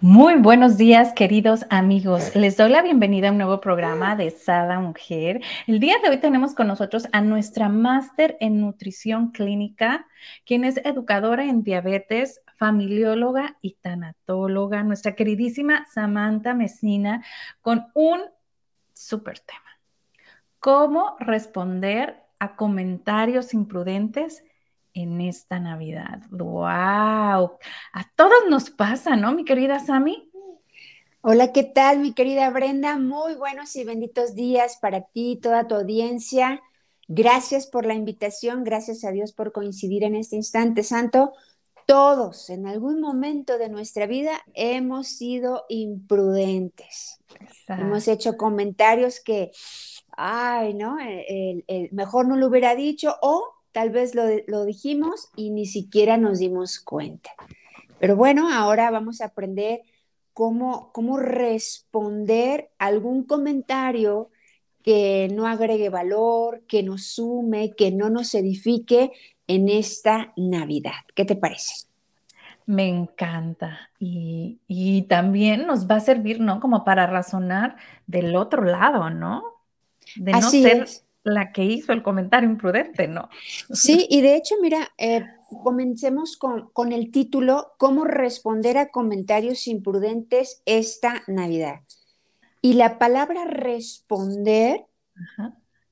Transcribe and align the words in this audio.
muy 0.00 0.36
buenos 0.36 0.78
días, 0.78 1.12
queridos 1.12 1.66
amigos. 1.68 2.34
Les 2.34 2.56
doy 2.56 2.70
la 2.70 2.80
bienvenida 2.80 3.28
a 3.28 3.32
un 3.32 3.36
nuevo 3.36 3.60
programa 3.60 4.16
de 4.16 4.30
Sada 4.30 4.80
Mujer. 4.80 5.42
El 5.66 5.78
día 5.78 5.96
de 6.02 6.08
hoy 6.08 6.16
tenemos 6.16 6.54
con 6.54 6.68
nosotros 6.68 7.06
a 7.12 7.20
nuestra 7.20 7.68
máster 7.68 8.38
en 8.40 8.60
nutrición 8.60 9.30
clínica, 9.30 10.06
quien 10.46 10.64
es 10.64 10.78
educadora 10.78 11.44
en 11.44 11.62
diabetes, 11.62 12.40
familióloga 12.56 13.58
y 13.60 13.74
tanatóloga, 13.74 14.82
nuestra 14.82 15.14
queridísima 15.14 15.86
Samantha 15.92 16.54
Mesina, 16.54 17.22
con 17.60 17.88
un 17.92 18.20
súper 18.94 19.40
tema. 19.40 19.60
¿Cómo 20.60 21.16
responder 21.20 22.22
a 22.38 22.56
comentarios 22.56 23.52
imprudentes 23.52 24.42
en 24.94 25.20
esta 25.20 25.60
Navidad. 25.60 26.22
¡Wow! 26.30 27.58
A 27.92 28.10
todos 28.16 28.44
nos 28.48 28.70
pasa, 28.70 29.16
¿no, 29.16 29.32
mi 29.32 29.44
querida 29.44 29.78
Sami? 29.78 30.30
Hola, 31.22 31.52
¿qué 31.52 31.64
tal, 31.64 31.98
mi 31.98 32.14
querida 32.14 32.48
Brenda? 32.50 32.98
Muy 32.98 33.34
buenos 33.34 33.76
y 33.76 33.84
benditos 33.84 34.34
días 34.34 34.78
para 34.80 35.02
ti 35.02 35.32
y 35.32 35.36
toda 35.36 35.68
tu 35.68 35.74
audiencia. 35.74 36.62
Gracias 37.08 37.66
por 37.66 37.84
la 37.84 37.94
invitación, 37.94 38.64
gracias 38.64 39.04
a 39.04 39.10
Dios 39.10 39.32
por 39.32 39.52
coincidir 39.52 40.04
en 40.04 40.14
este 40.14 40.36
instante 40.36 40.82
santo. 40.82 41.32
Todos 41.86 42.50
en 42.50 42.66
algún 42.66 43.00
momento 43.00 43.58
de 43.58 43.68
nuestra 43.68 44.06
vida 44.06 44.40
hemos 44.54 45.08
sido 45.08 45.66
imprudentes. 45.68 47.20
Hemos 47.68 48.08
hecho 48.08 48.36
comentarios 48.36 49.20
que, 49.20 49.50
ay, 50.16 50.72
¿no? 50.72 50.96
mejor 51.90 52.28
no 52.28 52.36
lo 52.36 52.46
hubiera 52.46 52.74
dicho 52.74 53.16
o 53.20 53.59
tal 53.72 53.90
vez 53.90 54.14
lo, 54.14 54.64
dijimos 54.64 55.28
y 55.36 55.50
ni 55.50 55.66
siquiera 55.66 56.16
nos 56.16 56.38
dimos 56.38 56.80
cuenta. 56.80 57.30
Pero 57.98 58.16
bueno, 58.16 58.52
ahora 58.52 58.90
vamos 58.90 59.20
a 59.20 59.26
aprender 59.26 59.82
cómo, 60.32 60.90
cómo 60.92 61.18
responder 61.18 62.70
algún 62.78 63.24
comentario 63.24 64.30
que 64.82 65.28
no 65.32 65.46
agregue 65.46 65.90
valor, 65.90 66.62
que 66.66 66.82
nos 66.82 67.04
sume, 67.04 67.74
que 67.76 67.90
no 67.90 68.08
nos 68.08 68.34
edifique 68.34 69.12
en 69.46 69.68
esta 69.68 70.32
Navidad. 70.36 71.04
¿Qué 71.14 71.24
te 71.24 71.36
parece? 71.36 71.86
Me 72.66 72.88
encanta. 72.88 73.90
Y, 73.98 74.60
y, 74.68 75.02
también 75.02 75.66
nos 75.66 75.88
va 75.88 75.96
a 75.96 76.00
servir, 76.00 76.40
¿no? 76.40 76.60
Como 76.60 76.84
para 76.84 77.06
razonar 77.06 77.76
del 78.06 78.36
otro 78.36 78.62
lado, 78.62 79.10
¿no? 79.10 79.42
De 80.16 80.32
no 80.32 80.42
ser 80.42 80.86
la 81.22 81.52
que 81.52 81.64
hizo 81.64 81.92
el 81.92 82.02
comentario 82.02 82.48
imprudente, 82.48 83.06
¿no? 83.06 83.28
Sí, 83.72 84.06
y 84.08 84.22
de 84.22 84.36
hecho, 84.36 84.54
mira, 84.60 84.92
eh, 84.96 85.24
comencemos 85.62 86.36
con, 86.36 86.92
el 86.92 87.10
título, 87.10 87.72
¿Cómo 87.78 88.04
responder 88.04 88.78
a 88.78 88.88
comentarios 88.88 89.66
imprudentes 89.66 90.62
esta 90.64 91.22
Navidad? 91.26 91.80
Y 92.62 92.74
la 92.74 92.98
palabra 92.98 93.44
responder 93.44 94.86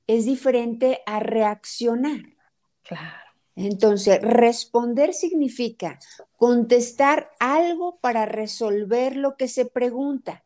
es 0.07 0.25
diferente 0.25 1.01
a 1.05 1.19
reaccionar. 1.19 2.21
Claro. 2.83 3.29
Entonces, 3.55 4.21
responder 4.21 5.13
significa 5.13 5.99
contestar 6.37 7.29
algo 7.39 7.99
para 7.99 8.25
resolver 8.25 9.15
lo 9.15 9.35
que 9.35 9.47
se 9.47 9.65
pregunta. 9.65 10.45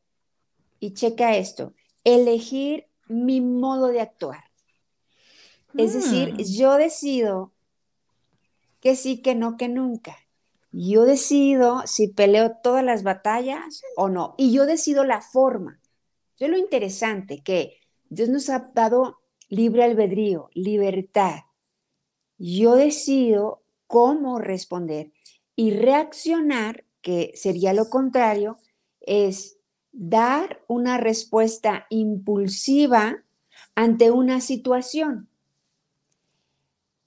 Y 0.80 0.94
checa 0.94 1.36
esto, 1.36 1.74
elegir 2.04 2.88
mi 3.08 3.40
modo 3.40 3.88
de 3.88 4.02
actuar. 4.02 4.53
Es 5.78 5.94
decir, 5.94 6.34
mm. 6.34 6.38
yo 6.56 6.76
decido 6.76 7.52
que 8.80 8.96
sí, 8.96 9.22
que 9.22 9.36
no, 9.36 9.58
que 9.58 9.70
nunca. 9.70 10.18
Yo 10.72 11.04
decido 11.04 11.84
si 11.86 12.08
peleo 12.10 12.58
todas 12.64 12.84
las 12.84 13.04
batallas 13.04 13.82
o 13.96 14.10
no. 14.10 14.36
Y 14.38 14.52
yo 14.52 14.66
decido 14.66 15.04
la 15.04 15.22
forma. 15.22 15.80
Es 16.40 16.50
lo 16.50 16.58
interesante 16.58 17.42
que 17.44 17.78
Dios 18.10 18.30
nos 18.30 18.50
ha 18.50 18.72
dado 18.74 19.20
libre 19.50 19.84
albedrío, 19.84 20.50
libertad. 20.54 21.42
Yo 22.38 22.76
decido 22.76 23.64
cómo 23.88 24.40
responder 24.40 25.12
y 25.56 25.72
reaccionar, 25.72 26.84
que 27.02 27.32
sería 27.36 27.74
lo 27.74 27.90
contrario, 27.90 28.58
es 29.00 29.58
dar 29.92 30.62
una 30.68 30.98
respuesta 30.98 31.86
impulsiva 31.90 33.24
ante 33.76 34.12
una 34.12 34.42
situación 34.42 35.30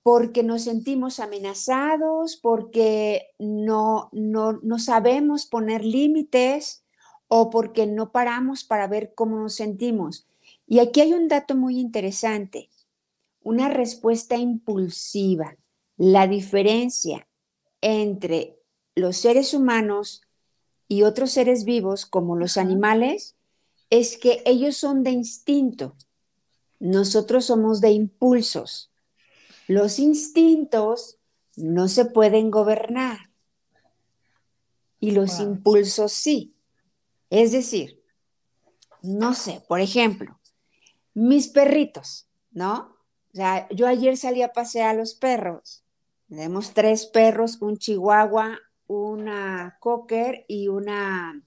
porque 0.07 0.45
nos 0.45 0.63
sentimos 0.63 1.19
amenazados, 1.19 2.37
porque 2.37 3.31
no, 3.41 4.09
no, 4.13 4.79
sabemos 4.79 5.47
poner 5.47 5.85
límites 5.85 6.85
o 7.27 7.51
porque 7.51 7.89
no 7.89 8.13
paramos 8.13 8.63
para 8.63 8.87
ver 8.87 9.15
cómo 9.17 9.37
nos 9.41 9.57
sentimos. 9.57 10.29
Y 10.65 10.79
aquí 10.79 11.01
hay 11.01 11.13
un 11.13 11.27
dato 11.27 11.57
muy 11.57 11.81
interesante, 11.81 12.71
una 13.43 13.69
respuesta 13.69 14.37
impulsiva. 14.37 15.57
La 15.97 16.29
diferencia 16.29 17.27
entre 17.81 18.61
los 18.95 19.17
seres 19.17 19.55
humanos 19.55 20.23
y 20.87 21.03
otros 21.03 21.33
seres 21.33 21.65
vivos, 21.65 22.07
como 22.07 22.37
los 22.37 22.59
animales, 22.59 23.35
es 23.91 24.17
que 24.19 24.41
ellos 24.47 24.77
son 24.77 25.03
de 25.03 25.11
instinto, 25.11 25.97
nosotros 26.79 27.47
somos 27.47 27.81
de 27.81 27.91
impulsos. 27.91 28.93
Los 29.67 29.99
instintos 29.99 31.19
no 31.57 31.89
se 31.89 32.05
pueden 32.05 32.51
gobernar 32.51 33.31
y 35.01 35.11
los 35.13 35.41
impulsos 35.41 36.13
sí. 36.13 36.57
Es 37.31 37.53
decir, 37.53 38.03
no 39.03 39.35
sé, 39.35 39.63
por 39.69 39.81
ejemplo, 39.81 40.39
mis 41.15 41.49
perritos, 41.49 42.29
¿no? 42.51 42.97
O 43.33 43.37
sea, 43.37 43.69
yo 43.71 43.87
ayer 43.87 44.17
salí 44.17 44.43
a 44.43 44.53
pasear 44.53 44.91
a 44.91 44.99
los 44.99 45.15
perros. 45.15 45.85
Tenemos 46.29 46.73
tres 46.73 47.07
perros, 47.07 47.61
un 47.61 47.79
chihuahua, 47.79 48.59
una 48.87 49.77
cocker 49.81 50.45
y 50.49 50.69
una 50.69 51.43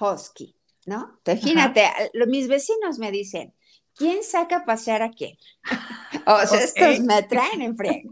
husky, 0.00 0.56
¿no? 0.86 1.20
Imagínate, 1.26 1.84
mis 2.26 2.48
vecinos 2.48 2.98
me 2.98 3.10
dicen, 3.10 3.54
¿quién 4.00 4.24
saca 4.24 4.56
a 4.56 4.64
pasear 4.64 5.02
a 5.02 5.10
quién? 5.10 5.36
o 6.26 6.46
sea, 6.46 6.60
estos 6.60 7.00
me 7.00 7.22
traen 7.24 7.60
en 7.60 7.76
freno. 7.76 8.10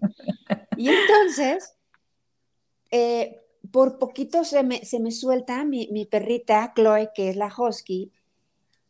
Y 0.77 0.91
entonces, 0.91 1.75
eh, 2.91 3.41
por 3.73 3.99
poquito 3.99 4.45
se 4.45 4.63
me, 4.63 4.85
se 4.85 5.01
me 5.01 5.11
suelta 5.11 5.65
mi, 5.65 5.89
mi, 5.91 6.05
perrita, 6.05 6.75
Chloe, 6.77 7.09
que 7.15 7.31
es 7.31 7.37
la 7.37 7.51
husky, 7.57 8.13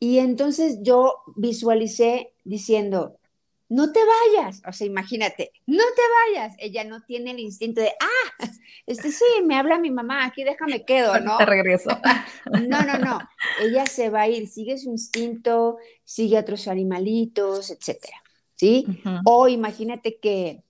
y 0.01 0.19
entonces 0.19 0.79
yo 0.83 1.23
visualicé 1.37 2.33
diciendo, 2.45 3.19
no 3.69 3.93
te 3.93 4.01
vayas, 4.01 4.63
o 4.67 4.73
sea, 4.73 4.87
imagínate, 4.87 5.53
no 5.67 5.85
te 5.95 6.03
vayas. 6.35 6.57
Ella 6.59 6.85
no 6.85 7.03
tiene 7.03 7.33
el 7.33 7.39
instinto 7.39 7.81
de, 7.81 7.89
ah, 8.01 8.47
este 8.87 9.13
sí, 9.13 9.25
me 9.45 9.57
habla 9.57 9.79
mi 9.79 9.91
mamá, 9.91 10.25
aquí 10.25 10.43
déjame 10.43 10.85
quedo, 10.85 11.21
¿no? 11.21 11.37
Te 11.39 11.47
regreso. 11.47 11.91
No, 12.69 12.83
no, 12.83 12.99
no. 12.99 13.19
Ella 13.61 13.85
se 13.85 14.09
va 14.09 14.23
a 14.23 14.29
ir, 14.29 14.49
sigue 14.49 14.79
su 14.79 14.91
instinto, 14.91 15.77
sigue 16.03 16.39
a 16.39 16.41
otros 16.41 16.67
animalitos, 16.67 17.71
etcétera. 17.71 18.17
¿Sí? 18.57 18.87
O 19.25 19.49
imagínate 19.49 20.19
que, 20.19 20.63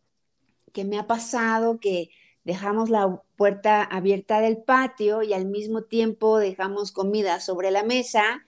que 0.73 0.85
me 0.85 0.99
ha 0.99 1.07
pasado 1.07 1.79
que 1.79 2.11
dejamos 2.45 2.91
la 2.91 3.23
puerta 3.37 3.83
abierta 3.85 4.41
del 4.41 4.59
patio 4.59 5.23
y 5.23 5.33
al 5.33 5.47
mismo 5.47 5.83
tiempo 5.83 6.39
dejamos 6.39 6.93
comida 6.93 7.41
sobre 7.41 7.71
la 7.71 7.85
mesa 7.85 8.45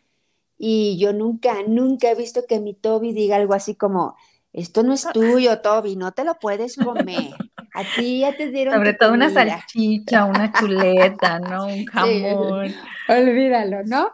y 0.59 0.99
yo 0.99 1.15
nunca, 1.15 1.63
nunca 1.67 2.11
he 2.11 2.15
visto 2.15 2.45
que 2.47 2.61
mi 2.61 2.75
Toby 2.75 3.13
diga 3.13 3.37
algo 3.37 3.55
así 3.55 3.75
como, 3.75 4.17
esto 4.53 4.83
no 4.83 4.95
es 4.95 5.07
tuyo, 5.13 5.61
Toby, 5.61 5.97
no 5.97 6.13
te 6.13 6.25
lo 6.25 6.35
puedes 6.39 6.77
comer. 6.77 7.31
A 7.73 7.85
ti 7.97 8.21
ya 8.21 8.37
te 8.37 8.51
dieron. 8.51 8.75
Sobre 8.75 8.95
todo 8.95 9.13
una 9.13 9.31
salchicha, 9.31 10.25
una 10.25 10.53
chuleta, 10.53 11.39
¿no? 11.39 11.67
Un 11.67 11.87
jamón. 11.87 12.75
olvídalo, 13.09 13.85
¿no? 13.85 14.11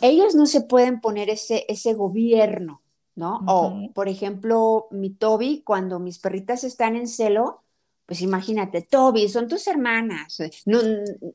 Ellos 0.00 0.34
no 0.34 0.46
se 0.46 0.62
pueden 0.62 1.00
poner 1.00 1.30
ese, 1.30 1.64
ese 1.68 1.94
gobierno, 1.94 2.82
¿no? 3.14 3.40
O, 3.46 3.92
por 3.94 4.08
ejemplo, 4.08 4.88
mi 4.90 5.10
Toby, 5.10 5.62
cuando 5.64 6.00
mis 6.00 6.18
perritas 6.18 6.64
están 6.64 6.96
en 6.96 7.06
celo, 7.06 7.62
pues 8.04 8.20
imagínate, 8.22 8.82
Toby, 8.82 9.28
son 9.28 9.46
tus 9.46 9.68
hermanas, 9.68 10.38
no, 10.64 10.80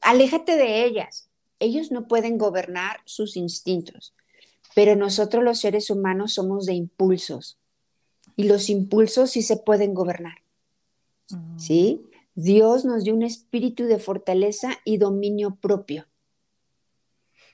aléjate 0.01 0.57
de 0.57 0.83
ellas. 0.83 1.29
Ellos 1.59 1.91
no 1.91 2.07
pueden 2.07 2.37
gobernar 2.37 2.99
sus 3.05 3.37
instintos. 3.37 4.13
pero 4.73 4.95
nosotros 4.95 5.43
los 5.43 5.59
seres 5.59 5.89
humanos 5.89 6.33
somos 6.33 6.65
de 6.65 6.73
impulsos 6.73 7.60
y 8.41 8.45
los 8.45 8.71
impulsos 8.71 9.29
sí 9.29 9.43
se 9.43 9.55
pueden 9.55 9.93
gobernar. 9.93 10.39
¿Sí? 11.57 12.07
Dios 12.33 12.85
nos 12.85 13.03
dio 13.03 13.13
un 13.13 13.21
espíritu 13.21 13.83
de 13.83 13.99
fortaleza 13.99 14.79
y 14.83 14.97
dominio 14.97 15.57
propio. 15.61 16.07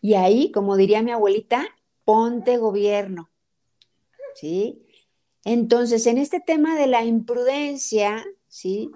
Y 0.01 0.13
ahí, 0.13 0.49
como 0.51 0.77
diría 0.77 1.03
mi 1.03 1.11
abuelita, 1.11 1.67
ponte 2.05 2.55
gobierno. 2.57 3.29
¿Sí? 4.35 4.81
Entonces, 5.43 6.07
en 6.07 6.17
este 6.19 6.39
tema 6.39 6.77
de 6.77 6.87
la 6.87 7.03
imprudencia, 7.03 8.25
¿sí? 8.47 8.89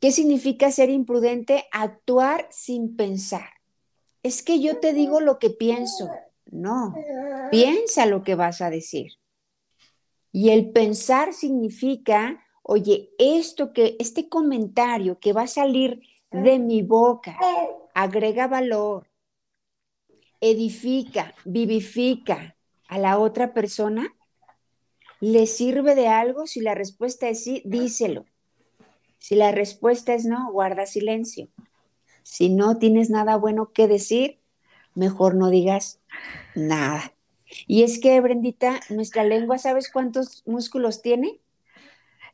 ¿Qué 0.00 0.12
significa 0.12 0.70
ser 0.70 0.90
imprudente? 0.90 1.64
Actuar 1.72 2.46
sin 2.50 2.96
pensar. 2.96 3.48
Es 4.22 4.42
que 4.42 4.60
yo 4.60 4.78
te 4.78 4.92
digo 4.92 5.20
lo 5.20 5.38
que 5.38 5.48
pienso. 5.48 6.10
No, 6.50 6.94
piensa 7.50 8.04
lo 8.04 8.22
que 8.22 8.34
vas 8.34 8.60
a 8.60 8.68
decir. 8.68 9.14
Y 10.36 10.50
el 10.50 10.72
pensar 10.72 11.32
significa, 11.32 12.44
oye, 12.64 13.10
esto 13.18 13.72
que, 13.72 13.96
este 14.00 14.28
comentario 14.28 15.20
que 15.20 15.32
va 15.32 15.42
a 15.42 15.46
salir 15.46 16.02
de 16.32 16.58
mi 16.58 16.82
boca, 16.82 17.38
agrega 17.94 18.48
valor, 18.48 19.08
edifica, 20.40 21.36
vivifica 21.44 22.56
a 22.88 22.98
la 22.98 23.20
otra 23.20 23.54
persona, 23.54 24.12
¿le 25.20 25.46
sirve 25.46 25.94
de 25.94 26.08
algo? 26.08 26.48
Si 26.48 26.60
la 26.60 26.74
respuesta 26.74 27.28
es 27.28 27.44
sí, 27.44 27.62
díselo. 27.64 28.24
Si 29.20 29.36
la 29.36 29.52
respuesta 29.52 30.14
es 30.14 30.24
no, 30.24 30.50
guarda 30.50 30.84
silencio. 30.86 31.48
Si 32.24 32.48
no 32.48 32.78
tienes 32.78 33.08
nada 33.08 33.36
bueno 33.36 33.70
que 33.72 33.86
decir, 33.86 34.40
mejor 34.96 35.36
no 35.36 35.50
digas 35.50 36.00
nada. 36.56 37.14
Y 37.66 37.82
es 37.82 37.98
que, 37.98 38.20
Brendita, 38.20 38.80
nuestra 38.88 39.24
lengua, 39.24 39.58
¿sabes 39.58 39.90
cuántos 39.90 40.42
músculos 40.46 41.02
tiene? 41.02 41.40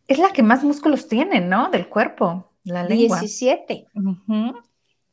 Es 0.06 0.18
la 0.18 0.32
que 0.32 0.42
más 0.42 0.64
músculos 0.64 1.08
tiene, 1.08 1.40
¿no? 1.40 1.70
Del 1.70 1.88
cuerpo, 1.88 2.50
la 2.64 2.84
lengua. 2.84 3.20
17. 3.20 3.86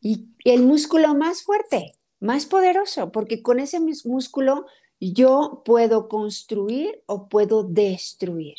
Y 0.01 0.27
el 0.45 0.63
músculo 0.63 1.15
más 1.15 1.44
fuerte, 1.44 1.95
más 2.19 2.45
poderoso, 2.45 3.11
porque 3.11 3.41
con 3.41 3.59
ese 3.59 3.79
músculo 3.79 4.65
yo 4.99 5.63
puedo 5.65 6.07
construir 6.07 7.01
o 7.05 7.27
puedo 7.27 7.63
destruir. 7.63 8.55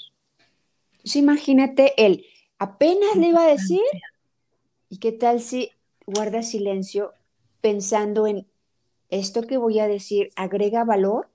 Entonces, 0.92 1.16
imagínate, 1.16 1.94
él 1.96 2.24
apenas 2.58 3.16
le 3.16 3.28
iba 3.28 3.44
a 3.44 3.48
decir, 3.48 3.80
¿y 4.88 4.98
qué 4.98 5.12
tal 5.12 5.40
si 5.40 5.70
guarda 6.06 6.42
silencio 6.42 7.14
pensando 7.60 8.26
en 8.26 8.46
esto 9.10 9.42
que 9.42 9.56
voy 9.56 9.78
a 9.78 9.88
decir 9.88 10.30
agrega 10.36 10.84
valor, 10.84 11.30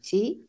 ¿sí? 0.00 0.46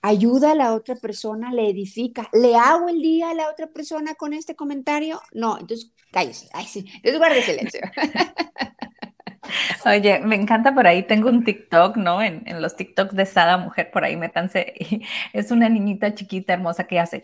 Ayuda 0.00 0.52
a 0.52 0.54
la 0.54 0.74
otra 0.74 0.94
persona, 0.94 1.52
le 1.52 1.68
edifica. 1.68 2.28
¿Le 2.32 2.54
hago 2.54 2.88
el 2.88 3.00
día 3.00 3.30
a 3.30 3.34
la 3.34 3.50
otra 3.50 3.66
persona 3.66 4.14
con 4.14 4.32
este 4.32 4.54
comentario? 4.54 5.20
No, 5.32 5.58
entonces 5.58 5.92
cállese. 6.12 6.48
Ay, 6.52 6.66
sí. 6.66 6.84
Entonces 6.96 7.18
guarde 7.18 7.42
silencio. 7.42 7.80
Oye, 9.86 10.20
me 10.20 10.36
encanta 10.36 10.74
por 10.74 10.86
ahí, 10.86 11.06
tengo 11.06 11.30
un 11.30 11.42
TikTok, 11.42 11.96
¿no? 11.96 12.22
En, 12.22 12.44
los 12.60 12.76
TikToks 12.76 13.16
de 13.16 13.26
Sada 13.26 13.56
Mujer, 13.56 13.90
por 13.90 14.04
ahí 14.04 14.16
métanse. 14.16 14.74
Es 15.32 15.50
una 15.50 15.68
niñita 15.68 16.14
chiquita, 16.14 16.52
hermosa, 16.52 16.86
que 16.86 17.00
hace 17.00 17.22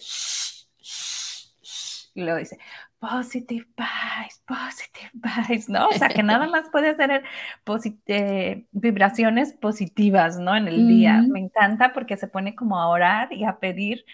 y 2.14 2.22
luego 2.22 2.38
dice, 2.38 2.58
positive 3.10 3.66
vibes, 3.76 4.42
positive 4.46 5.10
vibes, 5.12 5.68
¿no? 5.68 5.88
O 5.88 5.92
sea, 5.92 6.08
que 6.08 6.22
nada 6.22 6.46
más 6.48 6.70
puede 6.70 6.90
hacer 6.90 7.22
eh, 8.06 8.66
vibraciones 8.72 9.52
positivas, 9.52 10.38
¿no? 10.38 10.56
En 10.56 10.68
el 10.68 10.88
día. 10.88 11.22
Me 11.28 11.40
encanta 11.40 11.92
porque 11.92 12.16
se 12.16 12.28
pone 12.28 12.54
como 12.54 12.80
a 12.80 12.88
orar 12.88 13.32
y 13.32 13.44
a 13.44 13.58
pedir 13.58 14.04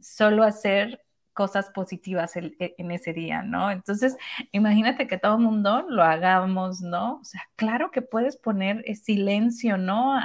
solo 0.00 0.44
hacer 0.44 1.04
cosas 1.34 1.70
positivas 1.70 2.36
e, 2.36 2.56
en, 2.58 2.90
ese 2.90 3.12
día, 3.12 3.42
¿no? 3.42 3.70
Entonces, 3.70 4.16
imagínate 4.50 5.06
que 5.06 5.18
todo 5.18 5.36
el 5.36 5.42
mundo 5.42 5.84
lo 5.88 6.02
hagamos, 6.02 6.80
¿no? 6.80 7.18
O 7.20 7.24
sea, 7.24 7.42
claro 7.54 7.90
que 7.90 8.02
puedes 8.02 8.36
poner 8.36 8.82
silencio, 8.96 9.76
¿no? 9.76 10.18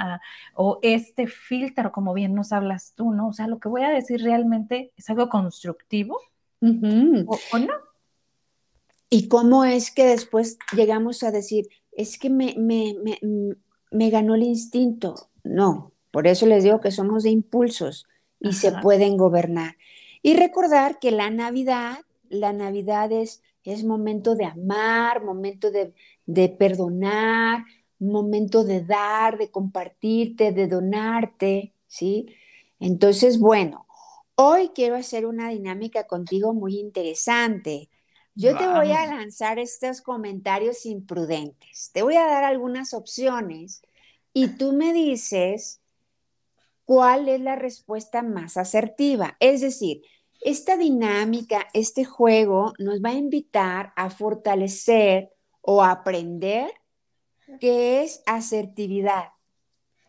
o 0.54 0.78
este 0.82 1.26
filtro, 1.26 1.92
como 1.92 2.14
bien 2.14 2.34
nos 2.34 2.52
hablas 2.52 2.94
tú, 2.96 3.12
¿no? 3.12 3.28
O 3.28 3.32
sea, 3.32 3.46
lo 3.46 3.60
que 3.60 3.68
voy 3.68 3.82
a 3.82 3.90
decir 3.90 4.22
realmente 4.22 4.92
es 4.96 5.08
algo 5.10 5.28
constructivo 5.28 6.18
¿O, 7.52 7.58
no? 7.58 7.74
¿Y 9.14 9.28
cómo 9.28 9.64
es 9.64 9.92
que 9.92 10.06
después 10.06 10.58
llegamos 10.76 11.22
a 11.22 11.30
decir, 11.30 11.68
es 11.92 12.18
que 12.18 12.30
me, 12.30 12.56
me, 12.58 14.10
ganó 14.10 14.34
el 14.34 14.42
instinto? 14.42 15.30
No, 15.44 15.92
por 16.10 16.26
eso 16.26 16.46
les 16.46 16.64
digo 16.64 16.80
que 16.80 16.90
somos 16.90 17.22
de 17.22 17.30
impulsos 17.30 18.08
y 18.40 18.54
se 18.54 18.72
pueden 18.72 19.16
gobernar. 19.16 19.76
Y 20.20 20.34
recordar 20.34 20.98
que 20.98 21.12
la 21.12 21.30
Navidad, 21.30 21.98
la 22.28 22.52
Navidad 22.52 23.12
es, 23.12 23.40
es 23.62 23.84
momento 23.84 24.34
de 24.34 24.46
amar, 24.46 25.22
momento 25.22 25.70
de, 25.70 25.94
de 26.26 26.48
perdonar, 26.48 27.62
momento 28.00 28.64
de 28.64 28.82
dar, 28.82 29.38
de 29.38 29.48
compartirte, 29.48 30.50
de 30.50 30.66
donarte, 30.66 31.72
¿sí? 31.86 32.34
Entonces, 32.80 33.38
bueno, 33.38 33.84
Hoy 34.36 34.70
quiero 34.74 34.96
hacer 34.96 35.26
una 35.26 35.50
dinámica 35.50 36.08
contigo 36.08 36.52
muy 36.52 36.80
interesante. 36.80 37.88
Yo 38.36 38.56
te 38.56 38.66
voy 38.66 38.90
a 38.90 39.06
lanzar 39.06 39.58
estos 39.60 40.02
comentarios 40.02 40.86
imprudentes. 40.86 41.90
Te 41.92 42.02
voy 42.02 42.16
a 42.16 42.26
dar 42.26 42.42
algunas 42.42 42.92
opciones 42.92 43.82
y 44.32 44.48
tú 44.48 44.72
me 44.72 44.92
dices 44.92 45.80
cuál 46.84 47.28
es 47.28 47.40
la 47.40 47.54
respuesta 47.54 48.22
más 48.22 48.56
asertiva. 48.56 49.36
Es 49.38 49.60
decir, 49.60 50.02
esta 50.40 50.76
dinámica, 50.76 51.68
este 51.74 52.04
juego 52.04 52.74
nos 52.78 53.00
va 53.00 53.10
a 53.10 53.14
invitar 53.14 53.92
a 53.94 54.10
fortalecer 54.10 55.30
o 55.60 55.82
a 55.82 55.92
aprender 55.92 56.70
qué 57.60 58.02
es 58.02 58.22
asertividad. 58.26 59.28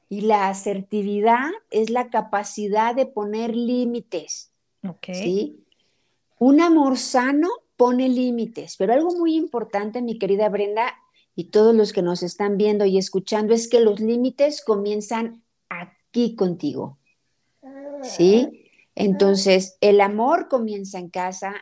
Y 0.10 0.22
la 0.22 0.50
asertividad 0.50 1.51
es 1.69 1.92
la 1.92 2.10
capacidad 2.10 2.95
de 2.95 3.06
poner 3.06 3.56
límites. 3.56 4.51
¿sí? 5.04 5.63
Un 6.39 6.62
amor 6.62 6.98
sano 6.98 7.50
pone 7.77 8.10
límites, 8.10 8.75
pero 8.77 8.94
algo 8.94 9.12
muy 9.16 9.36
importante, 9.36 10.01
mi 10.01 10.18
querida 10.18 10.50
Brenda, 10.50 10.94
y 11.36 11.45
todos 11.45 11.75
los 11.75 11.92
que 11.92 12.01
nos 12.01 12.24
están 12.24 12.57
viendo 12.57 12.86
y 12.86 12.98
escuchando, 12.98 13.54
es 13.54 13.68
que 13.68 13.81
los 13.81 14.00
límites 14.00 14.63
comienzan 14.63 15.44
aquí 15.69 16.36
contigo. 16.36 16.98
¿Sí? 18.04 18.70
Entonces, 18.96 19.77
el 19.82 20.00
amor 20.00 20.48
comienza 20.48 21.00
en 21.00 21.10
casa, 21.10 21.53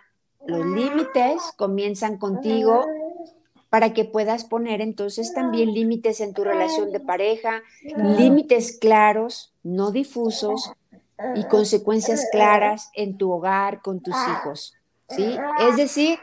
los 0.45 0.65
límites 0.65 1.41
comienzan 1.57 2.17
contigo 2.17 2.85
para 3.69 3.93
que 3.93 4.05
puedas 4.05 4.45
poner 4.45 4.81
entonces 4.81 5.33
también 5.33 5.73
límites 5.73 6.19
en 6.21 6.33
tu 6.35 6.43
relación 6.43 6.91
de 6.91 6.99
pareja, 6.99 7.63
límites 8.17 8.77
claros, 8.77 9.55
no 9.63 9.89
difusos 9.89 10.71
y 11.33 11.45
consecuencias 11.45 12.27
claras 12.31 12.91
en 12.93 13.17
tu 13.17 13.31
hogar 13.31 13.81
con 13.81 14.01
tus 14.01 14.13
hijos. 14.13 14.75
¿Sí? 15.09 15.37
Es 15.59 15.77
decir, 15.77 16.19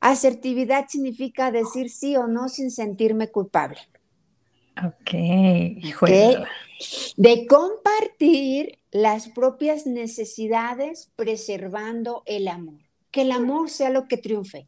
asertividad 0.00 0.86
significa 0.88 1.50
decir 1.50 1.90
sí 1.90 2.16
o 2.16 2.26
no 2.26 2.48
sin 2.48 2.70
sentirme 2.70 3.28
culpable. 3.28 3.78
Ok, 4.78 5.14
¿Okay? 5.94 6.36
De 7.16 7.46
compartir 7.46 8.78
las 8.90 9.28
propias 9.28 9.86
necesidades 9.86 11.10
preservando 11.16 12.22
el 12.26 12.48
amor. 12.48 12.80
Que 13.10 13.22
el 13.22 13.32
amor 13.32 13.70
sea 13.70 13.90
lo 13.90 14.08
que 14.08 14.16
triunfe. 14.16 14.66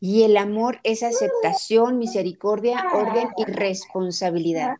Y 0.00 0.22
el 0.22 0.36
amor 0.36 0.78
es 0.84 1.02
aceptación, 1.02 1.98
misericordia, 1.98 2.86
orden 2.92 3.28
y 3.36 3.44
responsabilidad. 3.44 4.76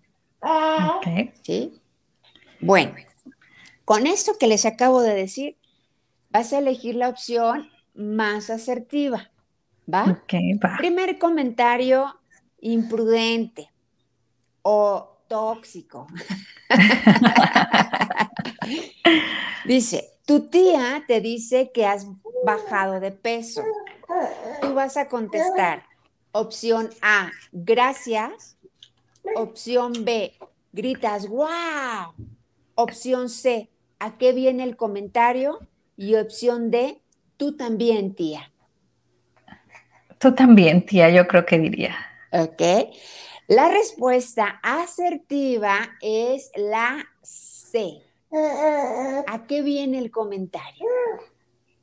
¿Sí? 1.43 1.81
Bueno, 2.61 2.95
con 3.85 4.07
esto 4.07 4.33
que 4.39 4.47
les 4.47 4.65
acabo 4.65 5.03
de 5.03 5.15
decir, 5.15 5.57
vas 6.31 6.53
a 6.53 6.59
elegir 6.59 6.95
la 6.95 7.09
opción 7.09 7.69
más 7.95 8.51
asertiva. 8.51 9.31
¿Va? 9.93 10.05
va. 10.05 10.77
Primer 10.79 11.19
comentario 11.19 12.15
imprudente 12.61 13.71
o 14.63 15.19
tóxico. 15.29 16.07
dice, 19.65 20.13
tu 20.27 20.49
tía 20.49 21.05
te 21.07 21.21
dice 21.21 21.71
que 21.73 21.87
has 21.87 22.07
bajado 22.45 23.01
de 23.01 23.13
peso. 23.13 23.63
Tú 24.61 24.75
vas 24.75 24.97
a 24.97 25.09
contestar 25.09 25.85
opción 26.33 26.91
A, 27.03 27.31
gracias. 27.53 28.57
Opción 29.37 30.05
B, 30.05 30.35
gritas, 30.73 31.29
wow. 31.29 32.15
Opción 32.75 33.29
C, 33.29 33.71
¿a 33.99 34.17
qué 34.17 34.33
viene 34.33 34.65
el 34.65 34.77
comentario? 34.77 35.59
Y 35.99 36.15
opción 36.15 36.71
D, 36.71 37.03
tú 37.37 37.57
también, 37.57 38.15
tía. 38.15 38.53
Tú 40.19 40.33
también, 40.33 40.87
tía, 40.87 41.11
yo 41.11 41.27
creo 41.27 41.45
que 41.45 41.59
diría. 41.59 41.97
Ok. 42.31 42.63
La 43.49 43.69
respuesta 43.69 44.61
asertiva 44.63 45.97
es 46.01 46.53
la 46.55 47.05
C. 47.21 48.01
¿A 49.27 49.45
qué 49.49 49.63
viene 49.63 49.99
el 49.99 50.13
comentario? 50.13 50.87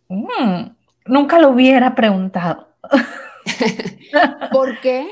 Mm, 0.08 0.70
nunca 1.08 1.38
lo 1.38 1.50
hubiera 1.50 1.94
preguntado. 1.94 2.70
¿Por 4.54 4.80
qué? 4.80 5.12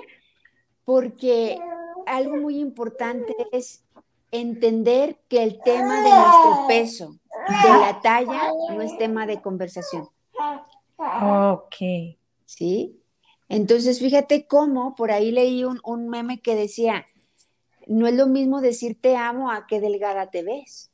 Porque 0.85 1.59
algo 2.07 2.37
muy 2.37 2.57
importante 2.57 3.35
es 3.51 3.83
entender 4.31 5.17
que 5.27 5.43
el 5.43 5.59
tema 5.61 6.01
de 6.03 6.09
nuestro 6.09 6.67
peso, 6.69 7.15
de 7.47 7.69
la 7.69 7.99
talla, 8.03 8.51
no 8.69 8.81
es 8.81 8.97
tema 8.97 9.25
de 9.25 9.41
conversación. 9.41 10.09
Ok. 10.97 11.75
¿Sí? 12.45 12.99
Entonces, 13.49 13.99
fíjate 13.99 14.47
cómo 14.47 14.95
por 14.95 15.11
ahí 15.11 15.31
leí 15.31 15.63
un, 15.63 15.79
un 15.83 16.09
meme 16.09 16.41
que 16.41 16.55
decía, 16.55 17.05
no 17.87 18.07
es 18.07 18.15
lo 18.15 18.27
mismo 18.27 18.61
decir 18.61 18.99
te 18.99 19.15
amo 19.15 19.51
a 19.51 19.67
qué 19.67 19.79
delgada 19.79 20.29
te 20.29 20.43
ves. 20.43 20.89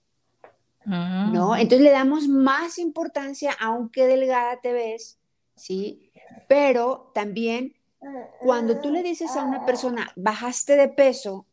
¿No? 0.85 1.51
Mm. 1.51 1.55
Entonces 1.55 1.81
le 1.81 1.91
damos 1.91 2.27
más 2.27 2.79
importancia 2.79 3.51
a 3.59 3.69
un 3.69 3.89
qué 3.89 4.07
delgada 4.07 4.59
te 4.61 4.73
ves, 4.73 5.19
¿sí? 5.55 6.11
Pero 6.47 7.11
también 7.13 7.75
cuando 8.39 8.79
tú 8.79 8.89
le 8.91 9.03
dices 9.03 9.35
a 9.35 9.43
una 9.43 9.65
persona, 9.65 10.11
bajaste 10.15 10.77
de 10.77 10.87
peso, 10.87 11.45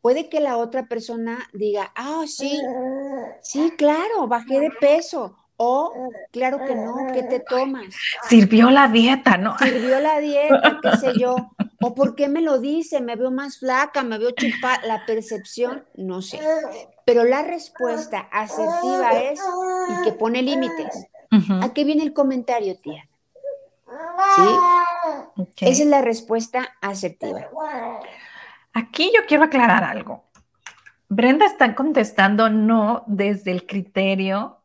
puede 0.00 0.28
que 0.28 0.40
la 0.40 0.58
otra 0.58 0.86
persona 0.86 1.38
diga, 1.54 1.92
ah, 1.96 2.24
sí, 2.26 2.60
sí, 3.42 3.72
claro, 3.76 4.26
bajé 4.26 4.60
de 4.60 4.70
peso. 4.70 5.36
O, 5.56 5.92
claro 6.32 6.58
que 6.66 6.74
no, 6.74 6.94
¿qué 7.12 7.22
te 7.22 7.38
tomas? 7.38 7.94
Sirvió 8.28 8.70
la 8.70 8.88
dieta, 8.88 9.36
¿no? 9.36 9.56
Sirvió 9.58 10.00
la 10.00 10.18
dieta, 10.18 10.80
qué 10.82 10.96
sé 10.96 11.12
yo. 11.18 11.36
O, 11.80 11.94
¿por 11.94 12.14
qué 12.14 12.28
me 12.28 12.40
lo 12.40 12.60
dice? 12.60 13.02
Me 13.02 13.14
veo 13.14 13.30
más 13.30 13.58
flaca, 13.58 14.02
me 14.02 14.16
veo 14.16 14.30
chupada. 14.30 14.80
La 14.86 15.04
percepción, 15.04 15.84
no 15.96 16.22
sé. 16.22 16.40
Pero 17.04 17.24
la 17.24 17.42
respuesta 17.42 18.20
asertiva 18.32 19.12
es, 19.20 19.38
y 19.90 20.02
que 20.02 20.12
pone 20.12 20.40
límites. 20.40 21.06
¿A 21.60 21.74
qué 21.74 21.84
viene 21.84 22.02
el 22.02 22.14
comentario, 22.14 22.78
tía? 22.78 23.06
¿Sí? 24.36 24.42
Esa 25.60 25.82
es 25.82 25.88
la 25.88 26.00
respuesta 26.00 26.74
asertiva. 26.80 27.50
Aquí 28.72 29.12
yo 29.14 29.26
quiero 29.26 29.44
aclarar 29.44 29.84
algo. 29.84 30.24
Brenda 31.16 31.46
está 31.46 31.74
contestando 31.76 32.50
no 32.50 33.04
desde 33.06 33.52
el 33.52 33.66
criterio 33.66 34.62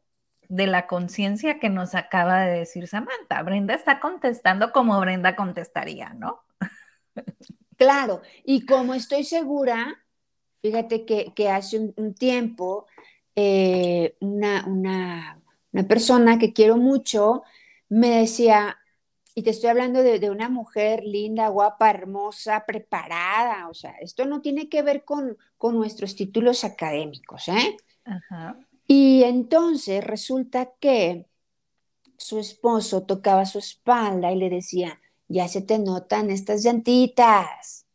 de 0.48 0.66
la 0.66 0.88
conciencia 0.88 1.60
que 1.60 1.70
nos 1.70 1.94
acaba 1.96 2.42
de 2.42 2.60
decir 2.60 2.88
Samantha. 2.88 3.44
Brenda 3.44 3.76
está 3.76 4.00
contestando 4.00 4.72
como 4.72 5.00
Brenda 5.00 5.36
contestaría, 5.36 6.10
¿no? 6.14 6.42
Claro, 7.78 8.22
y 8.44 8.66
como 8.66 8.94
estoy 8.94 9.24
segura, 9.24 10.04
fíjate 10.62 11.06
que, 11.06 11.34
hace 11.50 11.80
un, 11.80 11.94
un 11.98 12.14
tiempo 12.16 12.88
eh, 13.36 14.16
una, 14.22 14.66
una- 14.68 15.42
una 15.72 15.88
persona 15.88 16.40
que 16.40 16.52
quiero 16.54 16.78
mucho 16.78 17.44
me 17.90 18.10
decía, 18.22 18.79
y 19.40 19.42
te 19.42 19.52
estoy 19.52 19.70
hablando 19.70 20.04
de, 20.04 20.20
de 20.20 20.30
una 20.30 20.50
mujer 20.50 21.06
linda, 21.06 21.48
guapa, 21.48 21.90
hermosa, 21.90 22.66
preparada, 22.68 23.70
o 23.70 23.74
sea, 23.74 23.92
esto 24.02 24.26
no 24.26 24.42
tiene 24.42 24.68
que 24.68 24.82
ver 24.82 25.06
con, 25.06 25.38
con 25.58 25.76
nuestros 25.76 26.18
títulos 26.18 26.66
académicos, 26.66 27.48
¿eh? 27.48 27.78
Ajá. 28.04 28.60
Y 28.86 29.24
entonces 29.24 30.04
resulta 30.04 30.74
que 30.82 31.26
su 32.18 32.38
esposo 32.38 33.04
tocaba 33.04 33.46
su 33.46 33.60
espalda 33.60 34.30
y 34.30 34.36
le 34.36 34.50
decía, 34.50 35.00
ya 35.30 35.48
se 35.48 35.62
te 35.62 35.80
notan 35.80 36.32
estas 36.32 36.62
llantitas, 36.62 37.86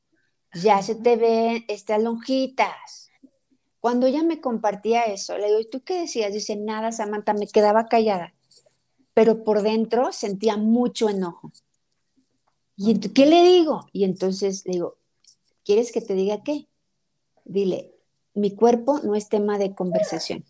ya 0.55 0.81
se 0.81 0.95
te 0.95 1.17
ven 1.17 1.67
estas 1.69 2.03
lonjitas. 2.03 3.11
Cuando 3.81 4.07
ella 4.07 4.23
me 4.23 4.41
compartía 4.41 5.03
eso, 5.03 5.37
le 5.37 5.49
digo, 5.49 5.61
¿y 5.61 5.69
tú 5.69 5.83
qué 5.83 6.01
decías? 6.01 6.33
Dice, 6.33 6.57
nada, 6.57 6.91
Samantha, 6.91 7.35
me 7.35 7.49
quedaba 7.49 7.87
callada, 7.87 8.33
pero 9.15 9.45
por 9.45 9.63
dentro 9.63 10.13
sentía 10.13 10.57
mucho 10.57 11.09
enojo. 11.09 11.53
¿Y 12.77 12.99
qué 12.99 13.27
le 13.27 13.43
digo? 13.45 13.87
Y 13.93 14.05
entonces 14.05 14.65
le 14.67 14.73
digo, 14.73 14.97
¿quieres 15.65 15.93
que 15.93 16.01
te 16.01 16.15
diga 16.15 16.43
qué? 16.43 16.67
Dile, 17.45 17.95
mi 18.35 18.55
cuerpo 18.55 18.99
no 19.01 19.15
es 19.15 19.29
tema 19.29 19.59
de 19.59 19.75
conversación. 19.75 20.45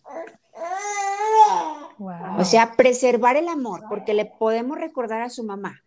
Wow. 1.97 2.39
O 2.39 2.43
sea, 2.43 2.75
preservar 2.75 3.37
el 3.37 3.47
amor, 3.47 3.83
porque 3.87 4.13
le 4.13 4.25
podemos 4.25 4.77
recordar 4.77 5.21
a 5.21 5.29
su 5.29 5.43
mamá, 5.43 5.83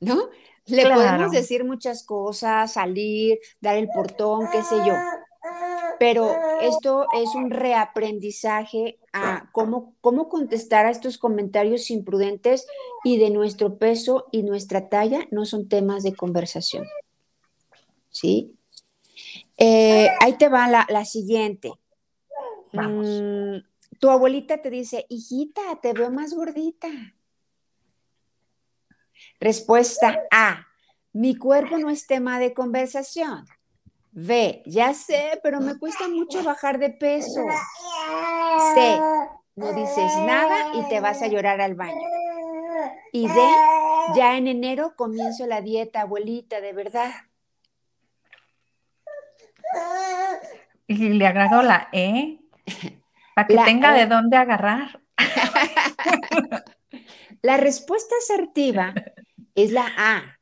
¿no? 0.00 0.28
Le 0.66 0.82
Claro. 0.82 1.00
podemos 1.00 1.30
decir 1.30 1.64
muchas 1.64 2.02
cosas, 2.04 2.72
salir, 2.72 3.38
dar 3.60 3.76
el 3.76 3.88
portón, 3.88 4.48
qué 4.50 4.62
sé 4.62 4.76
yo. 4.86 4.94
Pero 6.02 6.34
esto 6.60 7.06
es 7.14 7.32
un 7.36 7.50
reaprendizaje 7.50 8.98
a 9.12 9.48
cómo, 9.52 9.94
cómo 10.00 10.28
contestar 10.28 10.84
a 10.84 10.90
estos 10.90 11.16
comentarios 11.16 11.92
imprudentes 11.92 12.66
y 13.04 13.18
de 13.18 13.30
nuestro 13.30 13.78
peso 13.78 14.26
y 14.32 14.42
nuestra 14.42 14.88
talla 14.88 15.28
no 15.30 15.46
son 15.46 15.68
temas 15.68 16.02
de 16.02 16.16
conversación. 16.16 16.88
¿Sí? 18.10 18.56
Eh, 19.56 20.08
ahí 20.18 20.36
te 20.38 20.48
va 20.48 20.66
la, 20.66 20.88
la 20.88 21.04
siguiente. 21.04 21.72
Vamos. 22.72 23.06
Mm, 23.06 23.58
tu 24.00 24.10
abuelita 24.10 24.60
te 24.60 24.70
dice, 24.70 25.06
hijita, 25.08 25.62
te 25.80 25.92
veo 25.92 26.10
más 26.10 26.34
gordita. 26.34 26.88
Respuesta 29.38 30.20
A, 30.32 30.66
mi 31.12 31.36
cuerpo 31.36 31.78
no 31.78 31.90
es 31.90 32.08
tema 32.08 32.40
de 32.40 32.54
conversación. 32.54 33.46
B, 34.12 34.62
ya 34.66 34.92
sé, 34.92 35.40
pero 35.42 35.60
me 35.60 35.78
cuesta 35.78 36.06
mucho 36.06 36.44
bajar 36.44 36.78
de 36.78 36.90
peso. 36.90 37.40
C, 38.74 39.00
no 39.56 39.72
dices 39.72 40.12
nada 40.26 40.74
y 40.74 40.86
te 40.88 41.00
vas 41.00 41.22
a 41.22 41.28
llorar 41.28 41.60
al 41.62 41.74
baño. 41.74 42.00
Y 43.12 43.26
D, 43.26 43.34
ya 44.14 44.36
en 44.36 44.48
enero 44.48 44.94
comienzo 44.96 45.46
la 45.46 45.62
dieta, 45.62 46.02
abuelita, 46.02 46.60
de 46.60 46.72
verdad. 46.74 47.10
Y 50.86 51.08
le 51.10 51.26
agrego 51.26 51.62
la 51.62 51.88
E 51.92 52.38
para 53.34 53.46
que 53.46 53.54
La 53.54 53.64
tenga 53.64 53.96
E. 53.96 54.00
de 54.00 54.06
dónde 54.06 54.36
agarrar. 54.36 55.00
La 57.42 57.56
respuesta 57.56 58.14
asertiva 58.22 58.94
es 59.54 59.72
la 59.72 59.90
A. 59.96 60.38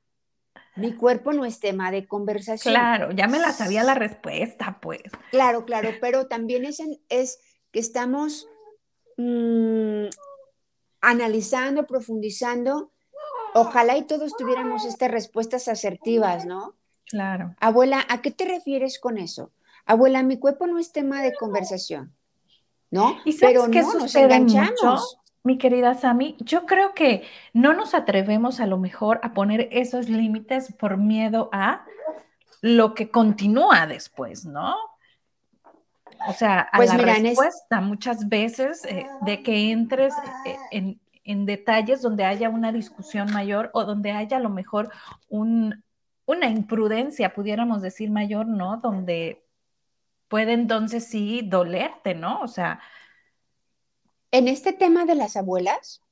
Mi 0.80 0.94
cuerpo 0.94 1.32
no 1.32 1.44
es 1.44 1.60
tema 1.60 1.90
de 1.90 2.06
conversación. 2.08 2.74
Claro, 2.74 3.12
ya 3.12 3.28
me 3.28 3.38
la 3.38 3.52
sabía 3.52 3.84
la 3.84 3.94
respuesta, 3.94 4.78
pues. 4.80 5.02
Claro, 5.30 5.64
claro, 5.64 5.90
pero 6.00 6.26
también 6.26 6.64
es, 6.64 6.80
en- 6.80 6.98
es 7.08 7.38
que 7.70 7.78
estamos 7.80 8.48
mm, 9.16 10.06
analizando, 11.00 11.86
profundizando. 11.86 12.92
Ojalá 13.54 13.96
y 13.96 14.02
todos 14.06 14.36
tuviéramos 14.36 14.84
estas 14.84 15.10
respuestas 15.10 15.68
asertivas, 15.68 16.44
¿no? 16.46 16.76
Claro. 17.06 17.54
Abuela, 17.58 18.04
¿a 18.08 18.22
qué 18.22 18.30
te 18.30 18.44
refieres 18.44 18.98
con 19.00 19.18
eso? 19.18 19.52
Abuela, 19.86 20.22
mi 20.22 20.38
cuerpo 20.38 20.66
no 20.66 20.78
es 20.78 20.92
tema 20.92 21.22
de 21.22 21.34
conversación, 21.34 22.14
¿no? 22.90 23.16
¿Y 23.24 23.32
sabes 23.32 23.58
Pero 23.60 23.70
qué 23.72 23.80
no, 23.82 23.94
nos 23.94 24.14
enganchamos. 24.14 24.70
mucho? 24.82 25.19
Mi 25.42 25.56
querida 25.56 25.94
Sami, 25.94 26.36
yo 26.40 26.66
creo 26.66 26.92
que 26.94 27.24
no 27.54 27.72
nos 27.72 27.94
atrevemos 27.94 28.60
a 28.60 28.66
lo 28.66 28.76
mejor 28.78 29.20
a 29.22 29.32
poner 29.32 29.68
esos 29.72 30.08
límites 30.08 30.72
por 30.78 30.98
miedo 30.98 31.48
a 31.52 31.84
lo 32.60 32.94
que 32.94 33.10
continúa 33.10 33.86
después, 33.86 34.44
¿no? 34.44 34.76
O 36.28 36.32
sea, 36.34 36.60
a 36.60 36.76
Pues 36.76 36.90
la 36.90 36.96
mira, 36.98 37.16
en 37.16 37.24
es- 37.26 37.38
respuesta 37.38 37.80
muchas 37.80 38.28
veces 38.28 38.84
eh, 38.84 39.06
de 39.22 39.42
que 39.42 39.70
entres 39.70 40.12
eh, 40.44 40.56
en, 40.70 41.00
en 41.24 41.46
detalles 41.46 42.02
donde 42.02 42.24
haya 42.24 42.50
una 42.50 42.70
discusión 42.72 43.32
mayor 43.32 43.70
o 43.72 43.84
donde 43.84 44.12
haya 44.12 44.36
a 44.36 44.40
lo 44.40 44.50
mejor 44.50 44.90
un, 45.30 45.82
una 46.26 46.48
imprudencia, 46.48 47.32
pudiéramos 47.32 47.80
decir 47.80 48.10
mayor, 48.10 48.46
¿no? 48.46 48.76
Donde 48.76 49.42
puede 50.28 50.52
entonces 50.52 51.06
sí 51.06 51.40
dolerte, 51.44 52.14
¿no? 52.14 52.42
O 52.42 52.48
sea, 52.48 52.80
En 54.32 54.48
este 54.48 54.72
tema 54.72 55.04
de 55.04 55.14
las 55.14 55.36
abuelas, 55.36 56.02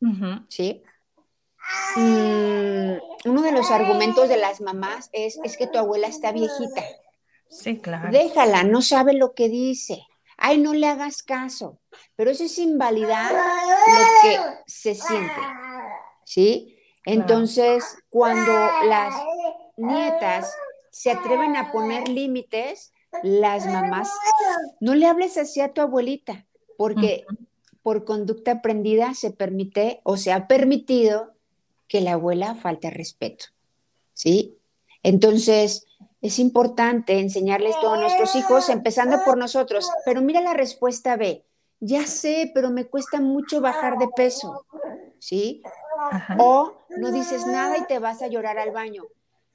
¿sí? 0.48 0.82
Mm, 1.96 2.98
uno 3.26 3.42
de 3.42 3.52
los 3.52 3.70
argumentos 3.70 4.28
de 4.28 4.36
las 4.36 4.60
mamás 4.60 5.10
es, 5.12 5.38
es 5.44 5.56
que 5.56 5.66
tu 5.66 5.78
abuela 5.78 6.08
está 6.08 6.32
viejita. 6.32 6.82
sí, 7.48 7.78
claro. 7.78 8.10
Déjala, 8.10 8.64
no 8.64 8.82
sabe 8.82 9.12
lo 9.12 9.34
que 9.34 9.48
dice. 9.48 10.02
Ay, 10.36 10.58
no 10.58 10.72
le 10.72 10.86
hagas 10.86 11.22
caso. 11.22 11.80
Pero 12.16 12.30
eso 12.30 12.44
es 12.44 12.58
invalidar 12.58 13.32
lo 13.32 14.22
que 14.22 14.38
se 14.66 14.94
siente. 14.94 15.40
¿Sí? 16.24 16.78
Entonces, 17.04 17.84
cuando 18.08 18.52
las 18.86 19.14
nietas 19.76 20.54
se 20.90 21.10
atreven 21.10 21.56
a 21.56 21.72
poner 21.72 22.08
límites, 22.08 22.92
las 23.22 23.66
mamás, 23.66 24.10
no 24.80 24.94
le 24.94 25.06
hables 25.06 25.38
así 25.38 25.60
a 25.60 25.72
tu 25.72 25.80
abuelita, 25.80 26.46
porque 26.76 27.24
por 27.88 28.04
conducta 28.04 28.50
aprendida 28.50 29.14
se 29.14 29.30
permite 29.30 30.02
o 30.02 30.18
se 30.18 30.30
ha 30.30 30.46
permitido 30.46 31.32
que 31.88 32.02
la 32.02 32.12
abuela 32.12 32.54
falte 32.54 32.86
al 32.86 32.92
respeto. 32.92 33.46
¿Sí? 34.12 34.58
Entonces, 35.02 35.86
Es 36.20 36.38
importante 36.38 37.18
enseñarles 37.18 37.80
todo 37.80 37.94
a 37.94 38.00
nuestros 38.00 38.36
hijos, 38.36 38.68
empezando 38.68 39.24
por 39.24 39.38
nosotros. 39.38 39.88
Pero 40.04 40.20
mira 40.20 40.42
la 40.42 40.52
respuesta 40.52 41.16
B. 41.16 41.46
Ya 41.80 42.06
sé, 42.06 42.50
pero 42.54 42.68
me 42.70 42.84
cuesta 42.84 43.22
mucho 43.22 43.62
bajar 43.62 43.96
de 43.96 44.08
peso. 44.08 44.66
¿Sí? 45.18 45.62
O 46.38 46.74
no 46.90 47.10
dices 47.10 47.46
nada 47.46 47.78
y 47.78 47.86
te 47.86 48.00
vas 48.00 48.20
a 48.20 48.26
llorar 48.26 48.58
al 48.58 48.72
baño. 48.72 49.04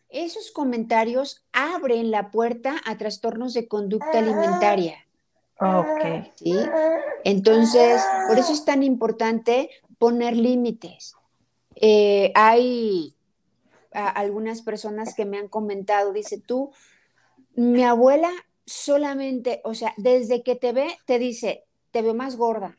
Esos 0.09 0.49
comentarios 0.49 1.45
abren 1.51 2.09
la 2.09 2.31
puerta 2.31 2.77
a 2.83 2.97
trastornos 2.97 3.53
de 3.53 3.67
conducta 3.67 4.17
alimentaria. 4.17 5.02
Ok. 5.63 6.31
¿Sí? 6.35 6.55
Entonces, 7.23 8.01
por 8.27 8.37
eso 8.37 8.53
es 8.53 8.65
tan 8.65 8.83
importante 8.83 9.69
poner 9.97 10.35
límites. 10.35 11.15
Eh, 11.75 12.31
hay 12.35 13.15
algunas 13.91 14.61
personas 14.61 15.13
que 15.15 15.25
me 15.25 15.37
han 15.37 15.47
comentado, 15.47 16.13
dice 16.13 16.39
tú, 16.39 16.71
mi 17.55 17.83
abuela 17.83 18.31
solamente, 18.65 19.61
o 19.63 19.73
sea, 19.73 19.93
desde 19.97 20.43
que 20.43 20.55
te 20.55 20.71
ve, 20.73 20.97
te 21.05 21.19
dice, 21.19 21.65
te 21.91 22.01
veo 22.01 22.13
más 22.13 22.35
gorda, 22.37 22.77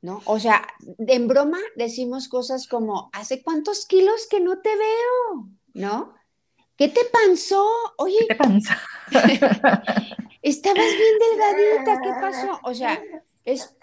¿no? 0.00 0.20
O 0.26 0.38
sea, 0.40 0.66
en 0.98 1.28
broma 1.28 1.58
decimos 1.76 2.28
cosas 2.28 2.66
como, 2.66 3.10
¿hace 3.12 3.42
cuántos 3.42 3.86
kilos 3.86 4.26
que 4.28 4.40
no 4.40 4.60
te 4.60 4.70
veo? 4.76 5.48
¿No? 5.74 6.14
¿Qué 6.76 6.88
te 6.88 7.00
pasó? 7.04 7.66
Oye, 7.98 8.16
¿qué 8.20 8.26
te 8.26 8.34
pasó? 8.34 8.74
estabas 10.42 10.86
bien 10.86 11.18
delgadita, 11.30 12.00
¿qué 12.02 12.10
pasó? 12.20 12.60
O 12.64 12.74
sea, 12.74 13.00
es, 13.44 13.74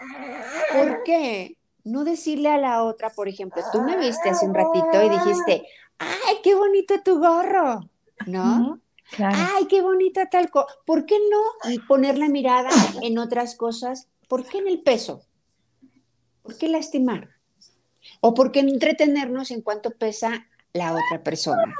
¿por 0.74 1.04
qué? 1.04 1.58
No 1.84 2.04
decirle 2.04 2.50
a 2.50 2.58
la 2.58 2.84
otra, 2.84 3.10
por 3.10 3.28
ejemplo, 3.28 3.64
tú 3.72 3.82
me 3.82 3.98
viste 3.98 4.30
hace 4.30 4.46
un 4.46 4.54
ratito 4.54 5.04
y 5.04 5.10
dijiste, 5.10 5.68
ay, 5.98 6.38
qué 6.44 6.54
bonito 6.54 7.02
tu 7.02 7.20
gorro, 7.20 7.90
¿no? 8.28 8.80
Ay, 9.18 9.66
qué 9.68 9.82
bonita 9.82 10.30
tal 10.30 10.50
cosa. 10.52 10.68
¿Por 10.86 11.06
qué 11.06 11.18
no 11.18 11.80
poner 11.88 12.18
la 12.18 12.30
mirada 12.30 12.70
en 13.02 13.18
otras 13.18 13.56
cosas? 13.56 14.08
¿Por 14.28 14.46
qué 14.46 14.60
en 14.60 14.68
el 14.68 14.82
peso? 14.82 15.24
¿Por 16.44 16.58
qué 16.58 16.68
lastimar? 16.68 17.30
¿O 18.20 18.34
por 18.34 18.52
qué 18.52 18.60
entretenernos 18.60 19.52
en 19.52 19.62
cuánto 19.62 19.92
pesa 19.92 20.48
la 20.74 20.94
otra 20.94 21.24
persona? 21.24 21.74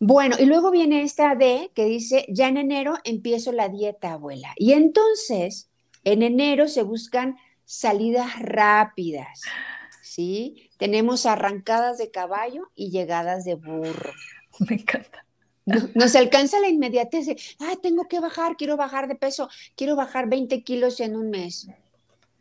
Bueno, 0.00 0.36
y 0.38 0.44
luego 0.44 0.70
viene 0.70 1.02
esta 1.02 1.34
D 1.34 1.72
que 1.74 1.84
dice, 1.84 2.24
ya 2.28 2.48
en 2.48 2.56
enero 2.56 2.94
empiezo 3.04 3.50
la 3.52 3.68
dieta, 3.68 4.12
abuela. 4.12 4.52
Y 4.56 4.72
entonces, 4.72 5.68
en 6.04 6.22
enero 6.22 6.68
se 6.68 6.82
buscan 6.82 7.36
salidas 7.64 8.38
rápidas, 8.40 9.42
¿sí? 10.02 10.70
Tenemos 10.78 11.26
arrancadas 11.26 11.98
de 11.98 12.10
caballo 12.10 12.70
y 12.76 12.90
llegadas 12.90 13.44
de 13.44 13.56
burro. 13.56 14.12
Me 14.60 14.76
encanta. 14.76 15.24
nos 15.94 16.14
alcanza 16.14 16.60
la 16.60 16.68
inmediatez 16.68 17.26
de, 17.26 17.36
ah, 17.58 17.74
tengo 17.82 18.06
que 18.08 18.20
bajar, 18.20 18.56
quiero 18.56 18.76
bajar 18.76 19.08
de 19.08 19.16
peso, 19.16 19.48
quiero 19.76 19.96
bajar 19.96 20.28
20 20.28 20.62
kilos 20.62 21.00
en 21.00 21.16
un 21.16 21.30
mes. 21.30 21.68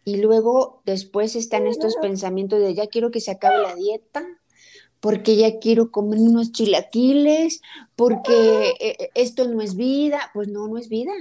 Y 0.06 0.18
luego 0.18 0.82
después 0.86 1.36
están 1.36 1.68
estos 1.68 1.98
pensamientos 1.98 2.62
de, 2.62 2.74
ya 2.74 2.88
quiero 2.88 3.12
que 3.12 3.20
se 3.20 3.32
acabe 3.32 3.62
la 3.62 3.76
dieta, 3.76 4.26
porque 5.00 5.36
ya 5.36 5.60
quiero 5.60 5.92
comer 5.92 6.20
unos 6.20 6.52
chilaquiles, 6.52 7.62
porque 7.96 8.70
eh, 8.80 8.96
eh, 9.00 9.10
esto 9.16 9.48
no 9.48 9.62
es 9.62 9.76
vida. 9.76 10.32
Pues 10.34 10.48
no, 10.48 10.68
no 10.68 10.78
es 10.78 10.90
vida. 10.90 11.14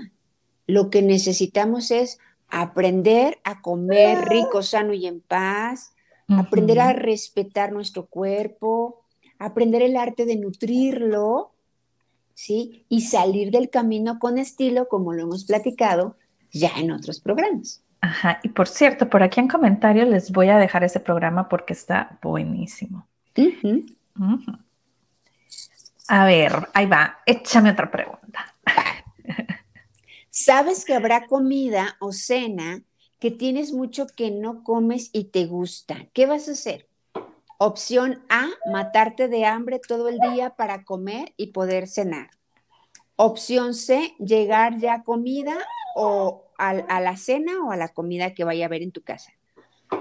Lo 0.67 0.91
que 0.91 1.03
necesitamos 1.03 1.91
es 1.91 2.19
aprender 2.49 3.39
a 3.45 3.61
comer 3.61 4.29
rico, 4.29 4.63
sano 4.63 4.93
y 4.93 5.07
en 5.07 5.21
paz, 5.21 5.93
aprender 6.29 6.81
a 6.81 6.93
respetar 6.93 7.73
nuestro 7.73 8.07
cuerpo, 8.07 9.05
aprender 9.39 9.83
el 9.83 9.97
arte 9.97 10.27
de 10.27 10.37
nutrirlo, 10.37 11.53
¿sí? 12.35 12.85
Y 12.89 13.03
salir 13.03 13.51
del 13.51 13.71
camino 13.71 14.19
con 14.19 14.39
estilo, 14.39 14.89
como 14.89 15.13
lo 15.13 15.23
hemos 15.23 15.45
platicado 15.45 16.17
ya 16.53 16.71
en 16.79 16.91
otros 16.91 17.21
programas. 17.21 17.83
Ajá, 18.01 18.41
y 18.43 18.49
por 18.49 18.69
cierto, 18.69 19.09
por 19.09 19.23
aquí 19.23 19.41
en 19.41 19.49
comentarios 19.49 20.09
les 20.09 20.31
voy 20.31 20.49
a 20.49 20.59
dejar 20.59 20.85
ese 20.85 21.01
programa 21.01 21.49
porque 21.49 21.73
está 21.73 22.19
buenísimo. 22.23 23.07
A 26.09 26.25
ver, 26.25 26.69
ahí 26.73 26.87
va, 26.87 27.19
échame 27.27 27.71
otra 27.71 27.91
pregunta. 27.91 28.55
Sabes 30.31 30.85
que 30.85 30.95
habrá 30.95 31.27
comida 31.27 31.97
o 32.01 32.13
cena 32.13 32.83
que 33.19 33.31
tienes 33.31 33.73
mucho 33.73 34.07
que 34.07 34.31
no 34.31 34.63
comes 34.63 35.11
y 35.13 35.25
te 35.25 35.47
gusta. 35.47 36.07
¿Qué 36.13 36.27
vas 36.27 36.49
a 36.49 36.53
hacer? 36.53 36.89
Opción 37.59 38.23
A, 38.29 38.49
matarte 38.71 39.29
de 39.29 39.47
hambre 39.47 39.81
todo 39.81 40.09
el 40.09 40.19
día 40.19 40.51
para 40.51 40.85
comer 40.85 41.33
y 41.37 41.49
poder 41.49 41.89
cenar. 41.89 42.31
Opción 43.17 43.73
C, 43.75 44.15
llegar 44.19 44.79
ya 44.79 44.95
a 44.95 45.03
comida 45.05 45.57
o 45.95 46.45
a, 46.59 46.69
a, 46.69 47.01
la 47.01 47.17
cena 47.17 47.53
o 47.65 47.73
a 47.73 47.77
la 47.77 47.89
comida 47.89 48.35
que 48.35 48.45
vaya 48.45 48.67
a 48.67 48.69
haber 48.69 48.83
en 48.83 48.93
tu 48.93 49.03
casa. 49.03 49.33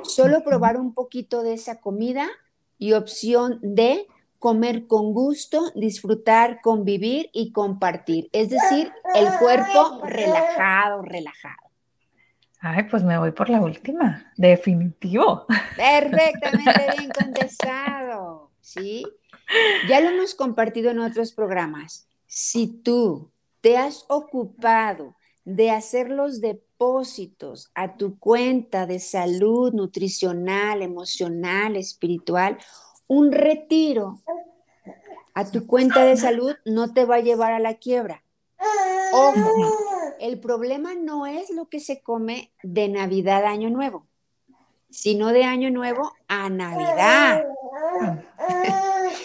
Solo 0.04 0.43
probar 0.43 0.78
un 0.78 0.93
poquito 0.93 1.43
de 1.43 1.54
esa 1.54 1.80
comida 1.80 2.30
y 2.78 2.94
opción 2.94 3.60
D, 3.62 4.08
comer 4.40 4.88
con 4.88 5.14
gusto, 5.14 5.72
disfrutar, 5.76 6.62
convivir 6.62 7.30
y 7.34 7.52
compartir. 7.52 8.30
Es 8.32 8.50
decir, 8.50 8.92
el 9.16 9.28
cuerpo 9.40 10.02
relajado, 10.04 11.02
relajado. 11.02 11.66
Ay, 12.60 12.84
pues 12.90 13.04
me 13.04 13.18
voy 13.18 13.32
por 13.32 13.50
la 13.50 13.62
última, 13.62 14.32
definitivo. 14.38 15.46
Perfectamente 15.76 16.88
bien 16.98 17.12
contestado, 17.12 18.52
¿sí? 18.60 19.06
Ya 19.88 20.02
lo 20.02 20.10
hemos 20.10 20.34
compartido 20.34 20.92
en 20.92 21.00
otros 21.00 21.32
programas. 21.32 22.08
Si 22.26 22.68
tú 22.68 23.32
te 23.62 23.78
has 23.78 24.06
ocupado 24.10 25.16
de 25.46 25.72
hacer 25.72 26.10
los 26.10 26.42
depósitos 26.42 27.72
a 27.76 27.96
tu 27.96 28.20
cuenta 28.20 28.86
de 28.88 29.00
salud 29.00 29.72
nutricional, 29.74 30.82
emocional, 30.82 31.76
espiritual, 31.76 32.58
un 33.08 33.32
retiro 33.32 34.20
a 35.36 35.46
tu 35.46 35.68
cuenta 35.68 36.04
de 36.04 36.18
salud 36.18 36.56
no 36.66 36.94
te 36.94 37.06
va 37.06 37.16
a 37.16 37.22
llevar 37.22 37.54
a 37.54 37.60
la 37.60 37.76
quiebra. 37.76 38.24
Ojo, 39.14 39.52
el 40.20 40.40
problema 40.40 40.96
no 40.96 41.28
es 41.28 41.52
lo 41.52 41.70
que 41.70 41.80
se 41.80 42.02
come 42.02 42.52
de 42.64 42.90
Navidad 42.90 43.46
a 43.46 43.50
Año 43.50 43.70
Nuevo, 43.70 44.08
sino 44.90 45.28
de 45.28 45.44
Año 45.44 45.70
Nuevo 45.70 46.14
a 46.28 46.50
Navidad. 46.50 47.46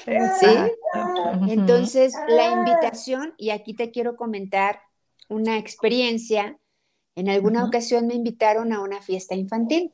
¿Sí? 0.41 0.47
Entonces, 1.49 2.15
la 2.29 2.51
invitación, 2.51 3.35
y 3.39 3.51
aquí 3.51 3.75
te 3.75 3.91
quiero 3.91 4.17
comentar 4.17 4.81
una 5.31 5.57
experiencia, 5.57 6.59
en 7.15 7.29
alguna 7.29 7.65
ocasión 7.65 8.07
me 8.07 8.15
invitaron 8.15 8.73
a 8.73 8.81
una 8.81 9.01
fiesta 9.01 9.35
infantil 9.35 9.93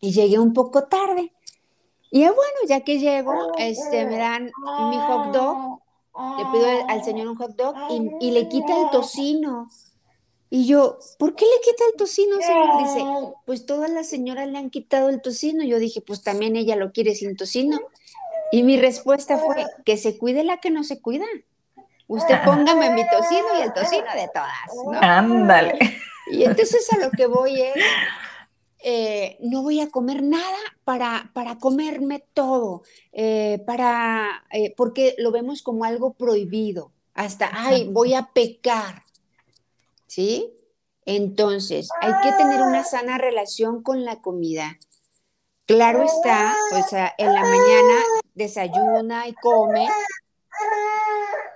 y 0.00 0.12
llegué 0.12 0.38
un 0.38 0.54
poco 0.54 0.84
tarde. 0.84 1.30
Y 2.10 2.20
bueno, 2.20 2.58
ya 2.66 2.80
que 2.80 2.98
llego, 2.98 3.52
este, 3.58 4.04
me 4.06 4.16
dan 4.16 4.44
mi 4.44 4.96
hot 4.96 5.32
dog, 5.32 5.80
le 6.38 6.44
pido 6.52 6.66
al, 6.88 7.04
señor 7.04 7.28
un 7.28 7.36
hot 7.36 7.54
dog 7.54 7.74
y, 8.20 8.30
le 8.30 8.48
quita 8.48 8.80
el 8.80 8.90
tocino. 8.90 9.68
Y 10.48 10.66
yo, 10.66 10.98
¿por 11.18 11.36
qué 11.36 11.44
le 11.44 11.60
quita 11.62 11.84
el 11.92 11.96
tocino, 11.96 12.36
señor? 12.40 12.82
Dice, 12.82 13.04
pues 13.46 13.66
todas 13.66 13.90
las 13.90 14.08
señoras 14.08 14.48
le 14.48 14.58
han 14.58 14.70
quitado 14.70 15.08
el 15.08 15.22
tocino. 15.22 15.62
Yo 15.62 15.78
dije, 15.78 16.00
pues 16.00 16.22
también 16.22 16.56
ella 16.56 16.74
lo 16.74 16.90
quiere 16.90 17.14
sin 17.14 17.36
tocino. 17.36 17.78
Y 18.50 18.64
mi 18.64 18.76
respuesta 18.76 19.38
fue, 19.38 19.64
que 19.84 19.96
se 19.96 20.18
cuide 20.18 20.42
la 20.42 20.58
que 20.58 20.70
no 20.70 20.82
se 20.82 21.00
cuida. 21.00 21.26
Usted 22.10 22.42
póngame 22.44 22.90
mi 22.90 23.08
tocino 23.08 23.46
y 23.56 23.62
el 23.62 23.72
tocino 23.72 24.12
de 24.16 24.28
todas. 24.34 25.00
Ándale. 25.00 25.78
Y 26.32 26.42
entonces 26.42 26.92
a 26.92 26.98
lo 26.98 27.12
que 27.12 27.26
voy 27.26 27.62
es, 27.62 27.74
eh, 28.82 29.36
no 29.40 29.62
voy 29.62 29.80
a 29.80 29.90
comer 29.90 30.20
nada 30.20 30.58
para, 30.82 31.30
para 31.34 31.58
comerme 31.58 32.24
todo, 32.34 32.82
eh, 33.12 33.62
para, 33.64 34.44
eh, 34.50 34.74
porque 34.76 35.14
lo 35.18 35.30
vemos 35.30 35.62
como 35.62 35.84
algo 35.84 36.14
prohibido, 36.14 36.90
hasta, 37.14 37.48
ay, 37.52 37.88
voy 37.88 38.14
a 38.14 38.30
pecar, 38.32 39.04
¿sí? 40.08 40.52
Entonces, 41.06 41.90
hay 42.00 42.12
que 42.24 42.32
tener 42.32 42.60
una 42.62 42.82
sana 42.82 43.18
relación 43.18 43.84
con 43.84 44.04
la 44.04 44.20
comida. 44.20 44.78
Claro 45.66 46.02
está, 46.02 46.56
o 46.72 46.82
sea, 46.88 47.14
en 47.18 47.32
la 47.32 47.42
mañana 47.42 48.02
desayuna 48.34 49.28
y 49.28 49.34
come, 49.34 49.88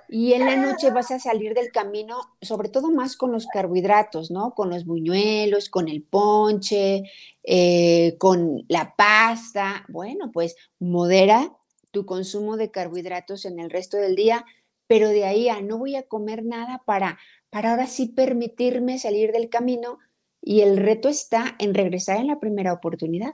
y 0.07 0.33
en 0.33 0.45
la 0.45 0.55
noche 0.55 0.91
vas 0.91 1.11
a 1.11 1.19
salir 1.19 1.53
del 1.53 1.71
camino, 1.71 2.19
sobre 2.41 2.69
todo 2.69 2.89
más 2.89 3.17
con 3.17 3.31
los 3.31 3.47
carbohidratos, 3.47 4.29
¿no? 4.31 4.53
Con 4.53 4.69
los 4.69 4.85
buñuelos, 4.85 5.69
con 5.69 5.89
el 5.89 6.03
ponche, 6.03 7.03
eh, 7.43 8.15
con 8.17 8.63
la 8.69 8.95
pasta. 8.95 9.85
Bueno, 9.89 10.31
pues 10.31 10.55
modera 10.79 11.51
tu 11.91 12.05
consumo 12.05 12.55
de 12.55 12.71
carbohidratos 12.71 13.45
en 13.45 13.59
el 13.59 13.69
resto 13.69 13.97
del 13.97 14.15
día, 14.15 14.45
pero 14.87 15.09
de 15.09 15.25
ahí 15.25 15.49
a 15.49 15.59
no 15.61 15.79
voy 15.79 15.95
a 15.95 16.07
comer 16.07 16.45
nada 16.45 16.83
para, 16.85 17.17
para 17.49 17.71
ahora 17.71 17.87
sí 17.87 18.07
permitirme 18.07 18.99
salir 18.99 19.31
del 19.31 19.49
camino. 19.49 19.99
Y 20.41 20.61
el 20.61 20.77
reto 20.77 21.09
está 21.09 21.55
en 21.57 21.73
regresar 21.73 22.17
en 22.17 22.27
la 22.27 22.39
primera 22.39 22.71
oportunidad. 22.71 23.33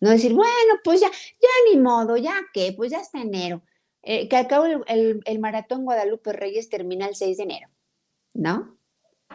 No 0.00 0.10
decir, 0.10 0.32
bueno, 0.32 0.74
pues 0.82 1.00
ya, 1.00 1.10
ya 1.10 1.48
ni 1.70 1.78
modo, 1.78 2.16
ya 2.16 2.34
qué, 2.54 2.72
pues 2.74 2.90
ya 2.90 3.00
está 3.00 3.20
enero 3.20 3.62
eh, 4.02 4.28
que 4.28 4.36
al 4.36 4.46
cabo 4.46 4.66
el, 4.86 5.20
el, 5.24 5.38
maratón 5.38 5.84
Guadalupe 5.84 6.32
Reyes 6.32 6.68
termina 6.68 7.06
el 7.06 7.14
6 7.14 7.36
de 7.36 7.42
enero, 7.42 7.68
¿no? 8.34 8.76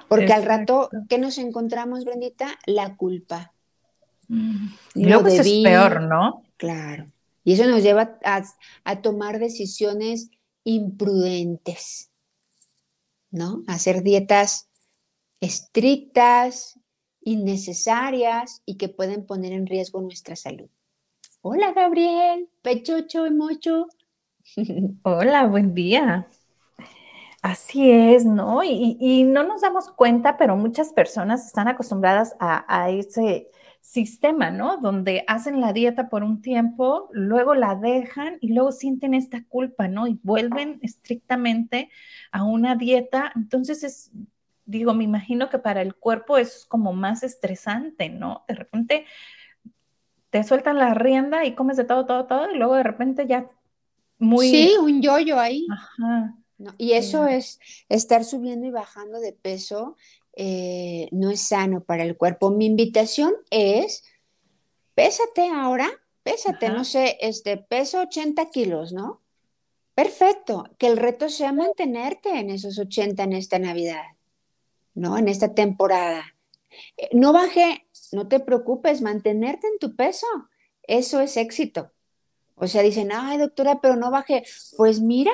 Porque 0.08 0.34
al 0.34 0.44
rato, 0.44 0.90
¿qué 1.10 1.18
nos 1.18 1.38
encontramos, 1.38 2.06
Brendita? 2.06 2.58
La 2.66 2.96
culpa. 2.96 3.54
Mm. 4.28 4.68
Y 4.96 5.06
luego 5.06 5.28
es 5.28 5.42
peor, 5.42 6.02
¿no? 6.04 6.44
Claro. 6.58 7.06
Y 7.44 7.54
eso 7.54 7.66
nos 7.66 7.84
lleva 7.84 8.18
a, 8.24 8.44
a 8.84 9.02
tomar 9.02 9.40
decisiones 9.40 10.30
imprudentes, 10.64 12.10
¿no? 13.30 13.64
Hacer 13.68 14.02
dietas 14.02 14.70
estrictas, 15.42 16.80
innecesarias 17.22 18.62
y 18.66 18.76
que 18.76 18.90
pueden 18.90 19.26
poner 19.26 19.52
en 19.52 19.68
riesgo 19.68 20.02
nuestra 20.02 20.36
salud. 20.36 20.70
Hola 21.42 21.74
Gabriel, 21.74 22.50
pechocho 22.62 23.28
y 23.28 23.32
mocho. 23.32 23.88
Hola, 25.04 25.46
buen 25.48 25.74
día. 25.74 26.28
Así 27.42 27.92
es, 27.92 28.26
¿no? 28.26 28.64
Y, 28.64 29.24
no 29.26 29.44
nos 29.44 29.62
damos 29.62 29.92
cuenta, 29.92 30.38
pero 30.38 30.56
muchas 30.56 30.94
personas 30.94 31.46
están 31.46 31.68
acostumbradas 31.68 32.36
a, 32.40 32.66
a, 32.68 32.90
ese 32.90 33.50
sistema, 33.82 34.50
¿no? 34.50 34.78
Donde 34.78 35.26
hacen 35.28 35.60
la 35.60 35.74
dieta 35.74 36.10
por 36.10 36.24
un 36.24 36.42
tiempo, 36.42 37.10
luego 37.12 37.54
la 37.54 37.76
dejan 37.76 38.38
y 38.40 38.54
luego 38.54 38.72
sienten 38.72 39.14
esta 39.14 39.44
culpa, 39.46 39.90
¿no? 39.90 40.08
Y 40.08 40.20
vuelven 40.24 40.80
estrictamente 40.82 41.90
a 42.32 42.44
una 42.44 42.76
dieta. 42.76 43.34
Entonces 43.36 43.84
es, 43.84 44.12
digo, 44.66 44.94
me 44.94 45.04
imagino 45.04 45.50
que 45.50 45.60
para 45.60 45.82
el 45.82 45.96
cuerpo 45.96 46.38
eso 46.38 46.58
es 46.60 46.66
como 46.66 46.94
más 46.94 47.24
estresante, 47.24 48.10
¿no? 48.10 48.46
De 48.48 48.56
repente 48.56 49.06
te 50.30 50.44
sueltan 50.44 50.78
la 50.78 50.94
rienda 50.94 51.46
y 51.46 51.56
comes 51.56 51.78
de 51.78 51.84
todo, 51.84 52.06
todo, 52.06 52.26
todo, 52.26 52.50
y 52.52 52.58
luego 52.58 52.76
de 52.76 52.84
repente 52.84 53.28
ya 53.28 53.48
muy... 54.24 54.50
Sí, 54.50 54.76
un 54.80 55.02
yoyo 55.02 55.40
ahí. 55.40 55.66
Ajá. 55.72 56.36
y 56.78 56.94
eso 56.94 57.28
es 57.28 57.60
estar 57.90 58.24
subiendo 58.24 58.66
y 58.66 58.72
bajando 58.72 59.20
de 59.20 59.34
peso, 59.34 59.98
eh, 60.36 61.10
no 61.12 61.30
es 61.30 61.42
sano 61.42 61.84
para 61.84 62.04
el 62.04 62.18
cuerpo. 62.18 62.52
Mi 62.52 62.66
invitación 62.66 63.34
es, 63.50 64.04
pésate 64.96 65.50
ahora, 65.50 65.90
pésate, 66.24 66.70
no 66.70 66.84
sé, 66.86 67.18
este, 67.22 67.58
peso 67.58 68.02
80 68.02 68.50
kilos, 68.50 68.94
¿no? 68.94 69.22
Perfecto, 69.94 70.64
que 70.78 70.88
el 70.88 70.98
reto 70.98 71.30
sea 71.30 71.52
mantenerte 71.52 72.40
en 72.40 72.50
esos 72.50 72.80
80 72.80 73.24
en 73.24 73.34
esta 73.34 73.60
Navidad. 73.60 74.04
¿no? 74.96 75.18
En 75.18 75.28
esta 75.28 75.54
temporada. 75.54 76.36
Eh, 76.98 77.10
no 77.14 77.34
baje, 77.34 77.88
no 78.12 78.28
te 78.28 78.40
preocupes, 78.40 79.02
mantenerte 79.02 79.68
en 79.68 79.80
tu 79.80 79.96
peso. 79.96 80.28
Eso 80.84 81.20
es 81.22 81.38
éxito. 81.38 81.92
O 82.56 82.68
sea, 82.68 82.82
dicen, 82.82 83.12
ay, 83.12 83.38
doctora, 83.38 83.80
pero 83.82 83.96
no 83.96 84.12
bajé. 84.12 84.44
Pues 84.78 85.02
mira, 85.02 85.32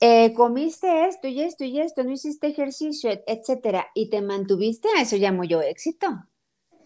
eh, 0.00 0.32
comiste 0.34 1.06
esto 1.06 1.28
y 1.28 1.40
esto 1.40 1.64
y 1.64 1.80
esto, 1.80 2.04
no 2.04 2.12
hiciste 2.12 2.48
ejercicio, 2.48 3.10
etcétera, 3.26 3.88
y 3.94 4.10
te 4.10 4.22
mantuviste, 4.22 4.88
a 4.96 5.02
eso 5.02 5.16
llamo 5.16 5.44
yo 5.44 5.60
éxito. 5.60 6.06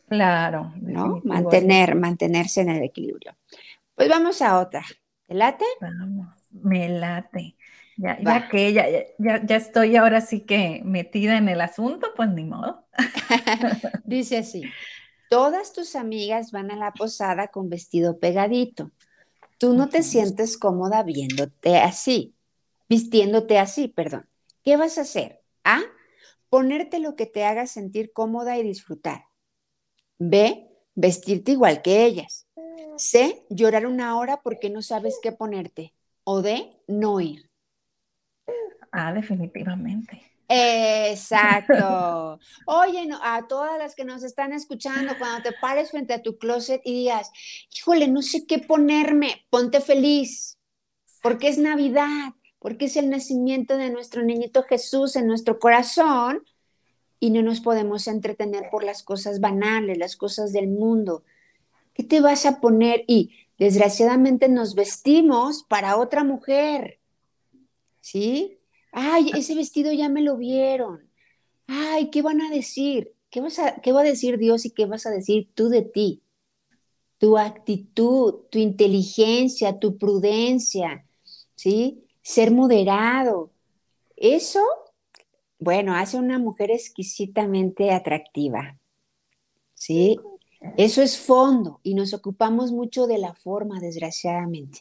Claro. 0.08 0.72
¿No? 0.80 1.20
Mantener, 1.24 1.94
mantenerse 1.94 2.60
en 2.60 2.68
el 2.70 2.82
equilibrio. 2.82 3.34
Pues 3.94 4.08
vamos 4.08 4.42
a 4.42 4.58
otra. 4.58 4.84
¿Te 5.26 5.34
late? 5.34 5.64
Vamos, 5.80 6.28
me 6.50 6.88
late. 6.88 7.56
Ya, 7.96 8.48
que 8.48 8.72
ya, 8.72 8.86
ya, 9.18 9.44
ya, 9.44 9.56
estoy 9.56 9.96
ahora 9.96 10.20
sí 10.20 10.40
que 10.40 10.80
metida 10.84 11.36
en 11.36 11.48
el 11.48 11.60
asunto, 11.60 12.08
pues 12.16 12.30
ni 12.30 12.44
modo. 12.44 12.84
Dice 14.04 14.38
así, 14.38 14.64
todas 15.32 15.72
tus 15.72 15.96
amigas 15.96 16.52
van 16.52 16.70
a 16.70 16.76
la 16.76 16.92
posada 16.92 17.48
con 17.48 17.70
vestido 17.70 18.18
pegadito. 18.18 18.90
Tú 19.56 19.72
no 19.72 19.88
te 19.88 20.02
sientes 20.02 20.58
cómoda 20.58 21.02
viéndote 21.04 21.78
así, 21.78 22.34
vistiéndote 22.86 23.58
así, 23.58 23.88
perdón. 23.88 24.28
¿Qué 24.62 24.76
vas 24.76 24.98
a 24.98 25.02
hacer? 25.02 25.42
A, 25.64 25.80
ponerte 26.50 26.98
lo 26.98 27.16
que 27.16 27.24
te 27.24 27.46
haga 27.46 27.66
sentir 27.66 28.12
cómoda 28.12 28.58
y 28.58 28.62
disfrutar. 28.62 29.24
B, 30.18 30.68
vestirte 30.94 31.52
igual 31.52 31.80
que 31.80 32.04
ellas. 32.04 32.46
C, 32.98 33.46
llorar 33.48 33.86
una 33.86 34.18
hora 34.18 34.42
porque 34.42 34.68
no 34.68 34.82
sabes 34.82 35.18
qué 35.22 35.32
ponerte. 35.32 35.94
O 36.24 36.42
D, 36.42 36.78
no 36.88 37.22
ir. 37.22 37.48
Ah, 38.90 39.14
definitivamente. 39.14 40.31
Exacto. 40.48 42.38
Oye, 42.66 43.08
a 43.22 43.46
todas 43.46 43.78
las 43.78 43.94
que 43.94 44.04
nos 44.04 44.22
están 44.22 44.52
escuchando, 44.52 45.14
cuando 45.18 45.42
te 45.42 45.56
pares 45.60 45.90
frente 45.90 46.12
a 46.12 46.22
tu 46.22 46.36
closet 46.38 46.82
y 46.84 46.92
digas, 46.94 47.30
híjole, 47.74 48.08
no 48.08 48.22
sé 48.22 48.46
qué 48.46 48.58
ponerme, 48.58 49.46
ponte 49.50 49.80
feliz, 49.80 50.58
porque 51.22 51.48
es 51.48 51.58
Navidad, 51.58 52.34
porque 52.58 52.84
es 52.84 52.96
el 52.96 53.10
nacimiento 53.10 53.76
de 53.76 53.90
nuestro 53.90 54.22
niñito 54.22 54.62
Jesús 54.62 55.16
en 55.16 55.26
nuestro 55.26 55.58
corazón 55.58 56.44
y 57.18 57.30
no 57.30 57.42
nos 57.42 57.60
podemos 57.60 58.06
entretener 58.08 58.68
por 58.70 58.84
las 58.84 59.02
cosas 59.02 59.40
banales, 59.40 59.96
las 59.96 60.16
cosas 60.16 60.52
del 60.52 60.68
mundo. 60.68 61.24
¿Qué 61.94 62.02
te 62.02 62.20
vas 62.20 62.46
a 62.46 62.60
poner? 62.60 63.04
Y 63.06 63.32
desgraciadamente 63.58 64.48
nos 64.48 64.74
vestimos 64.74 65.62
para 65.62 65.96
otra 65.96 66.24
mujer. 66.24 66.98
¿Sí? 68.00 68.58
Ay, 68.92 69.30
ese 69.34 69.54
vestido 69.54 69.92
ya 69.92 70.08
me 70.08 70.20
lo 70.20 70.36
vieron. 70.36 71.10
Ay, 71.66 72.10
¿qué 72.10 72.22
van 72.22 72.42
a 72.42 72.50
decir? 72.50 73.14
¿Qué, 73.30 73.40
vas 73.40 73.58
a, 73.58 73.80
¿Qué 73.80 73.92
va 73.92 74.02
a 74.02 74.04
decir 74.04 74.38
Dios 74.38 74.66
y 74.66 74.70
qué 74.70 74.84
vas 74.84 75.06
a 75.06 75.10
decir 75.10 75.48
tú 75.54 75.70
de 75.70 75.82
ti? 75.82 76.22
Tu 77.18 77.38
actitud, 77.38 78.34
tu 78.50 78.58
inteligencia, 78.58 79.78
tu 79.78 79.96
prudencia, 79.96 81.06
¿sí? 81.54 82.04
Ser 82.20 82.50
moderado. 82.50 83.50
Eso, 84.16 84.60
bueno, 85.58 85.94
hace 85.94 86.18
una 86.18 86.38
mujer 86.38 86.70
exquisitamente 86.70 87.90
atractiva, 87.90 88.78
¿sí? 89.74 90.18
Eso 90.76 91.02
es 91.02 91.18
fondo 91.18 91.80
y 91.82 91.94
nos 91.94 92.12
ocupamos 92.12 92.70
mucho 92.70 93.06
de 93.06 93.18
la 93.18 93.34
forma, 93.34 93.80
desgraciadamente. 93.80 94.80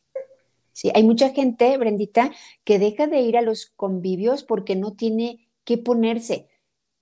Sí, 0.73 0.91
hay 0.93 1.03
mucha 1.03 1.29
gente, 1.31 1.77
Brendita, 1.77 2.31
que 2.63 2.79
deja 2.79 3.07
de 3.07 3.21
ir 3.21 3.37
a 3.37 3.41
los 3.41 3.67
convivios 3.75 4.43
porque 4.43 4.75
no 4.75 4.93
tiene 4.93 5.47
que 5.65 5.77
ponerse. 5.77 6.49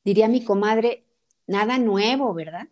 Diría 0.03 0.27
mi 0.27 0.43
comadre, 0.43 1.05
nada 1.47 1.77
nuevo, 1.77 2.33
¿verdad? 2.33 2.67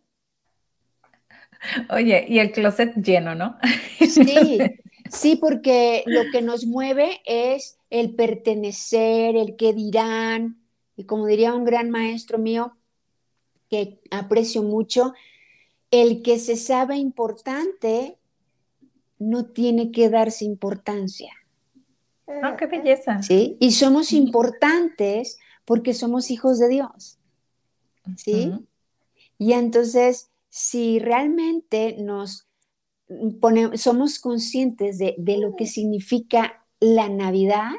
Oye, 1.89 2.25
y 2.27 2.39
el 2.39 2.51
closet 2.51 2.95
lleno, 2.95 3.35
¿no? 3.35 3.57
Sí, 3.99 4.59
sí, 5.11 5.35
porque 5.35 6.03
lo 6.05 6.23
que 6.31 6.41
nos 6.41 6.65
mueve 6.65 7.21
es 7.25 7.79
el 7.89 8.15
pertenecer, 8.15 9.35
el 9.35 9.55
que 9.55 9.73
dirán, 9.73 10.61
y 10.95 11.05
como 11.05 11.25
diría 11.27 11.53
un 11.53 11.65
gran 11.65 11.89
maestro 11.89 12.37
mío, 12.37 12.75
que 13.69 13.99
aprecio 14.11 14.63
mucho, 14.63 15.13
el 15.91 16.21
que 16.21 16.39
se 16.39 16.55
sabe 16.55 16.97
importante 16.97 18.16
no 19.19 19.45
tiene 19.45 19.91
que 19.91 20.09
darse 20.09 20.45
importancia. 20.45 21.31
Ah, 22.27 22.55
qué 22.57 22.67
belleza. 22.67 23.21
¿Sí? 23.21 23.57
Y 23.59 23.71
somos 23.71 24.13
importantes 24.13 25.39
porque 25.65 25.93
somos 25.93 26.29
hijos 26.29 26.59
de 26.59 26.69
Dios. 26.69 27.19
¿Sí? 28.15 28.53
Y 29.37 29.53
entonces, 29.53 30.29
si 30.49 30.99
realmente 30.99 31.97
nos 31.99 32.47
ponemos, 33.39 33.79
somos 33.81 34.19
conscientes 34.19 34.97
de, 34.97 35.15
de 35.17 35.37
lo 35.37 35.55
que 35.55 35.65
significa 35.65 36.65
la 36.79 37.09
Navidad, 37.09 37.71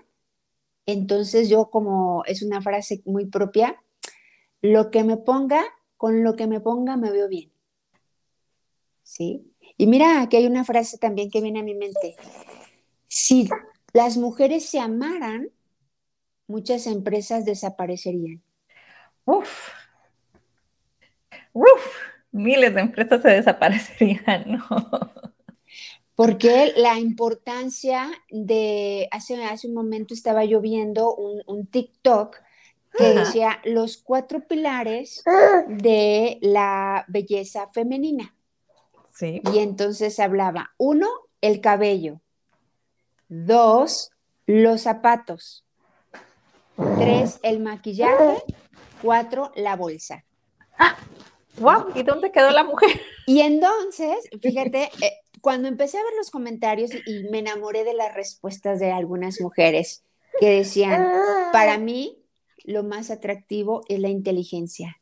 entonces 0.86 1.48
yo 1.48 1.70
como 1.70 2.24
es 2.24 2.42
una 2.42 2.62
frase 2.62 3.02
muy 3.04 3.26
propia, 3.26 3.82
lo 4.62 4.90
que 4.90 5.04
me 5.04 5.16
ponga, 5.16 5.62
con 5.96 6.24
lo 6.24 6.36
que 6.36 6.46
me 6.46 6.60
ponga 6.60 6.96
me 6.96 7.10
veo 7.10 7.28
bien. 7.28 7.50
¿Sí? 9.02 9.52
Y 9.78 9.86
mira, 9.86 10.20
aquí 10.20 10.36
hay 10.36 10.46
una 10.46 10.64
frase 10.64 10.98
también 10.98 11.30
que 11.30 11.40
viene 11.40 11.60
a 11.60 11.62
mi 11.62 11.74
mente. 11.74 12.16
Si 13.06 13.48
las 13.92 14.16
mujeres 14.16 14.66
se 14.66 14.80
amaran, 14.80 15.50
muchas 16.48 16.88
empresas 16.88 17.44
desaparecerían. 17.44 18.42
Uf, 19.24 19.68
uf, 21.52 21.96
miles 22.32 22.74
de 22.74 22.80
empresas 22.80 23.22
se 23.22 23.28
desaparecerían, 23.28 24.52
¿no? 24.52 24.64
Porque 26.16 26.72
la 26.76 26.98
importancia 26.98 28.10
de, 28.30 29.06
hace, 29.12 29.44
hace 29.44 29.68
un 29.68 29.74
momento 29.74 30.12
estaba 30.12 30.44
yo 30.44 30.60
viendo 30.60 31.14
un, 31.14 31.66
TikTok 31.66 32.36
que 32.96 33.14
decía 33.14 33.60
los 33.64 33.98
cuatro 33.98 34.40
pilares 34.48 35.22
de 35.68 36.38
la 36.40 37.04
belleza 37.06 37.68
femenina. 37.68 38.34
Y 39.20 39.58
entonces 39.58 40.18
hablaba, 40.20 40.70
uno, 40.78 41.08
el 41.40 41.60
cabello. 41.60 42.20
Dos, 43.28 44.10
los 44.46 44.82
zapatos. 44.82 45.64
Tres, 46.96 47.40
el 47.42 47.60
maquillaje. 47.60 48.42
Cuatro, 49.02 49.52
la 49.56 49.76
bolsa. 49.76 50.24
¡Wow! 51.58 51.86
¿Y 51.94 52.02
dónde 52.04 52.30
quedó 52.30 52.50
la 52.50 52.64
mujer? 52.64 53.00
Y 53.26 53.40
entonces, 53.40 54.28
fíjate, 54.40 54.90
eh, 55.02 55.12
cuando 55.40 55.68
empecé 55.68 55.98
a 55.98 56.04
ver 56.04 56.12
los 56.16 56.30
comentarios 56.30 56.90
y 57.06 57.24
me 57.30 57.40
enamoré 57.40 57.84
de 57.84 57.94
las 57.94 58.14
respuestas 58.14 58.78
de 58.78 58.92
algunas 58.92 59.40
mujeres 59.40 60.04
que 60.40 60.50
decían, 60.50 61.06
para 61.52 61.78
mí 61.78 62.22
lo 62.64 62.84
más 62.84 63.10
atractivo 63.10 63.82
es 63.88 63.98
la 63.98 64.08
inteligencia. 64.08 64.97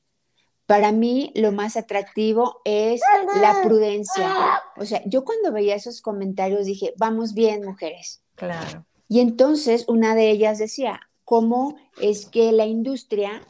Para 0.66 0.90
mí 0.90 1.33
lo 1.37 1.52
más 1.52 1.76
atractivo 1.76 2.61
es 2.64 3.00
la 3.40 3.62
prudencia. 3.62 4.61
O 4.76 4.85
sea, 4.85 5.00
yo 5.07 5.24
cuando 5.24 5.52
veía 5.52 5.76
esos 5.76 6.02
comentarios 6.02 6.66
dije, 6.66 6.92
vamos 6.96 7.35
bien, 7.35 7.64
mujeres. 7.64 8.22
Claro. 8.35 8.85
Y 9.09 9.20
entonces 9.20 9.85
una 9.87 10.16
de 10.16 10.31
ellas 10.31 10.59
decía, 10.59 11.00
¿cómo 11.24 11.76
es 12.00 12.26
que 12.26 12.50
la 12.50 12.66
industria 12.66 13.46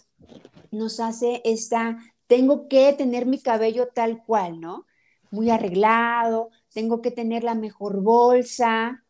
nos 0.70 1.00
hace 1.00 1.40
esta, 1.44 1.98
tengo 2.26 2.68
que 2.68 2.92
tener 2.92 3.24
mi 3.24 3.40
cabello 3.40 3.88
tal 3.94 4.22
cual, 4.24 4.60
¿no? 4.60 4.84
Muy 5.30 5.50
arreglado, 5.50 6.50
tengo 6.74 7.00
que 7.00 7.10
tener 7.10 7.44
la 7.44 7.54
mejor 7.54 8.02
bolsa, 8.02 9.04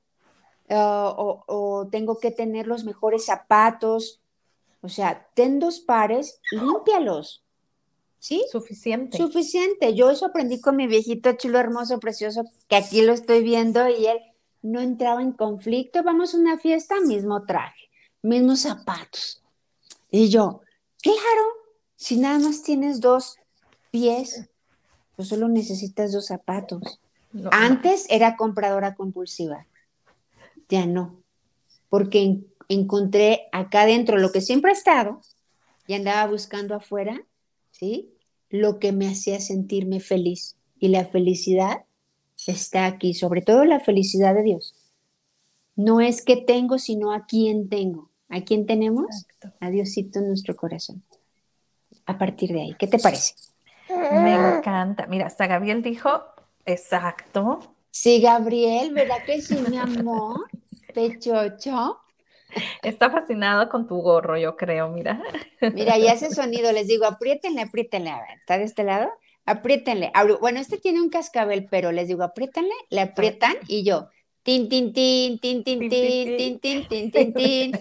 uh, 0.69 0.75
o, 0.75 1.45
o 1.49 1.89
tengo 1.89 2.19
que 2.19 2.31
tener 2.31 2.69
los 2.69 2.85
mejores 2.85 3.25
zapatos. 3.25 4.21
O 4.81 4.89
sea, 4.89 5.29
ten 5.35 5.59
dos 5.59 5.81
pares, 5.81 6.41
límpialos. 6.53 7.46
¿Sí? 8.19 8.45
Suficiente. 8.51 9.19
Suficiente. 9.19 9.95
Yo 9.95 10.11
eso 10.11 10.27
aprendí 10.27 10.61
con 10.61 10.77
mi 10.77 10.87
viejito 10.87 11.33
chulo, 11.35 11.59
hermoso, 11.59 12.01
precioso, 12.01 12.45
que 12.69 12.77
aquí 12.77 13.03
lo 13.03 13.13
estoy 13.13 13.43
viendo 13.43 13.89
y 13.89 14.07
él 14.07 14.19
no 14.63 14.81
entraba 14.81 15.23
en 15.23 15.33
conflicto. 15.33 16.03
Vamos 16.03 16.35
a 16.35 16.39
una 16.39 16.59
fiesta, 16.59 17.01
mismo 17.01 17.45
traje, 17.45 17.89
mismos 18.23 18.61
zapatos. 18.61 19.43
Y 20.11 20.29
yo, 20.29 20.63
claro, 21.03 21.43
si 21.95 22.17
nada 22.17 22.39
más 22.39 22.63
tienes 22.63 23.01
dos 23.01 23.37
pies, 23.91 24.49
pues 25.15 25.29
solo 25.29 25.49
necesitas 25.49 26.13
dos 26.13 26.27
zapatos. 26.27 27.01
No, 27.33 27.51
Antes 27.53 28.07
era 28.09 28.37
compradora 28.37 28.95
compulsiva, 28.95 29.67
ya 30.69 30.87
no, 30.87 31.23
porque 31.91 32.23
en- 32.23 32.47
encontré 32.69 33.49
acá 33.53 33.83
adentro 33.83 34.17
lo 34.17 34.33
que 34.33 34.41
siempre 34.41 34.71
ha 34.71 34.75
estado 34.75 35.21
y 35.87 35.95
andaba 35.95 36.31
buscando 36.31 36.75
afuera, 36.75 37.21
¿sí? 37.79 38.13
Lo 38.49 38.79
que 38.79 38.93
me 38.93 39.09
hacía 39.09 39.41
sentirme 39.41 40.01
feliz. 40.01 40.57
Y 40.79 40.89
la 40.89 41.05
felicidad 41.05 41.85
está 42.47 42.87
aquí, 42.87 43.15
sobre 43.15 43.43
todo 43.43 43.65
la 43.65 43.81
felicidad 43.81 44.35
de 44.35 44.43
Dios. 44.43 44.75
No 45.75 46.01
es 46.01 46.23
que 46.23 46.37
tengo, 46.37 46.79
sino 46.79 47.13
a 47.13 47.27
quién 47.27 47.69
tengo. 47.69 48.11
¿A 48.29 48.41
quién 48.43 48.67
tenemos? 48.67 49.07
Exacto. 49.07 49.53
A 49.61 49.71
Diosito 49.71 50.19
en 50.19 50.29
nuestro 50.29 50.57
corazón. 50.57 51.03
A 52.07 52.19
partir 52.19 52.53
de 52.53 52.63
ahí, 52.63 52.77
¿qué 52.79 52.87
te 52.87 52.99
parece? 52.99 53.35
Me 53.89 54.35
encanta. 54.35 55.07
Mira, 55.07 55.27
hasta 55.27 55.47
Gabriel 55.47 55.83
dijo, 55.83 56.11
exacto. 56.65 57.61
Sí, 57.91 58.21
Gabriel, 58.21 58.93
¿verdad 58.93 59.25
que 59.25 59.41
sí, 59.41 59.57
mi 59.71 59.77
amor? 59.79 60.49
Pechocho. 60.93 61.99
Está 62.83 63.11
fascinado 63.11 63.69
con 63.69 63.87
tu 63.87 63.97
gorro, 64.03 64.37
yo 64.37 64.57
creo, 64.57 64.89
mira. 64.89 65.23
Mira, 65.73 65.99
y 65.99 66.09
hace 66.09 66.31
sonido, 66.35 66.73
les 66.73 66.87
digo, 66.87 67.05
apriétenle, 67.07 67.63
apriétenle. 67.63 68.11
A 68.11 68.21
ver, 68.21 68.39
¿está 68.39 68.59
de 68.59 68.65
este 68.65 68.83
lado? 68.85 69.11
Apriétenle. 69.45 70.11
Bueno, 70.41 70.59
este 70.59 70.79
tiene 70.79 71.01
un 71.01 71.09
cascabel, 71.11 71.69
pero 71.71 71.93
les 71.93 72.09
digo, 72.09 72.23
apriétenle, 72.25 72.75
le 72.91 73.01
aprietan 73.01 73.55
y 73.69 73.85
yo, 73.85 74.09
tin, 74.43 74.69
tin, 74.69 74.93
tin, 74.93 75.39
tin, 75.39 75.63
tin, 75.63 75.79
Tin, 75.79 75.91
tin, 75.91 76.61
tin, 76.61 76.89
tin, 76.89 77.11
tin, 77.13 77.33
tin. 77.35 77.73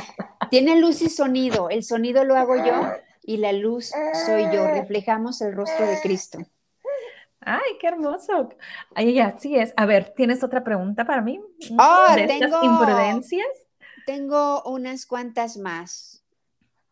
Tiene 0.50 0.78
luz 0.78 1.00
y 1.02 1.08
sonido. 1.08 1.70
El 1.70 1.82
sonido 1.82 2.24
lo 2.24 2.36
hago 2.36 2.56
yo 2.56 2.74
y 3.22 3.38
la 3.38 3.52
luz 3.52 3.92
soy 4.26 4.44
yo. 4.52 4.66
Reflejamos 4.68 5.40
el 5.40 5.52
rostro 5.54 5.86
de 5.86 5.98
Cristo. 6.02 6.38
Ay, 7.40 7.76
qué 7.80 7.88
hermoso. 7.88 8.50
Ay, 8.94 9.18
así 9.20 9.56
es. 9.56 9.72
A 9.76 9.86
ver, 9.86 10.12
¿tienes 10.16 10.42
otra 10.44 10.62
pregunta 10.62 11.04
para 11.04 11.22
mí? 11.22 11.40
Oh, 11.78 12.14
¿De 12.14 12.24
estas 12.24 12.50
tengo- 12.50 12.64
imprudencias? 12.64 13.46
Tengo 14.04 14.62
unas 14.64 15.06
cuantas 15.06 15.56
más. 15.56 16.24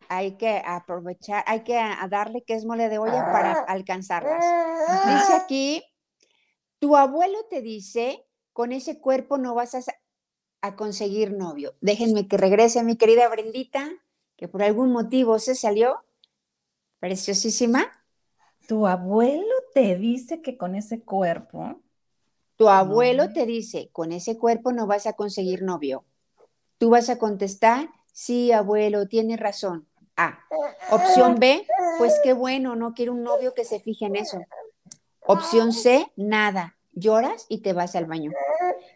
Hay 0.09 0.37
que 0.37 0.61
aprovechar, 0.65 1.43
hay 1.47 1.63
que 1.63 1.77
a- 1.77 2.07
darle 2.09 2.43
que 2.43 2.53
es 2.53 2.65
mole 2.65 2.89
de 2.89 2.97
olla 2.97 3.31
para 3.31 3.53
alcanzarlas. 3.63 4.43
Dice 5.07 5.33
aquí, 5.33 5.83
tu 6.79 6.97
abuelo 6.97 7.37
te 7.49 7.61
dice, 7.61 8.25
con 8.51 8.71
ese 8.71 8.99
cuerpo 8.99 9.37
no 9.37 9.55
vas 9.55 9.75
a, 9.75 10.75
conseguir 10.75 11.33
novio. 11.33 11.75
Déjenme 11.81 12.27
que 12.27 12.37
regrese 12.37 12.83
mi 12.83 12.95
querida 12.95 13.27
Brendita, 13.29 13.89
que 14.37 14.47
por 14.47 14.63
algún 14.63 14.91
motivo 14.91 15.39
se 15.39 15.55
salió. 15.55 16.03
Preciosísima. 16.99 17.91
Tu 18.67 18.87
abuelo 18.87 19.53
te 19.73 19.97
dice 19.97 20.41
que 20.41 20.57
con 20.57 20.75
ese 20.75 21.01
cuerpo. 21.01 21.81
Tu 22.55 22.69
abuelo 22.69 23.27
No. 23.27 23.33
te 23.33 23.45
dice, 23.45 23.89
con 23.91 24.11
ese 24.11 24.37
cuerpo 24.37 24.71
no 24.71 24.87
vas 24.87 25.05
a 25.05 25.13
conseguir 25.13 25.63
novio. 25.63 26.05
Tú 26.83 26.89
vas 26.89 27.09
a 27.09 27.17
contestar, 27.17 27.87
sí, 28.11 28.51
abuelo, 28.51 29.07
tienes 29.07 29.39
razón. 29.39 29.87
A. 30.17 30.39
Opción 30.91 31.39
B, 31.39 31.65
pues 31.97 32.19
qué 32.25 32.33
bueno, 32.33 32.75
no 32.75 32.93
quiero 32.93 33.13
un 33.13 33.23
novio 33.23 33.53
que 33.53 33.63
se 33.63 33.79
fije 33.79 34.03
en 34.03 34.17
eso. 34.17 34.41
Opción 35.21 35.71
C, 35.71 36.11
nada. 36.17 36.75
Lloras 36.91 37.45
y 37.47 37.59
te 37.59 37.71
vas 37.71 37.95
al 37.95 38.03
baño. 38.03 38.31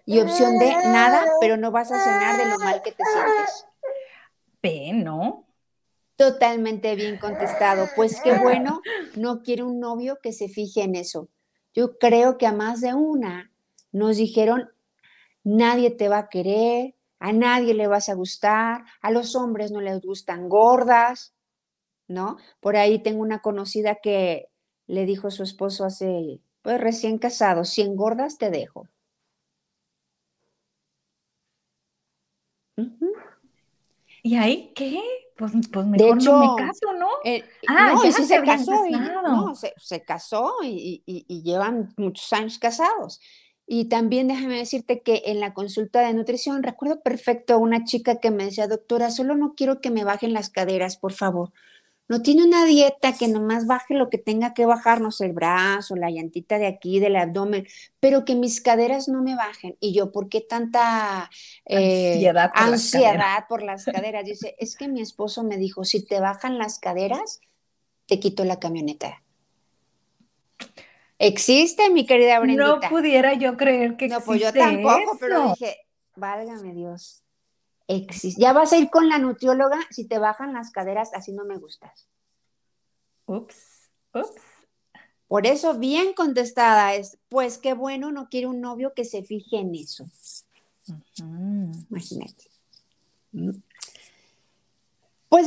Y 0.05 0.19
opción 0.19 0.59
D, 0.59 0.69
nada, 0.87 1.27
pero 1.39 1.55
no 1.55 1.71
vas 1.71 1.89
a 1.89 2.03
cenar 2.03 2.35
de 2.35 2.49
lo 2.49 2.59
mal 2.59 2.81
que 2.81 2.91
te 2.91 3.05
sientes. 3.05 3.67
P, 4.59 4.91
¿no? 4.91 5.45
Totalmente 6.17 6.93
bien 6.95 7.17
contestado. 7.17 7.87
Pues 7.95 8.19
qué 8.19 8.33
bueno, 8.33 8.81
no 9.15 9.43
quiero 9.43 9.65
un 9.65 9.79
novio 9.79 10.19
que 10.21 10.33
se 10.33 10.49
fije 10.49 10.81
en 10.81 10.95
eso. 10.95 11.29
Yo 11.73 11.97
creo 11.99 12.37
que 12.37 12.47
a 12.47 12.51
más 12.51 12.81
de 12.81 12.93
una 12.95 13.49
nos 13.93 14.17
dijeron, 14.17 14.69
nadie 15.45 15.89
te 15.89 16.09
va 16.09 16.17
a 16.17 16.27
querer, 16.27 16.96
a 17.19 17.33
nadie 17.33 17.73
le 17.73 17.87
vas 17.87 18.09
a 18.09 18.13
gustar, 18.15 18.85
a 19.01 19.11
los 19.11 19.35
hombres 19.35 19.71
no 19.71 19.81
les 19.81 20.01
gustan 20.01 20.49
gordas, 20.49 21.33
¿no? 22.07 22.37
Por 22.59 22.77
ahí 22.77 22.99
tengo 23.03 23.21
una 23.21 23.39
conocida 23.41 23.95
que 24.01 24.49
le 24.87 25.05
dijo 25.05 25.27
a 25.27 25.31
su 25.31 25.43
esposo 25.43 25.85
hace, 25.85 26.41
pues 26.61 26.79
recién 26.79 27.17
casado, 27.17 27.65
si 27.65 27.81
engordas 27.81 28.37
te 28.37 28.49
dejo. 28.49 28.87
¿Y 34.23 34.35
ahí 34.35 34.73
qué? 34.75 35.01
Pues, 35.37 35.51
pues 35.71 35.85
mejor 35.85 36.17
hecho, 36.17 36.37
me 36.37 36.47
caso, 36.65 36.93
¿no? 36.97 37.07
Eh, 37.23 37.43
Ah, 37.67 37.91
no, 37.93 38.03
ya 38.03 38.11
se 38.11 38.25
se 38.25 38.43
casó, 38.43 38.71
y- 38.87 38.91
no, 39.23 39.55
se, 39.55 39.73
se 39.77 40.03
casó 40.03 40.53
y, 40.63 41.03
y- 41.05 41.25
y 41.27 41.43
llevan 41.43 41.93
muchos 41.97 42.31
años 42.33 42.57
casados. 42.57 43.19
Y 43.69 43.89
también 43.89 44.29
déjame 44.29 44.57
decirte 44.57 45.01
que 45.01 45.23
en 45.25 45.41
la 45.41 45.53
consulta 45.53 45.99
de 45.99 46.13
nutrición 46.13 46.63
recuerdo 46.63 47.01
perfecto 47.01 47.53
a 47.53 47.57
una 47.57 47.83
chica 47.83 48.21
que 48.21 48.31
me 48.31 48.45
decía, 48.45 48.67
doctora, 48.67 49.11
solo 49.11 49.35
no 49.35 49.55
quiero 49.55 49.81
que 49.81 49.91
me 49.91 50.05
bajen 50.05 50.31
las 50.31 50.49
caderas, 50.49 50.95
por 50.95 51.11
favor. 51.11 51.51
No 52.07 52.21
tiene 52.21 52.45
una 52.45 52.63
dieta 52.63 53.11
que 53.11 53.27
nomás 53.27 53.67
baje 53.67 53.93
lo 53.93 54.09
que 54.09 54.17
tenga 54.17 54.53
que 54.53 54.65
bajar, 54.65 55.01
no 55.01 55.11
sé, 55.11 55.25
el 55.25 55.33
brazo, 55.33 55.97
la 55.97 56.09
llantita 56.09 56.57
de 56.57 56.67
aquí, 56.67 57.01
del 57.01 57.17
abdomen, 57.17 57.67
pero 57.99 58.23
que 58.23 58.35
mis 58.35 58.61
caderas 58.61 59.09
no 59.09 59.21
me 59.21 59.35
bajen. 59.35 59.75
Y 59.81 59.93
yo, 59.93 60.13
¿por 60.13 60.29
qué 60.29 60.39
tanta 60.39 61.29
eh, 61.65 62.13
Ansiedad 62.13 62.51
por 62.53 62.61
las 62.61 62.71
ansiedad 62.71 63.45
por 63.49 63.63
las 63.63 63.85
caderas? 63.85 64.23
Dice, 64.23 64.55
es 64.57 64.77
que 64.77 64.87
mi 64.87 65.01
esposo 65.01 65.43
me 65.43 65.57
dijo, 65.57 65.83
si 65.83 66.05
te 66.05 66.21
bajan 66.21 66.57
las 66.57 66.79
caderas, 66.79 67.41
te 68.05 68.21
quito 68.21 68.45
la 68.45 68.59
camioneta. 68.59 69.21
Existe, 71.19 71.89
mi 71.89 72.05
querida 72.05 72.35
No 72.35 72.41
Brendita. 72.41 72.89
pudiera 72.89 73.33
yo 73.33 73.57
creer 73.57 73.97
que 73.97 74.07
No, 74.07 74.21
pues 74.21 74.39
yo 74.39 74.49
existe 74.49 74.59
tampoco, 74.59 75.17
pero 75.19 75.49
dije, 75.49 75.77
válgame 76.15 76.73
Dios. 76.73 77.23
Existe. 77.87 78.39
Ya 78.39 78.53
vas 78.53 78.73
a 78.73 78.77
ir 78.77 78.89
con 78.89 79.09
la 79.09 79.17
nutrióloga 79.17 79.79
si 79.89 80.05
te 80.05 80.19
bajan 80.19 80.53
las 80.53 80.71
caderas, 80.71 81.11
así 81.13 81.31
no 81.31 81.45
me 81.45 81.57
gustas. 81.57 82.07
Ups, 83.25 83.89
ups. 84.13 84.41
Por 85.27 85.45
eso, 85.45 85.77
bien 85.77 86.13
contestada 86.13 86.95
es, 86.95 87.17
pues 87.27 87.57
qué 87.57 87.73
bueno, 87.73 88.11
no 88.11 88.29
quiere 88.29 88.47
un 88.47 88.61
novio 88.61 88.93
que 88.93 89.03
se 89.03 89.23
fije 89.23 89.57
en 89.57 89.75
eso. 89.75 90.05
Imagínate. 91.89 92.49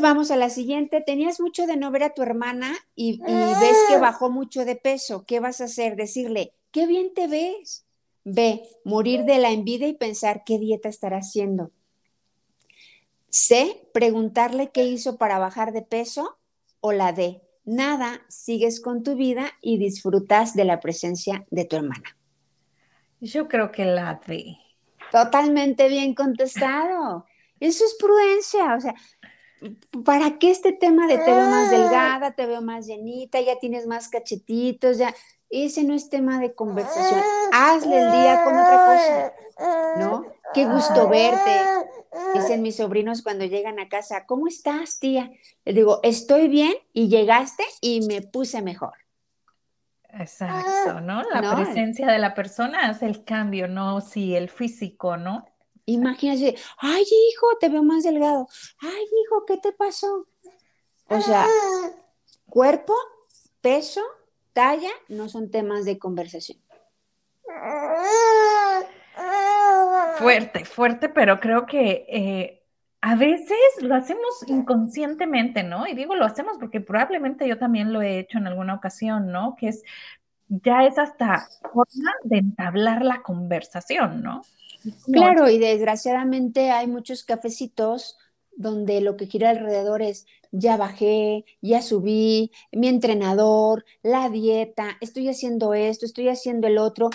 Vamos 0.00 0.30
a 0.30 0.36
la 0.36 0.50
siguiente. 0.50 1.00
Tenías 1.00 1.40
mucho 1.40 1.66
de 1.66 1.76
no 1.76 1.90
ver 1.90 2.04
a 2.04 2.14
tu 2.14 2.22
hermana 2.22 2.74
y, 2.94 3.20
y 3.26 3.60
ves 3.60 3.78
que 3.88 3.98
bajó 3.98 4.30
mucho 4.30 4.64
de 4.64 4.76
peso. 4.76 5.24
¿Qué 5.26 5.40
vas 5.40 5.60
a 5.60 5.64
hacer? 5.64 5.96
Decirle, 5.96 6.52
qué 6.70 6.86
bien 6.86 7.12
te 7.14 7.26
ves. 7.26 7.84
B, 8.24 8.62
morir 8.84 9.24
de 9.24 9.38
la 9.38 9.50
envidia 9.50 9.88
y 9.88 9.94
pensar 9.94 10.42
qué 10.44 10.58
dieta 10.58 10.88
estará 10.88 11.18
haciendo. 11.18 11.70
C, 13.30 13.88
preguntarle 13.94 14.70
qué 14.70 14.84
hizo 14.84 15.16
para 15.16 15.38
bajar 15.38 15.72
de 15.72 15.82
peso. 15.82 16.36
O 16.80 16.92
la 16.92 17.12
D, 17.12 17.42
nada, 17.64 18.22
sigues 18.28 18.80
con 18.80 19.02
tu 19.02 19.14
vida 19.14 19.52
y 19.60 19.78
disfrutas 19.78 20.54
de 20.54 20.64
la 20.64 20.80
presencia 20.80 21.46
de 21.50 21.64
tu 21.64 21.76
hermana. 21.76 22.16
Yo 23.20 23.48
creo 23.48 23.70
que 23.70 23.84
la 23.84 24.20
D. 24.26 24.56
Totalmente 25.12 25.88
bien 25.88 26.14
contestado. 26.14 27.26
Eso 27.58 27.84
es 27.84 27.94
prudencia. 27.98 28.74
O 28.74 28.80
sea, 28.80 28.94
¿para 30.04 30.38
qué 30.38 30.50
este 30.50 30.72
tema 30.72 31.06
de 31.06 31.18
te 31.18 31.30
veo 31.30 31.46
más 31.48 31.70
delgada, 31.70 32.32
te 32.32 32.46
veo 32.46 32.62
más 32.62 32.86
llenita, 32.86 33.40
ya 33.40 33.58
tienes 33.58 33.86
más 33.86 34.08
cachetitos, 34.08 34.98
ya? 34.98 35.14
ese 35.50 35.82
no 35.82 35.94
es 35.94 36.08
tema 36.08 36.40
de 36.40 36.54
conversación. 36.54 37.20
Hazle 37.52 38.00
el 38.00 38.12
día 38.12 38.44
con 38.44 38.56
otra 38.56 38.86
cosa, 38.86 39.32
¿no? 39.98 40.24
Qué 40.54 40.64
gusto 40.64 41.08
verte. 41.08 41.60
Dicen 42.34 42.62
mis 42.62 42.76
sobrinos 42.76 43.22
cuando 43.22 43.44
llegan 43.44 43.78
a 43.80 43.88
casa, 43.88 44.26
¿cómo 44.26 44.46
estás, 44.46 44.98
tía? 45.00 45.30
Les 45.64 45.74
digo, 45.74 46.00
estoy 46.02 46.48
bien 46.48 46.74
y 46.92 47.08
llegaste 47.08 47.64
y 47.80 48.06
me 48.06 48.22
puse 48.22 48.62
mejor. 48.62 48.94
Exacto, 50.12 51.00
¿no? 51.00 51.22
La 51.22 51.54
presencia 51.54 52.08
de 52.08 52.18
la 52.18 52.34
persona 52.34 52.88
hace 52.88 53.06
el 53.06 53.24
cambio, 53.24 53.68
no 53.68 54.00
si 54.00 54.34
el 54.34 54.48
físico, 54.50 55.16
¿no? 55.16 55.46
Imagínate, 55.92 56.56
ay, 56.78 57.02
hijo, 57.02 57.46
te 57.58 57.68
veo 57.68 57.82
más 57.82 58.04
delgado. 58.04 58.48
Ay, 58.80 59.04
hijo, 59.24 59.44
¿qué 59.46 59.56
te 59.56 59.72
pasó? 59.72 60.26
O 61.08 61.20
sea, 61.20 61.46
cuerpo, 62.46 62.94
peso, 63.60 64.02
talla 64.52 64.90
no 65.08 65.28
son 65.28 65.50
temas 65.50 65.84
de 65.84 65.98
conversación. 65.98 66.58
Fuerte, 70.18 70.64
fuerte, 70.64 71.08
pero 71.08 71.40
creo 71.40 71.66
que 71.66 72.06
eh, 72.08 72.62
a 73.00 73.16
veces 73.16 73.58
lo 73.80 73.94
hacemos 73.96 74.44
inconscientemente, 74.46 75.64
¿no? 75.64 75.86
Y 75.86 75.94
digo 75.94 76.14
lo 76.14 76.24
hacemos 76.26 76.58
porque 76.58 76.80
probablemente 76.80 77.48
yo 77.48 77.58
también 77.58 77.92
lo 77.92 78.02
he 78.02 78.20
hecho 78.20 78.38
en 78.38 78.46
alguna 78.46 78.74
ocasión, 78.74 79.32
¿no? 79.32 79.56
Que 79.58 79.68
es, 79.68 79.82
ya 80.48 80.84
es 80.84 80.98
hasta 80.98 81.48
forma 81.72 82.12
de 82.22 82.38
entablar 82.38 83.04
la 83.04 83.22
conversación, 83.22 84.22
¿no? 84.22 84.42
Claro, 85.12 85.48
y 85.48 85.58
desgraciadamente 85.58 86.70
hay 86.70 86.86
muchos 86.86 87.24
cafecitos 87.24 88.16
donde 88.56 89.00
lo 89.00 89.16
que 89.16 89.26
gira 89.26 89.50
alrededor 89.50 90.02
es, 90.02 90.26
ya 90.52 90.76
bajé, 90.76 91.44
ya 91.60 91.82
subí, 91.82 92.50
mi 92.72 92.88
entrenador, 92.88 93.84
la 94.02 94.28
dieta, 94.28 94.96
estoy 95.00 95.28
haciendo 95.28 95.74
esto, 95.74 96.04
estoy 96.06 96.28
haciendo 96.28 96.66
el 96.66 96.78
otro. 96.78 97.10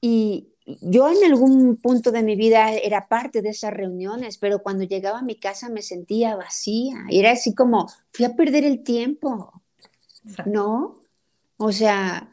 Y 0.00 0.48
yo 0.80 1.10
en 1.10 1.24
algún 1.24 1.76
punto 1.76 2.10
de 2.10 2.22
mi 2.22 2.36
vida 2.36 2.72
era 2.72 3.08
parte 3.08 3.42
de 3.42 3.50
esas 3.50 3.72
reuniones, 3.72 4.38
pero 4.38 4.62
cuando 4.62 4.84
llegaba 4.84 5.18
a 5.18 5.22
mi 5.22 5.36
casa 5.36 5.68
me 5.68 5.82
sentía 5.82 6.36
vacía. 6.36 7.04
Era 7.10 7.32
así 7.32 7.54
como, 7.54 7.88
fui 8.10 8.24
a 8.24 8.34
perder 8.34 8.64
el 8.64 8.82
tiempo, 8.82 9.62
¿no? 10.46 11.00
O 11.56 11.72
sea, 11.72 12.30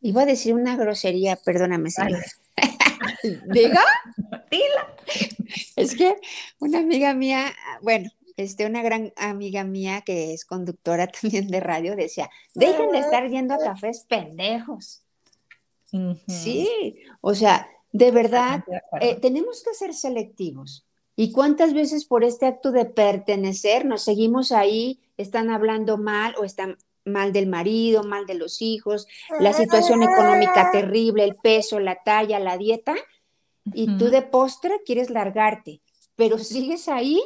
iba 0.00 0.22
a 0.22 0.26
decir 0.26 0.54
una 0.54 0.76
grosería, 0.76 1.36
perdóname, 1.36 1.90
señora. 1.90 2.24
¿Diga? 3.22 3.84
Dila. 4.50 4.96
Es 5.76 5.94
que 5.96 6.16
una 6.58 6.78
amiga 6.78 7.14
mía, 7.14 7.52
bueno, 7.82 8.10
este, 8.36 8.66
una 8.66 8.82
gran 8.82 9.12
amiga 9.16 9.64
mía 9.64 10.02
que 10.02 10.32
es 10.32 10.44
conductora 10.44 11.06
también 11.20 11.48
de 11.48 11.60
radio 11.60 11.96
decía, 11.96 12.30
dejen 12.54 12.90
de 12.90 12.98
estar 12.98 13.28
yendo 13.28 13.54
a 13.54 13.58
cafés 13.58 14.06
pendejos. 14.08 15.02
Sí, 16.28 17.02
o 17.20 17.34
sea, 17.34 17.68
de 17.90 18.12
verdad, 18.12 18.64
eh, 19.00 19.16
tenemos 19.16 19.62
que 19.64 19.74
ser 19.74 19.92
selectivos. 19.92 20.86
¿Y 21.16 21.32
cuántas 21.32 21.74
veces 21.74 22.04
por 22.04 22.22
este 22.22 22.46
acto 22.46 22.70
de 22.70 22.84
pertenecer 22.84 23.84
nos 23.84 24.02
seguimos 24.04 24.52
ahí, 24.52 25.00
están 25.16 25.50
hablando 25.50 25.98
mal 25.98 26.34
o 26.38 26.44
están 26.44 26.78
mal 27.04 27.32
del 27.32 27.46
marido, 27.46 28.02
mal 28.02 28.26
de 28.26 28.34
los 28.34 28.62
hijos, 28.62 29.06
la 29.38 29.52
situación 29.52 30.02
económica 30.02 30.70
terrible, 30.70 31.24
el 31.24 31.36
peso, 31.36 31.80
la 31.80 32.02
talla, 32.02 32.38
la 32.38 32.58
dieta, 32.58 32.94
y 33.72 33.96
tú 33.98 34.10
de 34.10 34.22
postre 34.22 34.80
quieres 34.84 35.10
largarte, 35.10 35.80
pero 36.16 36.38
sigues 36.38 36.88
ahí 36.88 37.22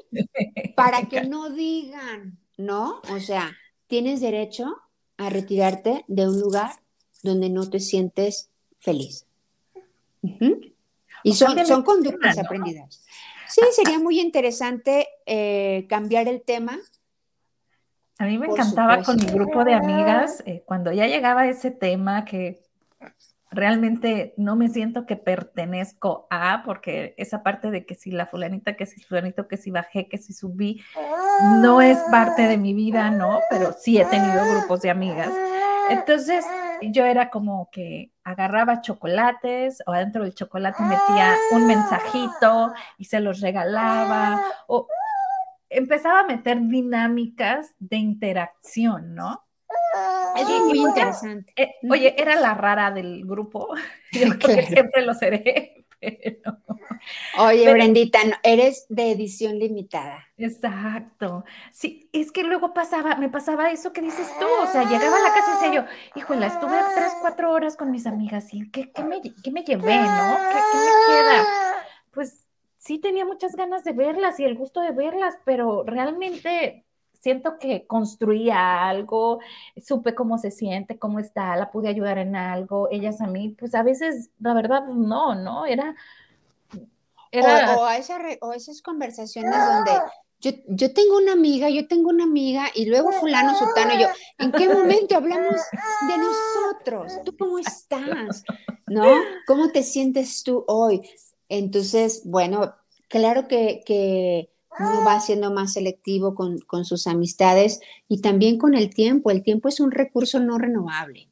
para 0.77 1.09
que 1.09 1.23
no 1.23 1.51
digan, 1.51 2.39
¿no? 2.57 3.01
O 3.13 3.21
sea, 3.21 3.57
tienes 3.87 4.21
derecho 4.21 4.77
a 5.17 5.31
retirarte 5.31 6.05
de 6.09 6.29
un 6.29 6.41
lugar 6.41 6.73
donde 7.23 7.49
no 7.49 7.69
te 7.71 7.81
sientes 7.81 8.51
feliz. 8.79 9.27
Y 11.23 11.35
son, 11.35 11.67
son 11.67 11.83
conductas 11.83 12.39
aprendidas. 12.39 13.05
Sí, 13.49 13.63
sería 13.73 13.99
muy 13.99 14.21
interesante 14.21 15.07
eh, 15.27 15.87
cambiar 15.89 16.29
el 16.29 16.43
tema 16.43 16.81
a 18.19 18.25
mí 18.27 18.39
me 18.39 18.47
encantaba 18.47 19.03
con 19.03 19.17
mi 19.17 19.27
grupo 19.27 19.65
de 19.65 19.75
amigas, 19.75 20.43
eh, 20.47 20.63
cuando 20.67 20.93
ya 20.93 21.07
llegaba 21.07 21.47
ese 21.47 21.71
tema 21.71 22.25
que 22.25 22.63
realmente 23.51 24.35
no 24.37 24.57
me 24.57 24.69
siento 24.69 25.07
que 25.07 25.17
pertenezco 25.17 26.27
a, 26.31 26.63
porque 26.65 27.15
esa 27.17 27.43
parte 27.43 27.71
de 27.71 27.87
que 27.87 27.95
si 27.95 28.11
la 28.11 28.27
fulanita, 28.27 28.77
que 28.77 28.87
si 28.87 29.03
fulanito, 29.03 29.49
que 29.49 29.57
si 29.57 29.71
bajé, 29.71 30.09
que 30.09 30.19
si 30.19 30.33
subí, 30.33 30.83
no 31.61 31.81
es 31.81 31.99
parte 32.11 32.43
de 32.43 32.57
mi 32.57 32.75
vida, 32.75 33.11
¿no? 33.11 33.41
Pero 33.51 33.73
sí 33.73 33.99
he 33.99 34.05
tenido 34.05 34.45
grupos 34.51 34.83
de 34.83 34.91
amigas. 34.91 35.31
Entonces 35.91 36.45
yo 36.83 37.05
era 37.05 37.31
como 37.31 37.69
que 37.71 38.11
agarraba 38.25 38.81
chocolates 38.81 39.83
o 39.87 39.93
adentro 39.93 40.25
del 40.25 40.35
chocolate 40.35 40.83
metía 40.83 41.35
un 41.53 41.67
mensajito 41.67 42.73
y 42.99 43.05
se 43.05 43.21
los 43.21 43.41
regalaba 43.41 44.41
o 44.67 44.87
empezaba 45.77 46.21
a 46.21 46.27
meter 46.27 46.59
dinámicas 46.61 47.75
de 47.79 47.97
interacción, 47.97 49.15
¿no? 49.15 49.45
Eso 50.37 50.57
es 50.57 50.63
muy 50.65 50.79
interesante. 50.79 51.53
Eh, 51.57 51.75
oye, 51.89 52.15
era 52.21 52.37
la 52.37 52.55
rara 52.55 52.91
del 52.91 53.25
grupo. 53.25 53.69
Yo 54.13 54.39
creo 54.39 54.57
que 54.57 54.67
siempre 54.67 55.03
lo 55.03 55.15
seré. 55.15 55.87
Pero, 56.01 56.59
oye, 57.39 57.73
Brendita, 57.73 58.19
eres 58.43 58.85
de 58.91 59.13
edición 59.13 59.59
limitada. 59.59 60.27
Exacto. 60.37 61.45
Sí, 61.73 62.11
es 62.13 62.31
que 62.31 62.43
luego 62.43 62.75
pasaba, 62.75 63.17
me 63.17 63.31
pasaba 63.31 63.71
eso 63.71 63.93
que 63.93 64.03
dices 64.03 64.29
tú. 64.39 64.47
O 64.63 64.67
sea, 64.67 64.83
llegaba 64.83 65.17
a 65.17 65.23
la 65.23 65.33
casa 65.33 65.51
y 65.51 65.55
decía 65.55 65.83
yo, 65.83 65.89
híjole, 66.15 66.47
estuve 66.47 66.77
tres, 66.95 67.13
cuatro 67.23 67.53
horas 67.53 67.77
con 67.77 67.91
mis 67.91 68.07
amigas 68.07 68.53
y 68.53 68.71
¿qué, 68.71 68.91
me, 68.99 69.21
me, 69.51 69.63
llevé, 69.65 69.97
no? 69.97 70.37
¿Qué, 70.51 70.59
¿Qué 70.73 70.79
me 70.79 71.07
queda? 71.07 71.47
Pues 72.11 72.44
sí 72.85 72.99
tenía 72.99 73.25
muchas 73.25 73.57
ganas 73.57 73.83
de 73.83 73.93
verlas 73.93 74.39
y 74.39 74.45
el 74.45 74.57
gusto 74.57 74.81
de 74.81 74.93
verlas, 74.93 75.37
pero 75.45 75.85
realmente 75.85 76.85
siento 77.19 77.59
que 77.59 77.87
construía 77.87 78.87
algo, 78.87 79.39
supe 79.83 80.15
cómo 80.15 80.37
se 80.37 80.51
siente, 80.51 80.99
cómo 80.99 81.19
está, 81.19 81.57
la 81.57 81.71
pude 81.71 81.89
ayudar 81.89 82.19
en 82.19 82.37
algo, 82.37 82.89
ellas 82.91 83.23
a 83.23 83.27
mí, 83.27 83.57
pues 83.59 83.75
a 83.75 83.83
veces, 83.83 84.29
la 84.39 84.53
verdad, 84.53 84.85
no, 84.87 85.35
¿no? 85.35 85.65
Era... 85.65 85.95
O, 87.33 88.47
o, 88.47 88.53
esas 88.53 88.81
conversaciones 88.81 89.53
donde 89.53 89.91
yo, 90.39 90.53
yo, 90.69 90.93
tengo 90.93 91.17
una 91.17 91.33
amiga, 91.33 91.69
yo 91.69 91.89
tengo 91.89 92.11
una 92.11 92.23
amiga, 92.23 92.67
y 92.75 92.85
luego 92.85 93.11
fulano, 93.11 93.59
sutano, 93.59 93.95
y 93.95 94.03
yo, 94.03 94.09
¿en 94.39 94.53
qué 94.53 94.69
momento 94.69 95.17
hablamos 95.17 95.57
de 96.07 96.19
nosotros? 96.19 97.13
¿Tú 97.25 97.37
cómo 97.37 97.59
estás? 97.59 98.45
¿No? 98.87 99.05
¿Cómo 99.49 99.71
te 99.71 99.83
sientes 99.83 100.45
tú 100.45 100.65
hoy? 100.69 101.01
Entonces, 101.49 102.23
bueno, 102.25 102.75
claro 103.09 103.49
que, 103.49 104.51
uno 104.77 105.05
va 105.07 105.21
siendo 105.21 105.53
más 105.53 105.75
selectivo 105.75 106.35
con, 106.35 106.85
sus 106.85 107.07
amistades 107.07 107.81
y 108.09 108.21
también 108.21 108.59
con 108.59 108.75
el 108.75 108.93
tiempo. 108.93 109.31
El 109.31 109.43
tiempo 109.43 109.69
es 109.69 109.79
un 109.79 109.93
recurso 109.93 110.41
no 110.41 110.59
renovable, 110.59 111.29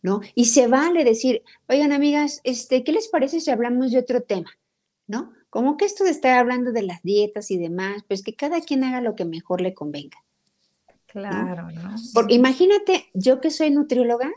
¿no? 0.00 0.20
Y 0.36 0.44
se 0.44 0.68
vale 0.68 1.02
decir, 1.02 1.42
oigan, 1.68 1.92
amigas, 1.92 2.40
este, 2.44 2.84
¿qué 2.84 2.92
les 2.92 3.08
parece 3.08 3.40
si 3.40 3.50
hablamos 3.50 3.90
de 3.90 3.98
otro 3.98 4.22
tema? 4.22 4.50
¿No? 5.08 5.32
Como 5.50 5.76
que 5.76 5.84
esto 5.84 6.04
de 6.04 6.10
estar 6.10 6.38
hablando 6.38 6.70
de 6.72 6.82
las 6.82 7.02
dietas 7.02 7.50
y 7.50 7.58
demás, 7.58 8.04
pues 8.06 8.22
que 8.22 8.34
cada 8.34 8.60
quien 8.60 8.84
haga 8.84 9.00
lo 9.00 9.16
que 9.16 9.24
mejor 9.24 9.60
le 9.60 9.74
convenga. 9.74 10.18
Claro, 11.06 11.70
¿no? 11.70 11.94
Porque 12.12 12.34
imagínate, 12.34 13.06
yo 13.12 13.40
que 13.40 13.50
soy 13.50 13.70
nutrióloga, 13.70 14.32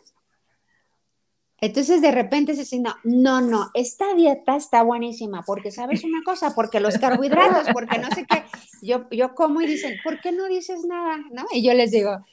entonces 1.60 2.02
de 2.02 2.12
repente 2.12 2.54
se 2.54 2.62
dice, 2.62 2.80
no, 2.80 2.96
no, 3.04 3.41
no, 3.41 3.72
esta 3.74 4.13
dieta 4.13 4.56
está 4.56 4.84
buenísima, 4.84 5.43
porque 5.43 5.72
sabes 5.72 6.04
una 6.04 6.22
cosa, 6.24 6.54
porque 6.54 6.80
los 6.80 6.98
carbohidratos, 6.98 7.67
porque 7.74 7.98
no 7.98 8.10
sé 8.12 8.26
qué, 8.30 8.43
yo, 8.82 9.10
yo 9.10 9.34
como 9.34 9.62
y 9.62 9.67
dicen, 9.67 9.96
¿por 10.04 10.22
qué 10.22 10.32
no 10.32 10.46
dices 10.46 10.86
nada? 10.86 11.17
¿No? 11.32 11.46
Y 11.52 11.63
yo 11.63 11.74
les 11.74 11.91
digo, 11.91 12.24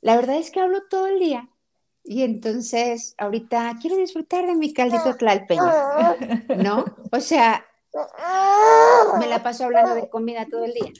la 0.00 0.16
verdad 0.16 0.36
es 0.36 0.50
que 0.50 0.60
hablo 0.60 0.82
todo 0.88 1.06
el 1.06 1.18
día. 1.18 1.48
Y 2.04 2.22
entonces 2.22 3.14
ahorita 3.16 3.76
quiero 3.80 3.96
disfrutar 3.96 4.46
de 4.46 4.54
mi 4.54 4.74
caldito 4.74 5.16
tlalpeño, 5.16 5.62
¿no? 6.58 6.84
O 7.10 7.20
sea, 7.20 7.64
me 9.18 9.26
la 9.26 9.42
paso 9.42 9.64
hablando 9.64 9.94
de 9.94 10.08
comida 10.08 10.46
todo 10.50 10.64
el 10.64 10.74
día. 10.74 10.92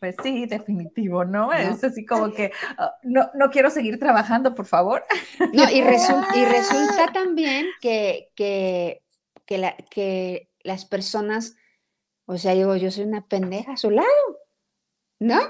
Pues 0.00 0.16
sí, 0.22 0.46
definitivo, 0.46 1.24
¿no? 1.24 1.52
Es 1.52 1.82
así 1.82 2.04
como 2.04 2.32
que 2.32 2.52
ah, 2.76 2.94
no, 3.02 3.30
no, 3.34 3.50
quiero 3.50 3.70
seguir 3.70 3.98
trabajando, 3.98 4.54
por 4.54 4.66
favor. 4.66 5.04
No, 5.52 5.70
y, 5.70 5.78
y 5.78 6.44
resulta 6.44 7.12
también 7.12 7.66
que, 7.80 8.30
que, 8.34 9.00
la, 9.48 9.76
que 9.90 10.50
las 10.62 10.84
personas, 10.84 11.56
o 12.26 12.36
sea, 12.38 12.54
digo, 12.54 12.76
yo 12.76 12.90
soy 12.90 13.04
una 13.04 13.26
pendeja 13.26 13.72
a 13.72 13.76
su 13.76 13.90
lado, 13.90 14.08
¿no? 15.20 15.40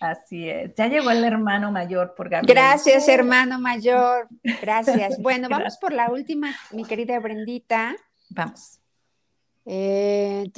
Así 0.00 0.48
es. 0.48 0.74
Ya 0.76 0.88
llegó 0.88 1.10
el 1.10 1.24
hermano 1.24 1.72
mayor 1.72 2.14
por 2.14 2.28
Gabriel. 2.28 2.54
Gracias, 2.54 3.08
hermano 3.08 3.58
mayor. 3.58 4.28
Gracias. 4.60 5.20
Bueno, 5.20 5.48
vamos 5.50 5.76
por 5.78 5.92
la 5.92 6.10
última, 6.10 6.54
mi 6.70 6.84
querida 6.84 7.18
Brendita. 7.18 7.96
Vamos. 8.30 8.80
Eh, 9.66 10.50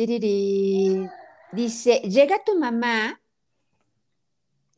dice, 1.52 2.00
llega 2.02 2.44
tu 2.44 2.59
mamá 2.59 3.20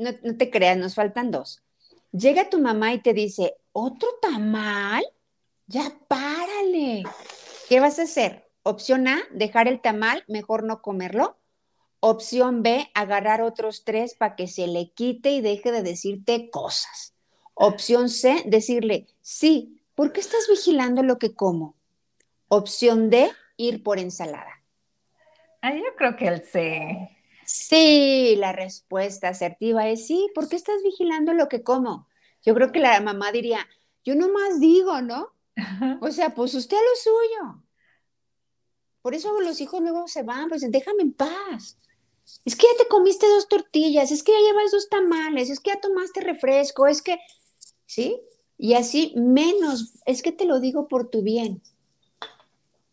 no, 0.00 0.10
no 0.22 0.36
te 0.36 0.50
creas, 0.50 0.78
nos 0.78 0.94
faltan 0.94 1.30
dos. 1.30 1.62
Llega 2.10 2.50
tu 2.50 2.58
mamá 2.58 2.92
y 2.94 3.00
te 3.00 3.12
dice, 3.12 3.56
¿otro 3.72 4.08
tamal? 4.20 5.04
Ya 5.66 5.92
párale. 6.08 7.04
¿Qué 7.68 7.78
vas 7.78 7.98
a 7.98 8.04
hacer? 8.04 8.48
Opción 8.62 9.06
A, 9.06 9.20
dejar 9.30 9.68
el 9.68 9.80
tamal, 9.80 10.24
mejor 10.26 10.64
no 10.64 10.82
comerlo. 10.82 11.36
Opción 12.00 12.62
B, 12.62 12.90
agarrar 12.94 13.42
otros 13.42 13.84
tres 13.84 14.14
para 14.14 14.34
que 14.36 14.48
se 14.48 14.66
le 14.66 14.90
quite 14.90 15.32
y 15.32 15.42
deje 15.42 15.70
de 15.70 15.82
decirte 15.82 16.50
cosas. 16.50 17.14
Opción 17.54 18.08
C, 18.08 18.42
decirle, 18.46 19.06
sí, 19.20 19.82
¿por 19.94 20.12
qué 20.12 20.20
estás 20.20 20.48
vigilando 20.48 21.02
lo 21.02 21.18
que 21.18 21.34
como? 21.34 21.74
Opción 22.48 23.10
D, 23.10 23.30
ir 23.60 23.82
por 23.82 23.98
ensalada. 23.98 24.64
Ah, 25.62 25.74
yo 25.74 25.94
creo 25.96 26.16
que 26.16 26.26
el 26.26 26.42
C. 26.42 27.16
Sí, 27.44 28.36
la 28.36 28.52
respuesta 28.52 29.28
asertiva 29.28 29.88
es 29.88 30.06
sí, 30.06 30.28
¿por 30.34 30.48
qué 30.48 30.56
estás 30.56 30.82
vigilando 30.82 31.34
lo 31.34 31.48
que 31.48 31.62
como? 31.62 32.08
Yo 32.42 32.54
creo 32.54 32.72
que 32.72 32.78
la 32.78 33.00
mamá 33.00 33.32
diría, 33.32 33.66
yo 34.04 34.14
nomás 34.14 34.60
digo, 34.60 35.02
¿no? 35.02 35.34
O 36.00 36.10
sea, 36.10 36.30
pues 36.34 36.54
usted 36.54 36.76
a 36.76 36.80
lo 36.80 36.96
suyo. 36.96 37.62
Por 39.02 39.14
eso 39.14 39.38
los 39.40 39.60
hijos 39.60 39.80
luego 39.80 40.08
se 40.08 40.22
van, 40.22 40.48
pues 40.48 40.62
déjame 40.70 41.02
en 41.02 41.12
paz. 41.12 41.76
Es 42.44 42.54
que 42.56 42.66
ya 42.66 42.84
te 42.84 42.88
comiste 42.88 43.26
dos 43.28 43.48
tortillas, 43.48 44.12
es 44.12 44.22
que 44.22 44.32
ya 44.32 44.38
llevas 44.38 44.70
dos 44.70 44.88
tamales, 44.88 45.50
es 45.50 45.60
que 45.60 45.70
ya 45.70 45.80
tomaste 45.80 46.20
refresco, 46.20 46.86
es 46.86 47.02
que, 47.02 47.18
¿sí? 47.86 48.20
Y 48.56 48.74
así 48.74 49.12
menos, 49.16 49.94
es 50.06 50.22
que 50.22 50.32
te 50.32 50.44
lo 50.44 50.60
digo 50.60 50.86
por 50.86 51.10
tu 51.10 51.22
bien. 51.22 51.62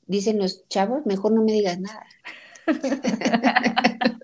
Dicen 0.07 0.39
los 0.39 0.67
chavos, 0.69 1.05
mejor 1.05 1.33
no 1.33 1.43
me 1.43 1.51
digas 1.51 1.79
nada. 1.79 2.05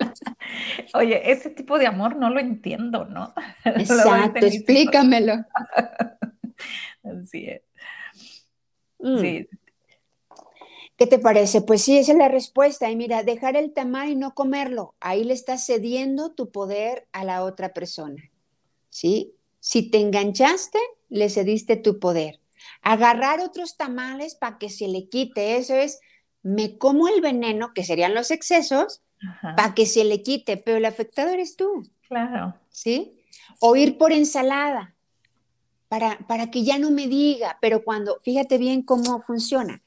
Oye, 0.94 1.32
ese 1.32 1.50
tipo 1.50 1.78
de 1.78 1.88
amor 1.88 2.16
no 2.16 2.30
lo 2.30 2.40
entiendo, 2.40 3.06
¿no? 3.06 3.34
Exacto, 3.66 4.46
explícamelo. 4.46 5.34
Así 7.04 7.46
es. 7.46 7.62
Mm. 9.00 9.20
Sí, 9.20 9.48
¿Qué 10.98 11.08
te 11.08 11.20
parece? 11.20 11.62
Pues 11.62 11.82
sí, 11.82 11.98
esa 11.98 12.12
es 12.12 12.18
la 12.18 12.30
respuesta. 12.30 12.90
Y 12.90 12.96
mira, 12.96 13.24
dejar 13.24 13.58
el 13.58 13.74
tamal 13.74 14.10
y 14.10 14.16
no 14.16 14.34
comerlo, 14.36 14.96
ahí 15.00 15.24
le 15.24 15.34
estás 15.34 15.66
cediendo 15.66 16.34
tu 16.34 16.52
poder 16.52 17.08
a 17.12 17.24
la 17.24 17.44
otra 17.44 17.74
persona. 17.74 18.30
¿Sí? 18.90 19.34
Si 19.60 19.90
te 19.90 20.00
enganchaste, 20.00 20.80
le 21.10 21.30
cediste 21.30 21.78
tu 21.78 22.00
poder. 22.00 22.40
Agarrar 22.84 23.40
otros 23.40 23.78
tamales 23.78 24.36
para 24.36 24.58
que 24.58 24.70
se 24.70 24.88
le 24.88 25.08
quite, 25.08 25.58
eso 25.58 25.76
es, 25.76 26.00
me 26.42 26.78
como 26.78 27.08
el 27.08 27.22
veneno, 27.22 27.74
que 27.74 27.84
serían 27.84 28.14
los 28.14 28.30
excesos, 28.30 29.02
para 29.42 29.74
que 29.74 29.86
se 29.86 30.04
le 30.04 30.22
quite, 30.22 30.58
pero 30.58 30.78
el 30.78 30.86
afectado 30.86 31.30
eres 31.30 31.56
tú. 31.56 31.90
Claro. 32.08 32.56
¿Sí? 32.70 33.20
O 33.60 33.76
ir 33.76 33.98
por 33.98 34.12
ensalada, 34.12 34.94
para, 35.88 36.18
para 36.28 36.52
que 36.52 36.64
ya 36.64 36.78
no 36.78 36.92
me 36.92 37.08
diga, 37.08 37.58
pero 37.62 37.84
cuando, 37.84 38.20
fíjate 38.22 38.58
bien 38.58 38.82
cómo 38.82 39.22
funciona 39.22 39.82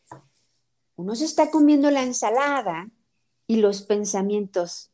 uno 0.96 1.14
se 1.14 1.26
está 1.26 1.50
comiendo 1.50 1.90
la 1.90 2.02
ensalada 2.02 2.88
y 3.46 3.56
los 3.56 3.82
pensamientos, 3.82 4.90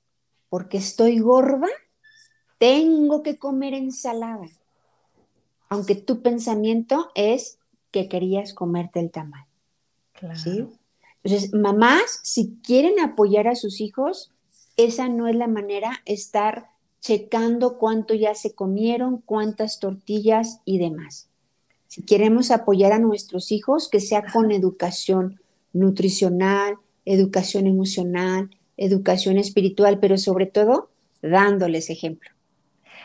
porque 0.49 0.77
estoy 0.77 1.21
gorda, 1.21 1.69
tengo 2.59 3.23
que 3.23 3.39
comer 3.39 3.73
ensalada. 3.75 4.47
Aunque 5.69 5.95
tu 5.95 6.21
pensamiento 6.21 7.11
es 7.15 7.59
que 7.93 8.09
querías 8.09 8.55
comerte 8.55 8.99
el 8.99 9.11
tamal. 9.13 9.47
¿sí? 10.35 10.67
Entonces, 11.23 11.55
mamás, 11.55 12.21
si 12.25 12.59
quieren 12.65 12.99
apoyar 12.99 13.47
a 13.47 13.55
sus 13.55 13.81
hijos, 13.81 14.33
esa 14.77 15.09
no 15.09 15.29
es 15.29 15.37
la 15.37 15.47
manera, 15.47 16.01
estar 16.05 16.71
checando 17.01 17.79
cuánto 17.79 18.15
ya 18.15 18.35
se 18.35 18.55
comieron, 18.55 19.19
cuántas 19.19 19.79
tortillas 19.79 20.61
y 20.65 20.79
demás. 20.79 21.29
Si 21.89 22.03
queremos 22.03 22.51
apoyar 22.51 22.93
a 22.93 22.99
nuestros 22.99 23.53
hijos, 23.53 23.89
que 23.89 24.01
sea 24.01 24.25
con 24.33 24.51
educación, 24.51 25.41
nutricional, 25.73 26.77
educación 27.05 27.67
emocional, 27.67 28.51
educación 28.77 29.37
espiritual, 29.37 29.99
pero 29.99 30.17
sobre 30.17 30.47
todo 30.47 30.91
dándoles 31.21 31.91
ejemplo. 31.91 32.31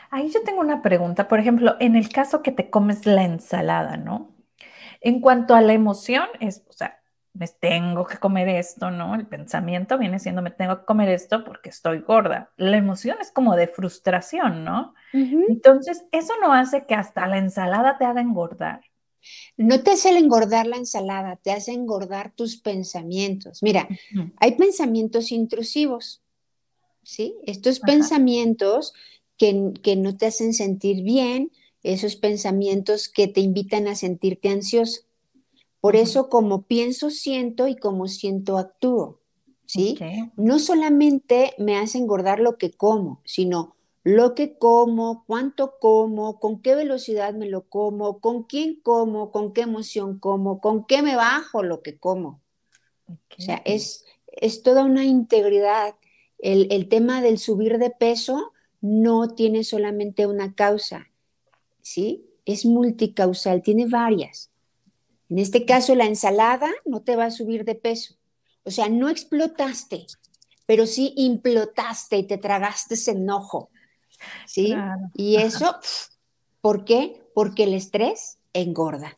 Ahí 0.09 0.29
yo 0.29 0.41
tengo 0.43 0.61
una 0.61 0.81
pregunta, 0.81 1.27
por 1.27 1.39
ejemplo, 1.39 1.75
en 1.79 1.95
el 1.95 2.09
caso 2.09 2.41
que 2.41 2.51
te 2.51 2.69
comes 2.69 3.05
la 3.05 3.25
ensalada, 3.25 3.97
¿no? 3.97 4.29
En 5.01 5.21
cuanto 5.21 5.55
a 5.55 5.61
la 5.61 5.73
emoción, 5.73 6.27
es, 6.39 6.63
o 6.67 6.73
sea, 6.73 6.99
me 7.37 7.47
tengo 7.47 8.05
que 8.05 8.17
comer 8.17 8.49
esto, 8.49 8.91
¿no? 8.91 9.15
El 9.15 9.27
pensamiento 9.27 9.97
viene 9.97 10.19
siendo 10.19 10.41
me 10.41 10.51
tengo 10.51 10.79
que 10.79 10.85
comer 10.85 11.09
esto 11.09 11.43
porque 11.43 11.69
estoy 11.69 11.99
gorda. 11.99 12.51
La 12.57 12.77
emoción 12.77 13.17
es 13.21 13.31
como 13.31 13.55
de 13.55 13.67
frustración, 13.67 14.63
¿no? 14.63 14.93
Entonces, 15.13 16.05
eso 16.11 16.33
no 16.41 16.53
hace 16.53 16.85
que 16.85 16.95
hasta 16.95 17.27
la 17.27 17.37
ensalada 17.37 17.97
te 17.97 18.05
haga 18.05 18.21
engordar. 18.21 18.81
No 19.55 19.81
te 19.81 19.91
hace 19.91 20.09
engordar 20.17 20.67
la 20.67 20.77
ensalada, 20.77 21.35
te 21.37 21.51
hace 21.51 21.73
engordar 21.73 22.31
tus 22.33 22.57
pensamientos. 22.57 23.61
Mira, 23.61 23.87
hay 24.37 24.55
pensamientos 24.55 25.31
intrusivos, 25.31 26.21
¿sí? 27.03 27.35
Estos 27.45 27.79
pensamientos 27.79 28.93
que, 29.37 29.73
que 29.83 29.95
no 29.95 30.17
te 30.17 30.27
hacen 30.27 30.53
sentir 30.53 31.03
bien, 31.03 31.51
esos 31.83 32.15
pensamientos 32.15 33.09
que 33.09 33.27
te 33.27 33.41
invitan 33.41 33.87
a 33.87 33.95
sentirte 33.95 34.49
ansioso. 34.49 35.01
Por 35.79 35.95
eso, 35.95 36.29
como 36.29 36.63
pienso, 36.63 37.09
siento 37.09 37.67
y 37.67 37.75
como 37.75 38.07
siento, 38.07 38.57
actúo. 38.57 39.21
¿Sí? 39.65 39.99
No 40.37 40.59
solamente 40.59 41.53
me 41.57 41.77
hace 41.77 41.97
engordar 41.97 42.39
lo 42.39 42.57
que 42.57 42.71
como, 42.71 43.21
sino 43.25 43.75
lo 44.03 44.35
que 44.35 44.57
como, 44.57 45.25
cuánto 45.27 45.77
como, 45.81 46.39
con 46.39 46.61
qué 46.61 46.75
velocidad 46.75 47.33
me 47.33 47.49
lo 47.49 47.67
como, 47.67 48.21
con 48.21 48.43
quién 48.43 48.79
como, 48.81 49.31
con 49.33 49.51
qué 49.51 49.63
emoción 49.63 50.17
como, 50.19 50.61
con 50.61 50.85
qué 50.85 51.01
me 51.01 51.17
bajo 51.17 51.61
lo 51.61 51.81
que 51.81 51.97
como. 51.97 52.41
O 53.09 53.41
sea, 53.41 53.61
es, 53.65 54.05
es 54.27 54.63
toda 54.63 54.85
una 54.85 55.03
integridad. 55.03 55.95
El, 56.39 56.71
el, 56.71 56.87
tema 56.87 57.21
del 57.21 57.37
subir 57.37 57.79
de 57.79 57.89
peso 57.89 58.53
no 58.79 59.35
tiene 59.35 59.65
solamente 59.65 60.25
una 60.25 60.55
causa, 60.55 61.09
¿sí? 61.87 62.25
Es 62.45 62.65
multicausal, 62.65 63.61
tiene 63.61 63.85
varias. 63.85 64.49
En 65.29 65.39
este 65.39 65.65
caso, 65.65 65.95
la 65.95 66.05
ensalada 66.05 66.69
no 66.85 67.01
te 67.01 67.15
va 67.15 67.25
a 67.25 67.31
subir 67.31 67.65
de 67.65 67.75
peso. 67.75 68.15
O 68.63 68.71
sea, 68.71 68.89
no 68.89 69.09
explotaste, 69.09 70.05
pero 70.65 70.85
sí 70.85 71.13
implotaste 71.15 72.17
y 72.17 72.23
te 72.23 72.37
tragaste 72.37 72.95
ese 72.95 73.11
enojo 73.11 73.69
¿sí? 74.45 74.75
Y 75.13 75.37
eso, 75.37 75.77
¿por 76.61 76.83
qué? 76.83 77.23
Porque 77.33 77.63
el 77.63 77.73
estrés 77.73 78.37
engorda. 78.53 79.17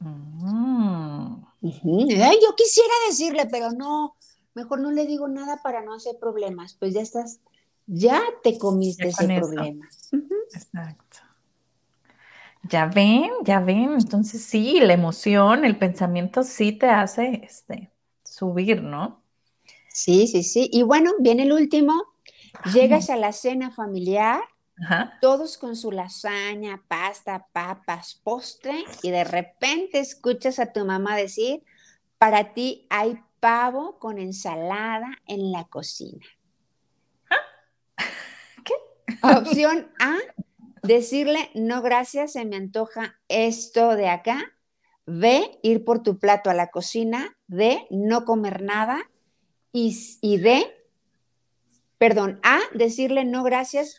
Mm. 0.00 1.44
yo 1.60 2.56
quisiera 2.56 2.94
decirle, 3.08 3.46
pero 3.50 3.70
no, 3.70 4.16
mejor 4.54 4.80
no 4.80 4.90
le 4.90 5.06
digo 5.06 5.28
nada 5.28 5.60
para 5.62 5.82
no 5.82 5.94
hacer 5.94 6.16
problemas. 6.18 6.74
Pues 6.74 6.94
ya 6.94 7.02
estás, 7.02 7.40
ya 7.86 8.20
te 8.42 8.58
comiste 8.58 9.08
ese 9.08 9.26
problema. 9.26 9.88
Exacto. 10.52 11.18
Ya 12.68 12.86
ven, 12.86 13.30
ya 13.44 13.60
ven. 13.60 13.94
Entonces 13.94 14.42
sí, 14.42 14.80
la 14.80 14.94
emoción, 14.94 15.64
el 15.64 15.76
pensamiento 15.76 16.42
sí 16.42 16.72
te 16.72 16.88
hace 16.88 17.40
este, 17.44 17.90
subir, 18.22 18.82
¿no? 18.82 19.22
Sí, 19.88 20.26
sí, 20.26 20.42
sí. 20.42 20.68
Y 20.72 20.82
bueno, 20.82 21.12
viene 21.20 21.44
el 21.44 21.52
último, 21.52 22.14
Llegas 22.72 23.10
a 23.10 23.16
la 23.16 23.32
cena 23.32 23.70
familiar, 23.70 24.42
todos 25.20 25.58
con 25.58 25.76
su 25.76 25.92
lasaña, 25.92 26.82
pasta, 26.88 27.46
papas, 27.52 28.20
postre, 28.22 28.84
y 29.02 29.10
de 29.10 29.24
repente 29.24 29.98
escuchas 29.98 30.58
a 30.58 30.72
tu 30.72 30.84
mamá 30.84 31.16
decir, 31.16 31.62
para 32.16 32.54
ti 32.54 32.86
hay 32.90 33.20
pavo 33.40 33.98
con 33.98 34.18
ensalada 34.18 35.08
en 35.26 35.52
la 35.52 35.64
cocina. 35.64 36.24
¿Ah? 37.28 37.36
¿Qué? 38.64 38.74
Opción 39.22 39.90
A, 40.00 40.16
decirle, 40.84 41.50
no 41.54 41.82
gracias, 41.82 42.32
se 42.32 42.44
me 42.44 42.56
antoja 42.56 43.18
esto 43.28 43.96
de 43.96 44.08
acá. 44.08 44.52
B, 45.06 45.58
ir 45.62 45.84
por 45.84 46.02
tu 46.02 46.18
plato 46.18 46.50
a 46.50 46.54
la 46.54 46.70
cocina. 46.70 47.36
D, 47.46 47.86
no 47.90 48.24
comer 48.24 48.62
nada. 48.62 49.10
Y, 49.72 49.96
y 50.20 50.38
D, 50.38 50.72
perdón, 51.98 52.38
A, 52.42 52.60
decirle 52.72 53.24
no 53.24 53.42
gracias, 53.42 53.98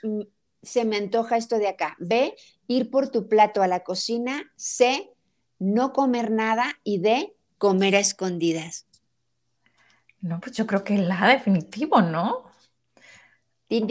se 0.63 0.85
me 0.85 0.97
antoja 0.97 1.37
esto 1.37 1.57
de 1.57 1.67
acá. 1.67 1.95
B, 1.99 2.35
ir 2.67 2.89
por 2.89 3.09
tu 3.09 3.27
plato 3.27 3.61
a 3.61 3.67
la 3.67 3.83
cocina. 3.83 4.51
C, 4.55 5.11
no 5.59 5.93
comer 5.93 6.31
nada. 6.31 6.79
Y 6.83 6.99
D, 6.99 7.35
comer 7.57 7.95
a 7.95 7.99
escondidas. 7.99 8.87
No, 10.21 10.39
pues 10.39 10.55
yo 10.55 10.65
creo 10.65 10.83
que 10.83 10.97
la 10.97 11.27
definitivo, 11.27 12.01
¿no? 12.01 12.45
Tin. 13.67 13.87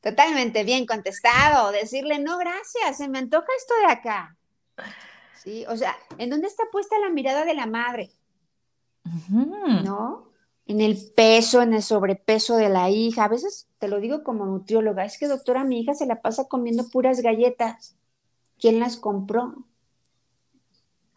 Totalmente 0.00 0.64
bien 0.64 0.86
contestado. 0.86 1.72
Decirle, 1.72 2.18
no, 2.18 2.38
gracias, 2.38 2.96
se 2.96 3.08
me 3.08 3.18
antoja 3.18 3.46
esto 3.56 3.74
de 3.86 3.92
acá. 3.92 4.36
Sí, 5.42 5.64
o 5.68 5.76
sea, 5.76 5.96
¿en 6.18 6.30
dónde 6.30 6.48
está 6.48 6.64
puesta 6.70 6.98
la 6.98 7.10
mirada 7.10 7.44
de 7.44 7.54
la 7.54 7.66
madre? 7.66 8.10
¿No? 9.28 10.30
en 10.70 10.80
el 10.80 10.96
peso, 11.16 11.62
en 11.62 11.74
el 11.74 11.82
sobrepeso 11.82 12.56
de 12.56 12.68
la 12.68 12.90
hija. 12.90 13.24
A 13.24 13.28
veces 13.28 13.66
te 13.78 13.88
lo 13.88 13.98
digo 13.98 14.22
como 14.22 14.46
nutrióloga, 14.46 15.04
es 15.04 15.18
que 15.18 15.26
doctora, 15.26 15.64
mi 15.64 15.80
hija 15.80 15.94
se 15.94 16.06
la 16.06 16.22
pasa 16.22 16.46
comiendo 16.46 16.88
puras 16.88 17.22
galletas. 17.22 17.96
¿Quién 18.56 18.78
las 18.78 18.96
compró? 18.96 19.64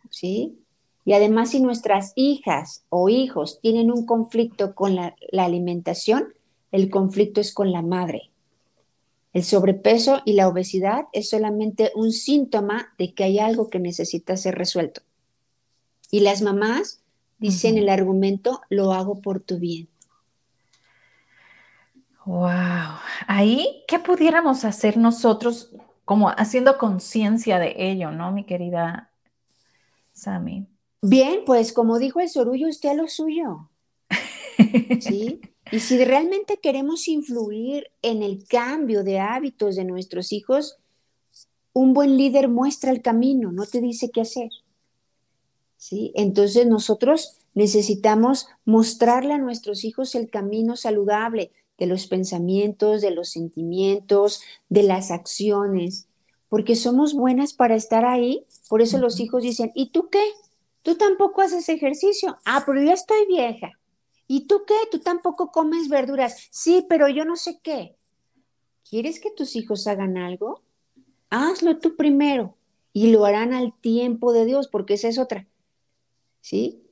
¿Sí? 0.10 0.58
Y 1.06 1.14
además, 1.14 1.52
si 1.52 1.60
nuestras 1.60 2.14
hijas 2.16 2.84
o 2.90 3.10
hijos 3.10 3.60
tienen 3.62 3.92
un 3.92 4.08
conflicto 4.08 4.74
con 4.74 4.96
la, 4.96 5.16
la 5.32 5.46
alimentación, 5.46 6.34
el 6.72 6.90
conflicto 6.90 7.40
es 7.40 7.54
con 7.54 7.72
la 7.72 7.84
madre. 7.84 8.32
El 9.34 9.44
sobrepeso 9.44 10.22
y 10.26 10.34
la 10.34 10.48
obesidad 10.48 11.08
es 11.12 11.30
solamente 11.30 11.92
un 11.96 12.12
síntoma 12.12 12.94
de 13.00 13.14
que 13.14 13.24
hay 13.24 13.40
algo 13.40 13.70
que 13.70 13.80
necesita 13.80 14.38
ser 14.38 14.56
resuelto. 14.56 15.02
Y 16.12 16.20
las 16.20 16.44
mamás 16.44 17.02
dicen 17.40 17.78
el 17.78 17.90
argumento, 17.90 18.62
lo 18.70 18.94
hago 18.94 19.20
por 19.22 19.40
tu 19.40 19.58
bien. 19.58 19.90
Wow. 22.26 23.00
Ahí, 23.28 23.84
¿qué 23.88 24.00
pudiéramos 24.00 24.64
hacer 24.64 24.98
nosotros 24.98 25.72
como 26.06 26.30
haciendo 26.30 26.78
conciencia 26.78 27.60
de 27.60 27.74
ello, 27.78 28.12
no, 28.12 28.32
mi 28.32 28.46
querida 28.46 29.10
Sami? 30.14 30.68
Bien, 31.02 31.42
pues 31.46 31.74
como 31.74 32.00
dijo 32.00 32.22
el 32.22 32.30
sorullo, 32.30 32.70
usted 32.70 32.90
a 32.90 32.94
lo 32.94 33.08
suyo. 33.08 33.70
¿Sí? 35.02 35.42
Y 35.74 35.80
si 35.80 36.05
realmente 36.05 36.57
queremos 36.57 37.07
influir 37.07 37.89
en 38.03 38.21
el 38.21 38.45
cambio 38.45 39.03
de 39.03 39.19
hábitos 39.19 39.76
de 39.76 39.84
nuestros 39.84 40.32
hijos, 40.32 40.78
un 41.74 41.95
buen 41.95 42.15
líder 42.15 42.47
muestra 42.47 42.91
el 42.91 43.01
camino, 43.01 43.51
no 43.51 43.65
te 43.65 43.82
dice 43.82 44.11
qué 44.11 44.21
hacer. 44.21 44.51
Entonces 46.13 46.67
nosotros 46.67 47.39
necesitamos 47.55 48.45
mostrarle 48.65 49.34
a 49.34 49.39
nuestros 49.39 49.84
hijos 49.84 50.13
el 50.13 50.30
camino 50.30 50.76
saludable 50.76 51.51
de 51.80 51.88
los 51.88 52.05
pensamientos, 52.05 53.01
de 53.01 53.09
los 53.09 53.30
sentimientos, 53.30 54.43
de 54.69 54.84
las 54.84 55.09
acciones, 55.09 56.05
porque 56.49 56.76
somos 56.76 57.15
buenas 57.15 57.53
para 57.53 57.74
estar 57.74 58.05
ahí. 58.05 58.45
Por 58.69 58.84
eso 58.84 58.99
los 58.99 59.19
hijos 59.19 59.41
dicen, 59.41 59.71
¿y 59.74 59.89
tú 59.89 60.09
qué? 60.11 60.24
Tú 60.84 60.97
tampoco 60.97 61.41
haces 61.41 61.67
ejercicio. 61.67 62.38
Ah, 62.45 62.61
pero 62.63 62.80
yo 62.80 62.91
estoy 62.91 63.26
vieja. 63.26 63.71
¿Y 64.28 64.47
tú 64.47 64.63
qué? 64.65 64.76
Tú 64.91 64.99
tampoco 64.99 65.51
comes 65.51 65.89
verduras. 65.89 66.47
Sí, 66.51 66.86
pero 66.88 67.07
yo 67.09 67.26
no 67.26 67.36
sé 67.36 67.59
qué. 67.61 67.95
¿Quieres 68.89 69.19
que 69.19 69.32
tus 69.32 69.55
hijos 69.55 69.88
hagan 69.88 70.17
algo? 70.17 70.61
Hazlo 71.30 71.80
tú 71.80 71.95
primero 71.95 72.55
y 72.93 73.11
lo 73.11 73.26
harán 73.26 73.53
al 73.53 73.74
tiempo 73.80 74.34
de 74.34 74.45
Dios, 74.45 74.67
porque 74.67 74.95
esa 74.95 75.07
es 75.07 75.17
otra. 75.17 75.47
¿sí? 76.43 76.84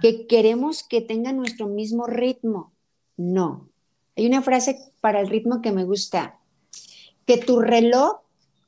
Que 0.00 0.26
queremos 0.26 0.82
que 0.82 1.00
tengan 1.00 1.36
nuestro 1.36 1.68
mismo 1.68 2.06
ritmo. 2.06 2.72
No. 3.16 3.68
Hay 4.16 4.26
una 4.26 4.42
frase 4.42 4.92
para 5.00 5.20
el 5.20 5.28
ritmo 5.28 5.62
que 5.62 5.70
me 5.70 5.84
gusta. 5.84 6.40
Que 7.24 7.36
tu 7.36 7.60
reloj 7.60 8.22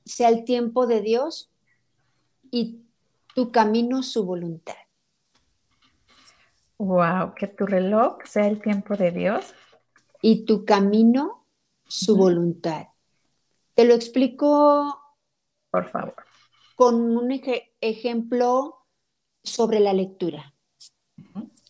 sea 0.04 0.28
el 0.28 0.44
tiempo 0.44 0.86
de 0.86 1.00
Dios 1.00 1.50
y 2.52 2.82
tu 3.34 3.50
camino 3.50 4.04
su 4.04 4.24
voluntad. 4.24 4.76
Wow, 6.78 7.34
que 7.34 7.46
tu 7.46 7.66
reloj 7.66 8.18
sea 8.24 8.46
el 8.46 8.60
tiempo 8.60 8.96
de 8.96 9.10
Dios. 9.10 9.54
Y 10.20 10.44
tu 10.44 10.64
camino 10.64 11.44
su 11.86 12.16
voluntad. 12.16 12.88
Te 13.74 13.84
lo 13.84 13.94
explico. 13.94 14.98
Por 15.70 15.90
favor. 15.90 16.14
Con 16.76 17.16
un 17.16 17.40
ejemplo 17.80 18.76
sobre 19.42 19.80
la 19.80 19.92
lectura. 19.92 20.54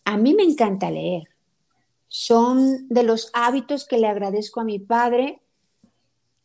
A 0.05 0.17
mí 0.17 0.33
me 0.33 0.43
encanta 0.43 0.89
leer. 0.89 1.23
Son 2.07 2.87
de 2.87 3.03
los 3.03 3.29
hábitos 3.33 3.85
que 3.85 3.97
le 3.97 4.07
agradezco 4.07 4.61
a 4.61 4.63
mi 4.63 4.79
padre. 4.79 5.41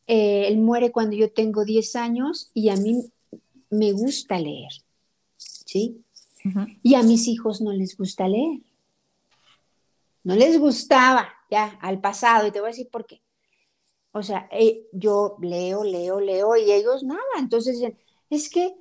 Eh, 0.06 0.48
él 0.48 0.58
muere 0.58 0.90
cuando 0.90 1.16
yo 1.16 1.32
tengo 1.32 1.64
10 1.64 1.94
años 1.96 2.50
y 2.54 2.70
a 2.70 2.76
mí 2.76 3.04
me 3.70 3.92
gusta 3.92 4.38
leer. 4.38 4.72
¿Sí? 5.36 6.04
Y 6.82 6.94
a 6.94 7.02
mis 7.02 7.28
hijos 7.28 7.60
no 7.60 7.72
les 7.72 7.96
gusta 7.96 8.28
leer. 8.28 8.60
No 10.22 10.34
les 10.34 10.58
gustaba 10.58 11.28
ya 11.50 11.78
al 11.80 12.00
pasado 12.00 12.46
y 12.46 12.50
te 12.50 12.60
voy 12.60 12.68
a 12.68 12.72
decir 12.72 12.88
por 12.90 13.06
qué. 13.06 13.22
O 14.12 14.22
sea, 14.22 14.48
eh, 14.50 14.86
yo 14.92 15.36
leo, 15.40 15.84
leo, 15.84 16.20
leo 16.20 16.56
y 16.56 16.72
ellos 16.72 17.02
nada. 17.02 17.20
Entonces 17.38 17.78
dicen, 17.78 17.96
es 18.28 18.50
que 18.50 18.74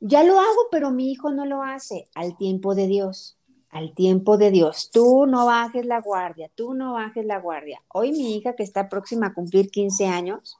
ya 0.00 0.24
lo 0.24 0.38
hago, 0.38 0.68
pero 0.70 0.90
mi 0.90 1.10
hijo 1.10 1.30
no 1.30 1.46
lo 1.46 1.62
hace 1.62 2.08
al 2.14 2.36
tiempo 2.36 2.74
de 2.74 2.86
Dios. 2.86 3.38
Al 3.70 3.94
tiempo 3.94 4.36
de 4.36 4.50
Dios. 4.50 4.90
Tú 4.92 5.26
no 5.26 5.46
bajes 5.46 5.84
la 5.86 6.00
guardia, 6.00 6.50
tú 6.54 6.74
no 6.74 6.92
bajes 6.92 7.24
la 7.24 7.40
guardia. 7.40 7.82
Hoy 7.88 8.12
mi 8.12 8.36
hija 8.36 8.54
que 8.54 8.62
está 8.62 8.88
próxima 8.88 9.28
a 9.28 9.34
cumplir 9.34 9.70
15 9.70 10.06
años, 10.06 10.56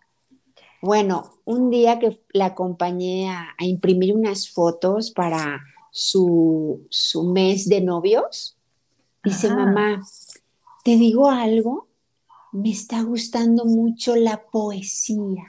bueno, 0.84 1.30
un 1.46 1.70
día 1.70 1.98
que 1.98 2.20
la 2.34 2.46
acompañé 2.46 3.30
a, 3.30 3.54
imprimir 3.60 4.14
unas 4.14 4.50
fotos 4.50 5.12
para 5.12 5.62
su, 5.96 6.82
mes 7.32 7.68
de 7.68 7.80
novios, 7.80 8.56
dice, 9.22 9.48
mamá, 9.48 10.02
¿te 10.82 10.96
digo 10.96 11.30
algo? 11.30 11.86
Me 12.50 12.70
está 12.70 13.02
gustando 13.02 13.64
mucho 13.64 14.16
la 14.16 14.42
poesía. 14.42 15.44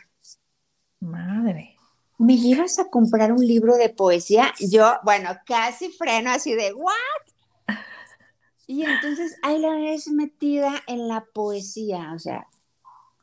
Madre. 0.99 1.75
¿me 2.17 2.37
llevas 2.37 2.79
a 2.79 2.89
comprar 2.89 3.31
un 3.31 3.45
libro 3.45 3.75
de 3.75 3.89
poesía? 3.89 4.53
Yo, 4.59 4.93
bueno, 5.03 5.29
casi 5.45 5.91
freno 5.91 6.31
así 6.31 6.53
de, 6.53 6.73
¿what? 6.73 6.93
Y 8.67 8.83
entonces 8.83 9.35
ahí 9.43 9.59
la 9.59 9.75
ves 9.75 10.07
metida 10.07 10.81
en 10.87 11.07
la 11.07 11.25
poesía, 11.25 12.13
o 12.15 12.19
sea, 12.19 12.47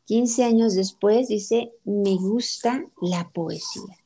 15 0.04 0.44
años 0.44 0.74
después 0.74 1.28
dice, 1.28 1.72
me 1.84 2.14
gusta 2.14 2.84
la 3.00 3.28
poesía. 3.30 3.96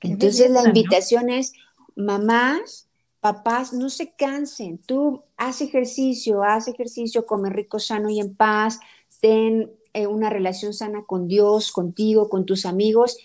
Entonces 0.00 0.50
la 0.50 0.64
invitación 0.64 1.30
es, 1.30 1.54
mamás, 1.96 2.88
papás, 3.20 3.72
no 3.72 3.88
se 3.88 4.10
cansen, 4.12 4.78
tú 4.78 5.22
haz 5.36 5.60
ejercicio, 5.60 6.42
haz 6.42 6.68
ejercicio, 6.68 7.24
come 7.24 7.50
rico, 7.50 7.78
sano 7.78 8.10
y 8.10 8.20
en 8.20 8.34
paz, 8.34 8.80
ten 9.20 9.70
eh, 9.92 10.06
una 10.06 10.28
relación 10.28 10.74
sana 10.74 11.04
con 11.06 11.28
Dios, 11.28 11.72
contigo, 11.72 12.28
con 12.28 12.44
tus 12.44 12.66
amigos 12.66 13.16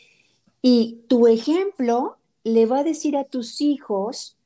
y 0.61 1.01
tu 1.07 1.27
ejemplo 1.27 2.17
le 2.43 2.65
va 2.65 2.79
a 2.79 2.83
decir 2.83 3.17
a 3.17 3.23
tus 3.23 3.61
hijos 3.61 4.37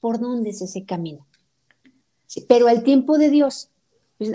por 0.00 0.18
dónde 0.18 0.50
es 0.50 0.62
ese 0.62 0.84
camino. 0.84 1.26
pero 2.48 2.68
al 2.68 2.84
tiempo 2.84 3.18
de 3.18 3.28
Dios, 3.28 3.70
pues, 4.18 4.30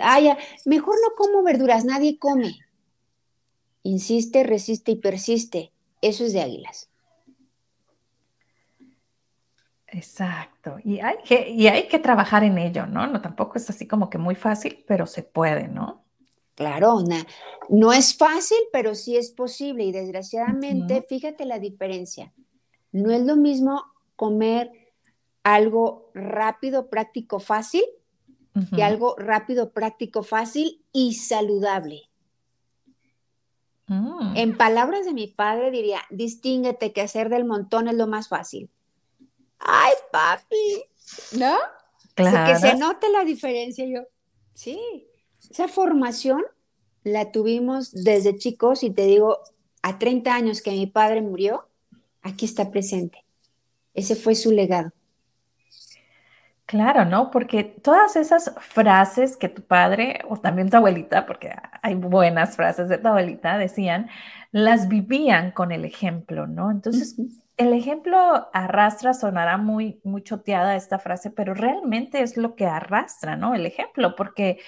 mejor 0.65 0.95
no 0.95 1.15
como 1.15 1.43
verduras, 1.43 1.85
nadie 1.85 2.17
come. 2.17 2.57
Insiste, 3.83 4.43
resiste 4.43 4.91
y 4.91 4.95
persiste. 4.95 5.71
Eso 6.01 6.25
es 6.25 6.33
de 6.33 6.41
águilas. 6.41 6.89
Exacto. 9.95 10.75
Y 10.83 10.99
hay 10.99 11.15
que, 11.23 11.49
y 11.49 11.67
hay 11.67 11.87
que 11.87 11.99
trabajar 11.99 12.43
en 12.43 12.57
ello, 12.57 12.85
¿no? 12.85 13.07
No 13.07 13.21
tampoco 13.21 13.57
es 13.57 13.69
así 13.69 13.87
como 13.87 14.09
que 14.09 14.17
muy 14.17 14.35
fácil, 14.35 14.83
pero 14.85 15.07
se 15.07 15.23
puede, 15.23 15.69
¿no? 15.69 16.03
Claro, 16.55 17.01
no 17.69 17.93
es 17.93 18.17
fácil, 18.17 18.57
pero 18.73 18.93
sí 18.93 19.15
es 19.15 19.31
posible 19.31 19.85
y 19.85 19.91
desgraciadamente, 19.91 21.05
fíjate 21.07 21.45
la 21.45 21.59
diferencia. 21.59 22.33
No 22.91 23.11
es 23.11 23.21
lo 23.23 23.37
mismo 23.37 23.83
comer 24.15 24.71
algo 25.43 26.11
rápido, 26.13 26.89
práctico, 26.89 27.39
fácil, 27.39 27.83
que 28.73 28.83
algo 28.83 29.15
rápido, 29.17 29.71
práctico, 29.71 30.23
fácil 30.23 30.81
y 30.93 31.15
saludable. 31.15 32.09
Mm. 33.87 34.35
En 34.35 34.57
palabras 34.57 35.05
de 35.05 35.13
mi 35.13 35.27
padre 35.27 35.71
diría, 35.71 35.99
distínguete 36.09 36.93
que 36.93 37.01
hacer 37.01 37.29
del 37.29 37.45
montón 37.45 37.87
es 37.87 37.95
lo 37.95 38.07
más 38.07 38.29
fácil. 38.29 38.69
Ay, 39.59 39.93
papi, 40.11 40.83
¿no? 41.37 41.55
Claro. 42.13 42.53
que 42.53 42.59
se 42.59 42.75
note 42.75 43.09
la 43.09 43.25
diferencia 43.25 43.85
yo. 43.85 44.01
Sí, 44.53 44.79
esa 45.49 45.67
formación 45.67 46.43
la 47.03 47.31
tuvimos 47.31 47.91
desde 47.91 48.37
chicos 48.37 48.83
y 48.83 48.89
te 48.89 49.05
digo, 49.05 49.39
a 49.81 49.99
30 49.99 50.33
años 50.33 50.61
que 50.61 50.71
mi 50.71 50.87
padre 50.87 51.21
murió, 51.21 51.67
aquí 52.21 52.45
está 52.45 52.71
presente. 52.71 53.23
Ese 53.93 54.15
fue 54.15 54.33
su 54.35 54.51
legado. 54.51 54.91
Claro, 56.65 57.05
¿no? 57.05 57.29
Porque 57.29 57.63
todas 57.63 58.15
esas 58.15 58.51
frases 58.59 59.37
que 59.37 59.49
tu 59.49 59.61
padre 59.61 60.21
o 60.27 60.37
también 60.37 60.71
tu 60.71 60.77
abuelita, 60.77 61.27
porque 61.27 61.53
hay 61.83 61.93
buenas 61.93 62.55
frases 62.55 62.89
de 62.89 62.97
tu 62.97 63.07
abuelita, 63.07 63.59
decían, 63.59 64.09
las 64.51 64.87
vivían 64.87 65.51
con 65.51 65.71
el 65.71 65.85
ejemplo, 65.85 66.47
¿no? 66.47 66.71
Entonces, 66.71 67.15
el 67.57 67.73
ejemplo 67.73 68.49
arrastra, 68.53 69.13
sonará 69.13 69.57
muy, 69.57 69.99
muy 70.03 70.21
choteada 70.23 70.75
esta 70.75 70.99
frase, 70.99 71.31
pero 71.31 71.53
realmente 71.53 72.21
es 72.21 72.37
lo 72.37 72.55
que 72.55 72.65
arrastra, 72.65 73.37
¿no? 73.37 73.55
El 73.55 73.65
ejemplo, 73.65 74.15
porque 74.15 74.59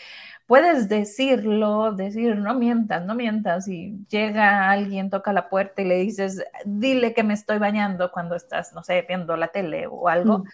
puedes 0.46 0.88
decirlo, 0.88 1.92
decir, 1.92 2.38
no 2.38 2.56
mientas, 2.56 3.06
no 3.06 3.14
mientas, 3.16 3.68
y 3.68 4.06
llega 4.10 4.70
alguien, 4.72 5.10
toca 5.10 5.34
la 5.34 5.50
puerta 5.50 5.82
y 5.82 5.86
le 5.86 5.98
dices, 5.98 6.42
dile 6.66 7.14
que 7.14 7.24
me 7.24 7.34
estoy 7.34 7.60
bañando 7.60 8.12
cuando 8.12 8.36
estás, 8.36 8.74
no 8.74 8.84
sé, 8.84 9.06
viendo 9.08 9.36
la 9.36 9.50
tele 9.50 9.88
o 9.88 10.08
algo. 10.08 10.46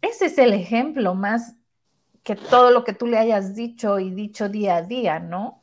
Ese 0.00 0.26
es 0.26 0.38
el 0.38 0.52
ejemplo 0.54 1.14
más 1.14 1.56
que 2.22 2.36
todo 2.36 2.70
lo 2.70 2.84
que 2.84 2.92
tú 2.92 3.06
le 3.08 3.18
hayas 3.18 3.56
dicho 3.56 3.98
y 3.98 4.10
dicho 4.10 4.48
día 4.48 4.76
a 4.76 4.82
día, 4.82 5.18
¿no? 5.18 5.62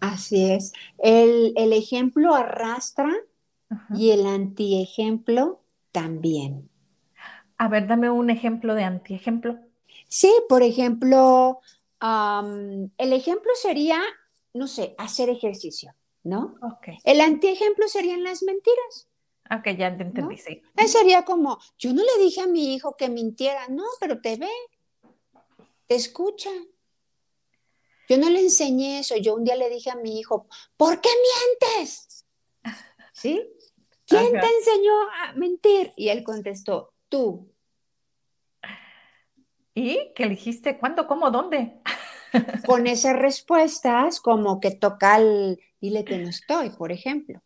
Así 0.00 0.50
es. 0.50 0.72
El, 0.96 1.52
el 1.56 1.74
ejemplo 1.74 2.34
arrastra 2.34 3.12
y 3.94 4.10
el 4.10 4.26
antiejemplo 4.26 5.60
también. 5.92 6.68
A 7.56 7.68
ver, 7.68 7.86
dame 7.86 8.10
un 8.10 8.30
ejemplo 8.30 8.74
de 8.74 8.84
antiejemplo. 8.84 9.58
Sí, 10.08 10.32
por 10.48 10.62
ejemplo, 10.62 11.60
el 12.00 13.12
ejemplo 13.12 13.52
sería, 13.54 14.00
no 14.54 14.66
sé, 14.66 14.94
hacer 14.98 15.28
ejercicio, 15.28 15.94
¿no? 16.22 16.54
Ok. 16.62 16.88
El 17.04 17.20
antiejemplo 17.20 17.86
serían 17.88 18.24
las 18.24 18.42
mentiras. 18.42 19.08
Ok, 19.52 19.76
ya 19.76 19.96
te 19.96 20.04
entendí, 20.04 20.36
sí. 20.36 20.62
sería 20.86 21.24
como, 21.24 21.58
yo 21.76 21.92
no 21.92 22.02
le 22.02 22.24
dije 22.24 22.40
a 22.40 22.46
mi 22.46 22.72
hijo 22.74 22.96
que 22.96 23.08
mintiera, 23.08 23.66
no, 23.68 23.84
pero 23.98 24.20
te 24.20 24.36
ve, 24.36 24.48
te 25.88 25.96
escucha. 25.96 26.50
Yo 28.08 28.16
no 28.16 28.30
le 28.30 28.40
enseñé 28.40 29.00
eso, 29.00 29.16
yo 29.16 29.34
un 29.34 29.44
día 29.44 29.56
le 29.56 29.68
dije 29.68 29.90
a 29.90 29.96
mi 29.96 30.18
hijo, 30.18 30.46
¿por 30.76 31.00
qué 31.00 31.08
mientes? 31.60 32.24
¿Sí? 33.12 33.40
¿Quién 34.10 34.32
te 34.32 34.46
enseñó 34.46 34.92
a 35.02 35.32
mentir? 35.34 35.92
Y 35.96 36.08
él 36.08 36.24
contestó, 36.24 36.92
tú. 37.08 37.52
¿Y 39.74 40.12
qué 40.14 40.28
dijiste? 40.28 40.78
¿Cuándo? 40.78 41.06
¿Cómo? 41.06 41.30
¿Dónde? 41.30 41.80
Con 42.66 42.86
esas 42.86 43.16
respuestas, 43.16 44.20
como 44.20 44.60
que 44.60 44.72
toca 44.72 45.16
el 45.16 45.60
dile 45.80 46.04
que 46.04 46.18
no 46.18 46.28
estoy, 46.28 46.70
por 46.70 46.92
ejemplo. 46.92 47.40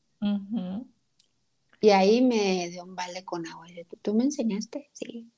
Y 1.80 1.90
ahí 1.90 2.22
me 2.22 2.68
dio 2.70 2.84
un 2.84 2.96
balde 2.96 3.24
con 3.24 3.46
agua. 3.46 3.68
Y 3.70 3.84
¿Tú 4.00 4.14
me 4.14 4.24
enseñaste? 4.24 4.90
Sí. 4.92 5.30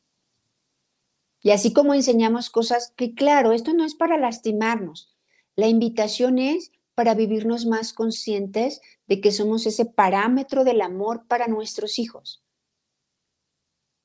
Y 1.42 1.50
así 1.50 1.72
como 1.72 1.92
enseñamos 1.94 2.50
cosas 2.50 2.92
que, 2.96 3.14
claro, 3.14 3.52
esto 3.52 3.72
no 3.72 3.84
es 3.84 3.94
para 3.94 4.16
lastimarnos. 4.16 5.14
La 5.56 5.66
invitación 5.66 6.38
es 6.38 6.72
para 6.96 7.14
vivirnos 7.14 7.66
más 7.66 7.92
conscientes 7.92 8.80
de 9.06 9.20
que 9.20 9.30
somos 9.30 9.66
ese 9.66 9.84
parámetro 9.84 10.64
del 10.64 10.80
amor 10.80 11.26
para 11.28 11.46
nuestros 11.46 11.98
hijos. 11.98 12.42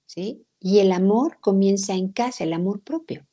¿Sí? 0.05 0.45
Y 0.59 0.79
el 0.79 0.91
amor 0.91 1.39
comienza 1.39 1.93
en 1.93 2.11
casa, 2.11 2.43
el 2.43 2.51
amor 2.51 2.81
propio. 2.83 3.25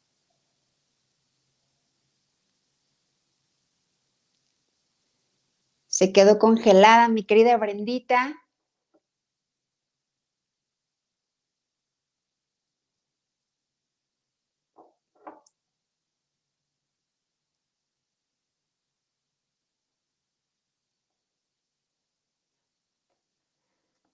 Se 5.89 6.13
quedó 6.13 6.39
congelada 6.39 7.09
mi 7.09 7.25
querida 7.25 7.57
Brendita. 7.57 8.37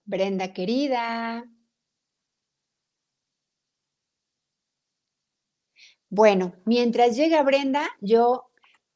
Brenda 0.05 0.53
querida. 0.53 1.45
Bueno, 6.09 6.53
mientras 6.65 7.15
llega 7.17 7.43
Brenda, 7.43 7.89
yo 7.99 8.45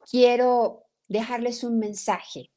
quiero 0.10 0.86
dejarles 1.08 1.64
un 1.64 1.80
mensaje. 1.80 2.52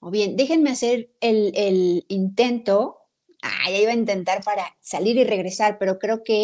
O 0.00 0.10
bien, 0.10 0.36
déjenme 0.36 0.70
hacer 0.70 1.10
el, 1.20 2.04
intento. 2.08 2.98
Ah, 3.42 3.70
ya 3.70 3.78
iba 3.78 3.92
a 3.92 3.94
intentar 3.94 4.42
para 4.44 4.76
salir 4.80 5.16
y 5.16 5.24
regresar, 5.24 5.78
pero 5.78 5.98
creo 5.98 6.22
que 6.24 6.36